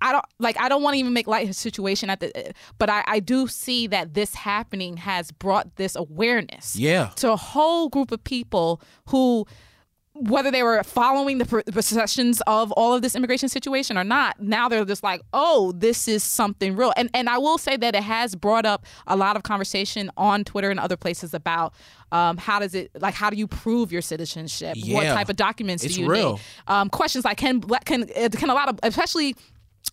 I 0.00 0.12
don't 0.12 0.24
like. 0.38 0.56
I 0.60 0.68
don't 0.68 0.82
want 0.82 0.94
to 0.94 0.98
even 0.98 1.12
make 1.12 1.26
light 1.26 1.42
of 1.42 1.48
the 1.48 1.54
situation 1.54 2.08
at 2.10 2.20
the, 2.20 2.54
but 2.78 2.88
I, 2.88 3.02
I 3.06 3.20
do 3.20 3.48
see 3.48 3.86
that 3.88 4.14
this 4.14 4.34
happening 4.34 4.96
has 4.98 5.32
brought 5.32 5.76
this 5.76 5.96
awareness, 5.96 6.76
Yeah. 6.76 7.10
to 7.16 7.32
a 7.32 7.36
whole 7.36 7.88
group 7.88 8.12
of 8.12 8.22
people 8.22 8.80
who, 9.08 9.46
whether 10.20 10.50
they 10.50 10.62
were 10.62 10.82
following 10.82 11.38
the 11.38 11.44
processions 11.72 12.40
of 12.46 12.72
all 12.72 12.94
of 12.94 13.02
this 13.02 13.14
immigration 13.14 13.48
situation 13.48 13.96
or 13.96 14.04
not, 14.04 14.40
now 14.40 14.68
they're 14.68 14.84
just 14.84 15.02
like, 15.02 15.20
oh, 15.32 15.72
this 15.72 16.08
is 16.08 16.22
something 16.22 16.76
real. 16.76 16.92
And 16.96 17.10
and 17.14 17.28
I 17.28 17.38
will 17.38 17.58
say 17.58 17.76
that 17.76 17.94
it 17.94 18.02
has 18.02 18.34
brought 18.34 18.66
up 18.66 18.84
a 19.06 19.16
lot 19.16 19.36
of 19.36 19.42
conversation 19.42 20.10
on 20.16 20.44
Twitter 20.44 20.70
and 20.70 20.80
other 20.80 20.96
places 20.96 21.34
about 21.34 21.74
um, 22.12 22.36
how 22.36 22.58
does 22.58 22.74
it 22.74 22.90
like 23.00 23.14
how 23.14 23.30
do 23.30 23.36
you 23.36 23.46
prove 23.46 23.92
your 23.92 24.02
citizenship? 24.02 24.76
What 24.86 25.04
type 25.04 25.28
of 25.28 25.36
documents 25.36 25.84
It's 25.84 25.94
do 25.94 26.02
you 26.02 26.08
real. 26.08 26.32
need? 26.34 26.40
Um, 26.66 26.88
questions 26.90 27.24
like 27.24 27.36
can 27.36 27.60
can 27.84 28.04
uh, 28.16 28.28
can 28.32 28.50
a 28.50 28.54
lot 28.54 28.68
of 28.68 28.78
especially 28.82 29.36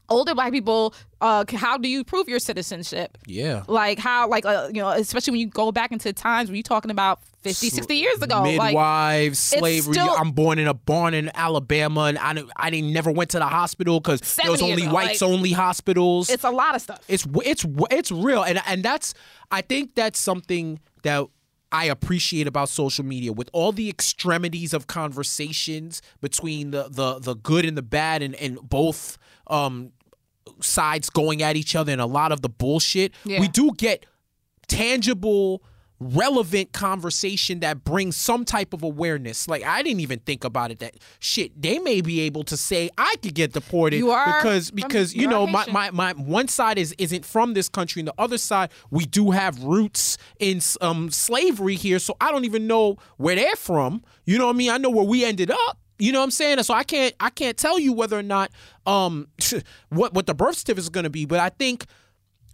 older 0.10 0.34
black 0.36 0.52
people 0.52 0.94
uh 1.22 1.44
how 1.56 1.78
do 1.78 1.88
you 1.90 2.04
prove 2.04 2.28
your 2.30 2.40
citizenship 2.40 3.18
Yeah. 3.26 3.64
like 3.68 3.98
how 4.00 4.28
like 4.30 4.46
uh, 4.46 4.70
you 4.74 4.82
know 4.82 4.90
especially 4.90 5.32
when 5.32 5.40
you 5.42 5.48
go 5.48 5.72
back 5.72 5.92
into 5.92 6.12
times 6.14 6.50
when 6.50 6.56
you're 6.56 6.64
talking 6.64 6.92
about 6.92 7.20
50 7.42 7.70
60 7.70 7.96
years 7.96 8.22
ago 8.24 8.42
like 8.42 8.58
Midwives, 8.58 9.38
slavery. 9.40 9.94
still- 9.94 10.16
I'm 10.18 10.32
born 10.32 10.58
in 10.60 10.68
a 10.68 10.74
barn 10.74 11.14
in 11.14 11.30
Alabama, 11.36 12.06
and 12.06 12.18
I 12.18 12.44
I 12.56 12.70
didn't 12.72 12.92
never 12.92 13.12
went 13.12 13.30
to 13.32 13.40
the 13.40 13.46
hospital 13.46 14.00
because 14.00 14.20
there 14.36 14.50
was 14.50 14.62
only 14.64 14.84
ago, 14.84 14.94
whites 14.94 15.22
like- 15.22 15.30
only 15.32 15.52
hospitals. 15.52 16.30
it's 16.30 16.44
a 16.44 16.50
lot 16.50 16.74
of 16.76 16.82
stuff 16.82 17.04
it's 17.08 17.26
it's 17.46 17.64
it's 17.92 18.12
real 18.12 18.42
and 18.44 18.60
and 18.68 18.82
that's 18.84 19.14
I 19.52 19.62
think 19.62 19.94
that's 19.96 20.20
something 20.20 20.80
that 21.04 21.28
I 21.72 21.86
appreciate 21.86 22.48
about 22.48 22.70
social 22.70 23.04
media 23.06 23.32
with 23.34 23.50
all 23.54 23.72
the 23.72 23.90
extremities 23.90 24.74
of 24.74 24.88
conversations 24.88 26.02
between 26.22 26.72
the 26.72 26.88
the 26.90 27.20
the 27.20 27.36
good 27.36 27.66
and 27.66 27.78
the 27.78 27.82
bad 27.84 28.22
and 28.22 28.34
and 28.36 28.58
both 28.68 29.18
um 29.48 29.92
sides 30.62 31.10
going 31.10 31.42
at 31.44 31.56
each 31.56 31.76
other 31.76 31.92
and 31.92 32.00
a 32.02 32.06
lot 32.06 32.32
of 32.32 32.42
the 32.42 32.50
bullshit 32.50 33.12
Yeah. 33.26 33.40
we 33.40 33.48
do 33.48 33.72
get 33.76 34.06
tangible 34.68 35.64
relevant 35.98 36.74
conversation 36.74 37.62
that 37.62 37.86
brings 37.86 38.18
some 38.18 38.44
type 38.44 38.74
of 38.74 38.84
awareness. 38.84 39.48
Like 39.48 39.64
i 39.64 39.82
didn't 39.82 40.02
even 40.02 40.20
think 40.20 40.44
about 40.44 40.70
it 40.70 40.80
that 40.80 40.96
shit 41.20 41.60
they 41.60 41.80
may 41.80 42.02
be 42.02 42.20
able 42.22 42.44
to 42.44 42.58
say 42.58 42.90
i 42.98 43.16
could 43.22 43.34
get 43.34 43.54
deported 43.54 43.98
You 43.98 44.12
are 44.12 44.38
because 44.42 44.72
because 44.72 45.16
you 45.16 45.22
you 45.24 45.28
know 45.30 45.48
my, 45.48 45.66
my 45.72 45.92
my 45.92 46.12
one 46.14 46.50
side 46.50 46.78
is 46.78 46.94
isn't 46.98 47.24
from 47.26 47.54
this 47.54 47.70
country 47.70 48.02
and 48.02 48.10
the 48.10 48.14
other 48.18 48.38
side 48.38 48.72
we 48.92 49.06
do 49.06 49.32
have 49.32 49.64
roots 49.64 50.18
in 50.38 50.60
um 50.82 51.10
slavery 51.12 51.76
here 51.76 51.98
so 52.00 52.16
i 52.20 52.30
don't 52.30 52.44
even 52.46 52.68
know 52.68 52.98
where 53.18 53.36
they're 53.38 53.56
from. 53.56 54.04
You 54.26 54.38
know 54.38 54.48
what 54.48 54.56
i 54.56 54.58
mean? 54.58 54.72
I 54.72 54.78
know 54.78 54.90
where 54.90 55.06
we 55.06 55.24
ended 55.24 55.50
up. 55.50 55.78
You 55.98 56.12
know 56.12 56.20
what 56.20 56.26
i'm 56.26 56.32
saying? 56.32 56.62
So 56.64 56.74
i 56.74 56.84
can't 56.84 57.16
i 57.22 57.30
can't 57.30 57.56
tell 57.56 57.80
you 57.80 57.94
whether 57.94 58.20
or 58.20 58.24
not 58.24 58.52
um 58.86 59.28
what 59.90 60.14
what 60.14 60.28
the 60.28 60.34
birth 60.34 60.58
certificate 60.58 60.84
is 60.84 60.90
going 60.90 61.04
to 61.04 61.10
be 61.10 61.26
but 61.26 61.40
i 61.40 61.50
think 61.50 61.86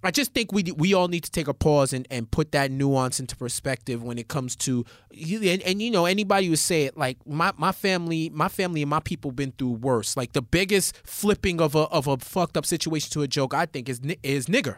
I 0.04 0.10
just 0.10 0.34
think 0.34 0.52
we 0.52 0.64
we 0.76 0.94
all 0.94 1.08
need 1.08 1.24
to 1.26 1.32
take 1.32 1.48
a 1.48 1.54
pause 1.54 1.94
and, 1.94 2.08
and 2.10 2.30
put 2.30 2.52
that 2.54 2.72
nuance 2.72 3.20
into 3.20 3.36
perspective 3.36 4.02
when 4.02 4.18
it 4.18 4.28
comes 4.28 4.56
to 4.58 4.84
and, 5.12 5.62
and 5.62 5.82
you 5.82 5.92
know 5.92 6.06
anybody 6.06 6.50
would 6.50 6.60
say 6.60 6.86
it 6.86 6.98
like 6.98 7.18
my, 7.28 7.52
my 7.58 7.72
family 7.72 8.30
my 8.30 8.48
family 8.48 8.82
and 8.82 8.90
my 8.90 9.00
people 9.00 9.32
been 9.32 9.52
through 9.52 9.74
worse. 9.74 10.18
Like 10.18 10.34
the 10.34 10.42
biggest 10.42 10.96
flipping 11.06 11.62
of 11.62 11.76
a 11.76 11.82
of 11.90 12.08
a 12.08 12.18
fucked 12.18 12.58
up 12.58 12.66
situation 12.66 13.12
to 13.12 13.22
a 13.22 13.28
joke 13.28 13.54
I 13.54 13.68
think 13.68 13.90
is 13.90 14.02
is 14.24 14.48
nigger 14.48 14.78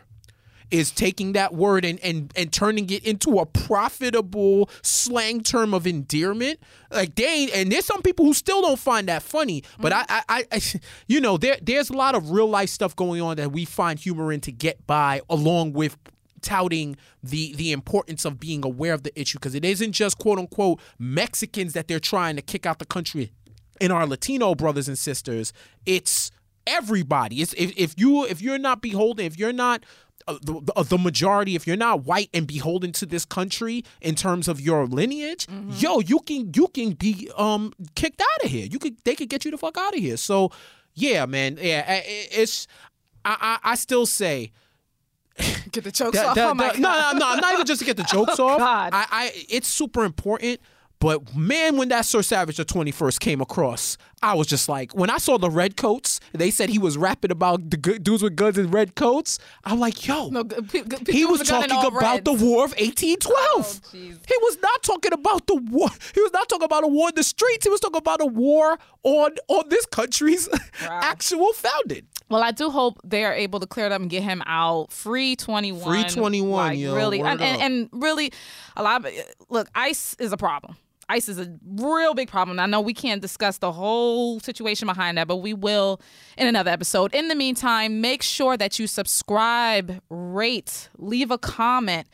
is 0.71 0.91
taking 0.91 1.33
that 1.33 1.53
word 1.53 1.85
and, 1.85 1.99
and 2.01 2.31
and 2.35 2.51
turning 2.51 2.89
it 2.89 3.05
into 3.05 3.39
a 3.39 3.45
profitable 3.45 4.69
slang 4.81 5.41
term 5.41 5.73
of 5.73 5.85
endearment. 5.87 6.59
Like 6.91 7.15
they 7.15 7.25
ain't, 7.25 7.55
and 7.55 7.71
there's 7.71 7.85
some 7.85 8.01
people 8.01 8.25
who 8.25 8.33
still 8.33 8.61
don't 8.61 8.79
find 8.79 9.07
that 9.07 9.23
funny. 9.23 9.63
But 9.79 9.93
mm. 9.93 9.97
I, 9.97 10.05
I, 10.09 10.23
I, 10.29 10.45
I, 10.51 10.61
you 11.07 11.21
know, 11.21 11.37
there 11.37 11.57
there's 11.61 11.89
a 11.89 11.93
lot 11.93 12.15
of 12.15 12.31
real 12.31 12.47
life 12.47 12.69
stuff 12.69 12.95
going 12.95 13.21
on 13.21 13.37
that 13.37 13.51
we 13.51 13.65
find 13.65 13.99
humor 13.99 14.31
in 14.31 14.41
to 14.41 14.51
get 14.51 14.85
by, 14.87 15.21
along 15.29 15.73
with 15.73 15.97
touting 16.41 16.97
the 17.23 17.55
the 17.55 17.71
importance 17.71 18.25
of 18.25 18.39
being 18.39 18.63
aware 18.65 18.93
of 18.93 19.03
the 19.03 19.19
issue 19.19 19.39
because 19.39 19.55
it 19.55 19.65
isn't 19.65 19.93
just 19.93 20.17
quote 20.17 20.37
unquote 20.37 20.79
Mexicans 20.99 21.73
that 21.73 21.87
they're 21.87 21.99
trying 21.99 22.35
to 22.35 22.41
kick 22.41 22.65
out 22.65 22.79
the 22.79 22.85
country 22.85 23.31
in 23.79 23.91
our 23.91 24.05
Latino 24.05 24.53
brothers 24.53 24.87
and 24.87 24.97
sisters. 24.97 25.53
It's 25.85 26.31
everybody. 26.67 27.41
It's 27.41 27.53
if, 27.53 27.73
if 27.77 27.95
you 27.97 28.25
if 28.25 28.41
you're 28.41 28.59
not 28.59 28.81
beholden, 28.81 29.25
if 29.25 29.37
you're 29.37 29.53
not 29.53 29.83
uh, 30.27 30.37
the, 30.41 30.61
the, 30.75 30.83
the 30.83 30.97
majority, 30.97 31.55
if 31.55 31.65
you're 31.67 31.75
not 31.77 32.05
white 32.05 32.29
and 32.33 32.45
beholden 32.47 32.91
to 32.93 33.05
this 33.05 33.25
country 33.25 33.83
in 34.01 34.15
terms 34.15 34.47
of 34.47 34.61
your 34.61 34.85
lineage, 34.87 35.47
yo, 35.71 35.99
you 35.99 36.19
can 36.19 36.51
you 36.55 36.67
can 36.69 36.91
be 36.91 37.29
um 37.37 37.73
kicked 37.95 38.21
out 38.21 38.45
of 38.45 38.49
here. 38.51 38.65
You 38.69 38.79
could 38.79 38.95
they 39.03 39.15
could 39.15 39.29
get 39.29 39.45
you 39.45 39.51
the 39.51 39.57
fuck 39.57 39.77
out 39.77 39.93
of 39.93 39.99
here. 39.99 40.17
So 40.17 40.51
yeah, 40.93 41.25
man, 41.25 41.57
yeah, 41.61 42.01
it's 42.05 42.67
I 43.25 43.59
I, 43.63 43.71
I 43.71 43.75
still 43.75 44.05
say 44.05 44.51
get 45.71 45.83
the 45.83 45.91
jokes 45.91 46.17
that- 46.17 46.25
off 46.27 46.35
that- 46.35 46.51
oh 46.51 46.53
that- 46.55 46.79
no, 46.79 47.11
no, 47.13 47.17
no, 47.17 47.35
not 47.39 47.53
even 47.53 47.65
just 47.65 47.79
to 47.79 47.85
get 47.85 47.97
the 47.97 48.03
jokes 48.11 48.39
off. 48.39 48.59
God. 48.59 48.93
I, 48.93 49.05
I, 49.11 49.31
it's 49.49 49.67
super 49.67 50.03
important. 50.03 50.59
But 50.99 51.35
man, 51.35 51.75
when 51.75 51.89
that 51.89 52.05
Sir 52.05 52.21
Savage 52.21 52.55
the 52.55 52.63
21st 52.63 53.19
came 53.19 53.41
across, 53.41 53.97
I 54.23 54.33
was 54.33 54.47
just 54.47 54.69
like, 54.69 54.93
when 54.93 55.09
I 55.09 55.17
saw 55.17 55.37
the 55.37 55.49
red 55.49 55.75
coats, 55.77 56.19
they 56.31 56.49
said 56.49 56.69
he 56.69 56.79
was 56.79 56.97
rapping 56.97 57.29
about 57.29 57.69
the 57.69 57.77
good 57.77 58.03
dudes 58.03 58.23
with 58.23 58.35
guns 58.37 58.57
and 58.57 58.73
red 58.73 58.95
coats. 58.95 59.37
I'm 59.65 59.79
like, 59.79 60.07
yo, 60.07 60.29
No, 60.29 60.43
g- 60.43 60.55
p- 60.61 60.83
g- 60.83 61.11
he 61.11 61.25
was 61.25 61.39
with 61.39 61.49
a 61.49 61.51
gun 61.51 61.63
in 61.65 61.69
talking 61.69 61.97
about 61.97 62.23
the. 62.25 62.33
War 62.33 62.65
of 62.65 62.71
1812. 62.71 63.81
Oh, 63.85 63.89
he 63.93 64.37
was 64.41 64.57
not 64.61 64.81
talking 64.83 65.13
about 65.13 65.45
the 65.47 65.55
war. 65.55 65.89
He 66.15 66.21
was 66.21 66.31
not 66.33 66.47
talking 66.49 66.63
about 66.65 66.83
a 66.83 66.87
war 66.87 67.09
in 67.09 67.15
the 67.15 67.23
streets. 67.23 67.65
He 67.65 67.69
was 67.69 67.79
talking 67.81 67.97
about 67.97 68.21
a 68.21 68.25
war 68.25 68.77
on 69.03 69.31
on 69.49 69.69
this 69.69 69.85
country's 69.85 70.47
actual 70.81 71.51
founding. 71.53 72.07
Well, 72.29 72.41
I 72.41 72.51
do 72.51 72.69
hope 72.69 72.99
they 73.03 73.25
are 73.25 73.33
able 73.33 73.59
to 73.59 73.67
clear 73.67 73.85
it 73.85 73.91
up 73.91 74.01
and 74.01 74.09
get 74.09 74.23
him 74.23 74.41
out 74.45 74.91
free 74.91 75.35
twenty 75.35 75.71
one. 75.71 75.83
Free 75.83 76.09
21, 76.09 76.51
like, 76.51 76.79
yo, 76.79 76.95
really, 76.95 77.19
and, 77.21 77.39
and, 77.41 77.61
and 77.61 77.89
really, 77.91 78.31
a 78.75 78.81
lot 78.83 79.05
of 79.05 79.11
look. 79.49 79.67
ICE 79.75 80.15
is 80.19 80.31
a 80.31 80.37
problem. 80.37 80.77
ICE 81.13 81.29
is 81.29 81.39
a 81.39 81.55
real 81.75 82.15
big 82.15 82.27
problem. 82.27 82.59
I 82.59 82.65
know 82.65 82.81
we 82.81 82.95
can't 82.95 83.21
discuss 83.21 83.59
the 83.59 83.71
whole 83.71 84.39
situation 84.39 84.87
behind 84.87 85.19
that, 85.19 85.27
but 85.27 85.37
we 85.37 85.53
will 85.53 86.01
in 86.39 86.47
another 86.47 86.71
episode. 86.71 87.13
In 87.13 87.27
the 87.27 87.35
meantime, 87.35 88.01
make 88.01 88.23
sure 88.23 88.57
that 88.57 88.79
you 88.79 88.87
subscribe, 88.87 90.01
rate, 90.09 90.89
leave 90.97 91.29
a 91.29 91.37
comment. 91.37 92.07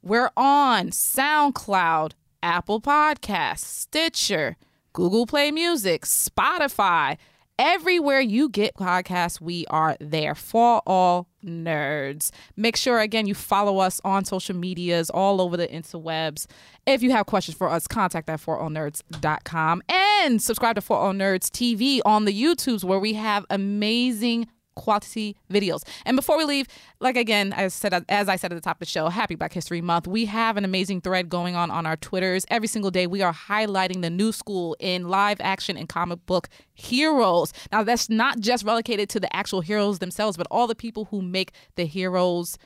We're 0.00 0.30
on 0.38 0.88
SoundCloud, 0.88 2.12
Apple 2.42 2.80
Podcasts, 2.80 3.58
Stitcher, 3.58 4.56
Google 4.94 5.26
Play 5.26 5.50
Music, 5.50 6.06
Spotify, 6.06 7.18
Everywhere 7.58 8.20
you 8.20 8.50
get 8.50 8.74
podcasts, 8.74 9.40
we 9.40 9.64
are 9.68 9.96
there 9.98 10.34
for 10.34 10.82
all 10.86 11.26
nerds. 11.46 12.30
Make 12.56 12.76
sure, 12.76 13.00
again, 13.00 13.26
you 13.26 13.34
follow 13.34 13.78
us 13.78 14.00
on 14.04 14.24
social 14.24 14.54
medias 14.54 15.10
all 15.10 15.40
over 15.40 15.56
the 15.56 15.68
interwebs. 15.68 16.46
If 16.86 17.02
you 17.02 17.12
have 17.12 17.26
questions 17.26 17.56
for 17.56 17.68
us, 17.68 17.86
contact 17.86 18.28
at 18.28 18.40
forallnerds.com 18.40 19.82
oh 19.88 20.22
and 20.22 20.42
subscribe 20.42 20.74
to 20.74 20.80
For 20.80 20.96
All 20.96 21.10
oh 21.10 21.12
Nerds 21.12 21.50
TV 21.50 22.00
on 22.04 22.24
the 22.24 22.42
YouTubes 22.42 22.84
where 22.84 22.98
we 22.98 23.14
have 23.14 23.46
amazing 23.50 24.48
quality 24.76 25.36
videos. 25.50 25.82
And 26.04 26.16
before 26.16 26.38
we 26.38 26.44
leave, 26.44 26.68
like 27.00 27.16
again, 27.16 27.52
I 27.52 27.68
said 27.68 28.04
as 28.08 28.28
I 28.28 28.36
said 28.36 28.52
at 28.52 28.54
the 28.54 28.60
top 28.60 28.76
of 28.76 28.80
the 28.80 28.86
show, 28.86 29.08
happy 29.08 29.34
Black 29.34 29.52
History 29.52 29.80
Month. 29.80 30.06
We 30.06 30.26
have 30.26 30.56
an 30.56 30.64
amazing 30.64 31.00
thread 31.00 31.28
going 31.28 31.56
on 31.56 31.70
on 31.70 31.86
our 31.86 31.96
Twitters. 31.96 32.46
Every 32.48 32.68
single 32.68 32.90
day 32.90 33.06
we 33.06 33.22
are 33.22 33.32
highlighting 33.34 34.02
the 34.02 34.10
new 34.10 34.30
school 34.30 34.76
in 34.78 35.08
live 35.08 35.40
action 35.40 35.76
and 35.76 35.88
comic 35.88 36.24
book 36.26 36.48
heroes. 36.74 37.52
Now 37.72 37.82
that's 37.82 38.08
not 38.08 38.38
just 38.38 38.64
relegated 38.64 39.08
to 39.10 39.20
the 39.20 39.34
actual 39.34 39.62
heroes 39.62 39.98
themselves, 39.98 40.36
but 40.36 40.46
all 40.50 40.66
the 40.66 40.74
people 40.74 41.06
who 41.06 41.20
make 41.20 41.52
the 41.74 41.86
heroes 41.86 42.56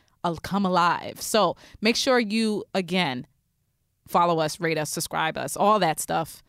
come 0.42 0.66
alive. 0.66 1.20
So, 1.20 1.56
make 1.80 1.96
sure 1.96 2.18
you 2.18 2.64
again 2.74 3.26
follow 4.06 4.40
us, 4.40 4.60
rate 4.60 4.76
us, 4.76 4.90
subscribe 4.90 5.38
us, 5.38 5.56
all 5.56 5.78
that 5.78 6.00
stuff. 6.00 6.42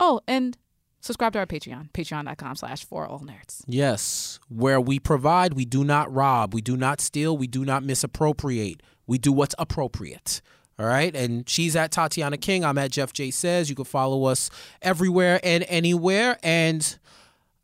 Oh, 0.00 0.20
and 0.26 0.58
subscribe 1.04 1.34
to 1.34 1.38
our 1.38 1.46
Patreon, 1.46 1.90
patreon.com 1.92 2.56
slash 2.56 2.84
for 2.84 3.06
all 3.06 3.20
nerds. 3.20 3.62
Yes, 3.66 4.40
where 4.48 4.80
we 4.80 4.98
provide, 4.98 5.52
we 5.52 5.64
do 5.64 5.84
not 5.84 6.12
rob, 6.12 6.54
we 6.54 6.62
do 6.62 6.76
not 6.76 7.00
steal, 7.00 7.36
we 7.36 7.46
do 7.46 7.64
not 7.64 7.84
misappropriate. 7.84 8.82
We 9.06 9.18
do 9.18 9.32
what's 9.32 9.54
appropriate. 9.58 10.40
All 10.78 10.86
right. 10.86 11.14
And 11.14 11.48
she's 11.48 11.76
at 11.76 11.92
Tatiana 11.92 12.36
King. 12.36 12.64
I'm 12.64 12.78
at 12.78 12.90
Jeff 12.90 13.12
J 13.12 13.30
Says. 13.30 13.68
You 13.68 13.76
can 13.76 13.84
follow 13.84 14.24
us 14.24 14.50
everywhere 14.82 15.38
and 15.44 15.64
anywhere. 15.68 16.38
And 16.42 16.98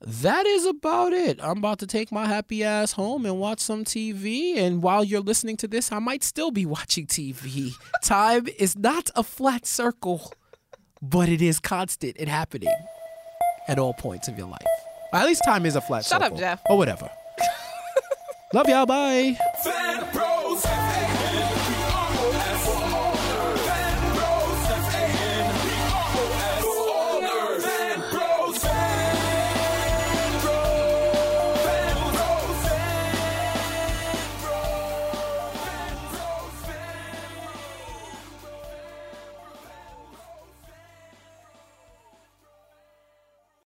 that 0.00 0.46
is 0.46 0.66
about 0.66 1.12
it. 1.12 1.42
I'm 1.42 1.58
about 1.58 1.78
to 1.80 1.86
take 1.86 2.12
my 2.12 2.26
happy 2.26 2.62
ass 2.62 2.92
home 2.92 3.26
and 3.26 3.40
watch 3.40 3.60
some 3.60 3.84
TV. 3.84 4.56
And 4.56 4.82
while 4.82 5.02
you're 5.02 5.20
listening 5.20 5.56
to 5.58 5.68
this, 5.68 5.90
I 5.90 5.98
might 5.98 6.22
still 6.22 6.50
be 6.50 6.66
watching 6.66 7.06
TV. 7.06 7.72
Time 8.02 8.46
is 8.58 8.76
not 8.76 9.10
a 9.16 9.22
flat 9.22 9.66
circle, 9.66 10.32
but 11.02 11.28
it 11.28 11.42
is 11.42 11.58
constant 11.58 12.16
and 12.18 12.28
happening 12.28 12.74
at 13.70 13.78
all 13.78 13.94
points 13.94 14.26
of 14.26 14.36
your 14.36 14.48
life. 14.48 14.66
At 15.12 15.26
least 15.26 15.42
time 15.44 15.64
is 15.64 15.76
a 15.76 15.80
flat 15.80 16.04
Shut 16.04 16.22
up. 16.22 16.36
Jeff. 16.36 16.60
Or 16.68 16.76
whatever. 16.76 17.08
Love 18.52 18.68
y'all. 18.68 18.84
Bye. 18.84 19.38
Fan 19.62 20.12
Bros. 20.12 21.19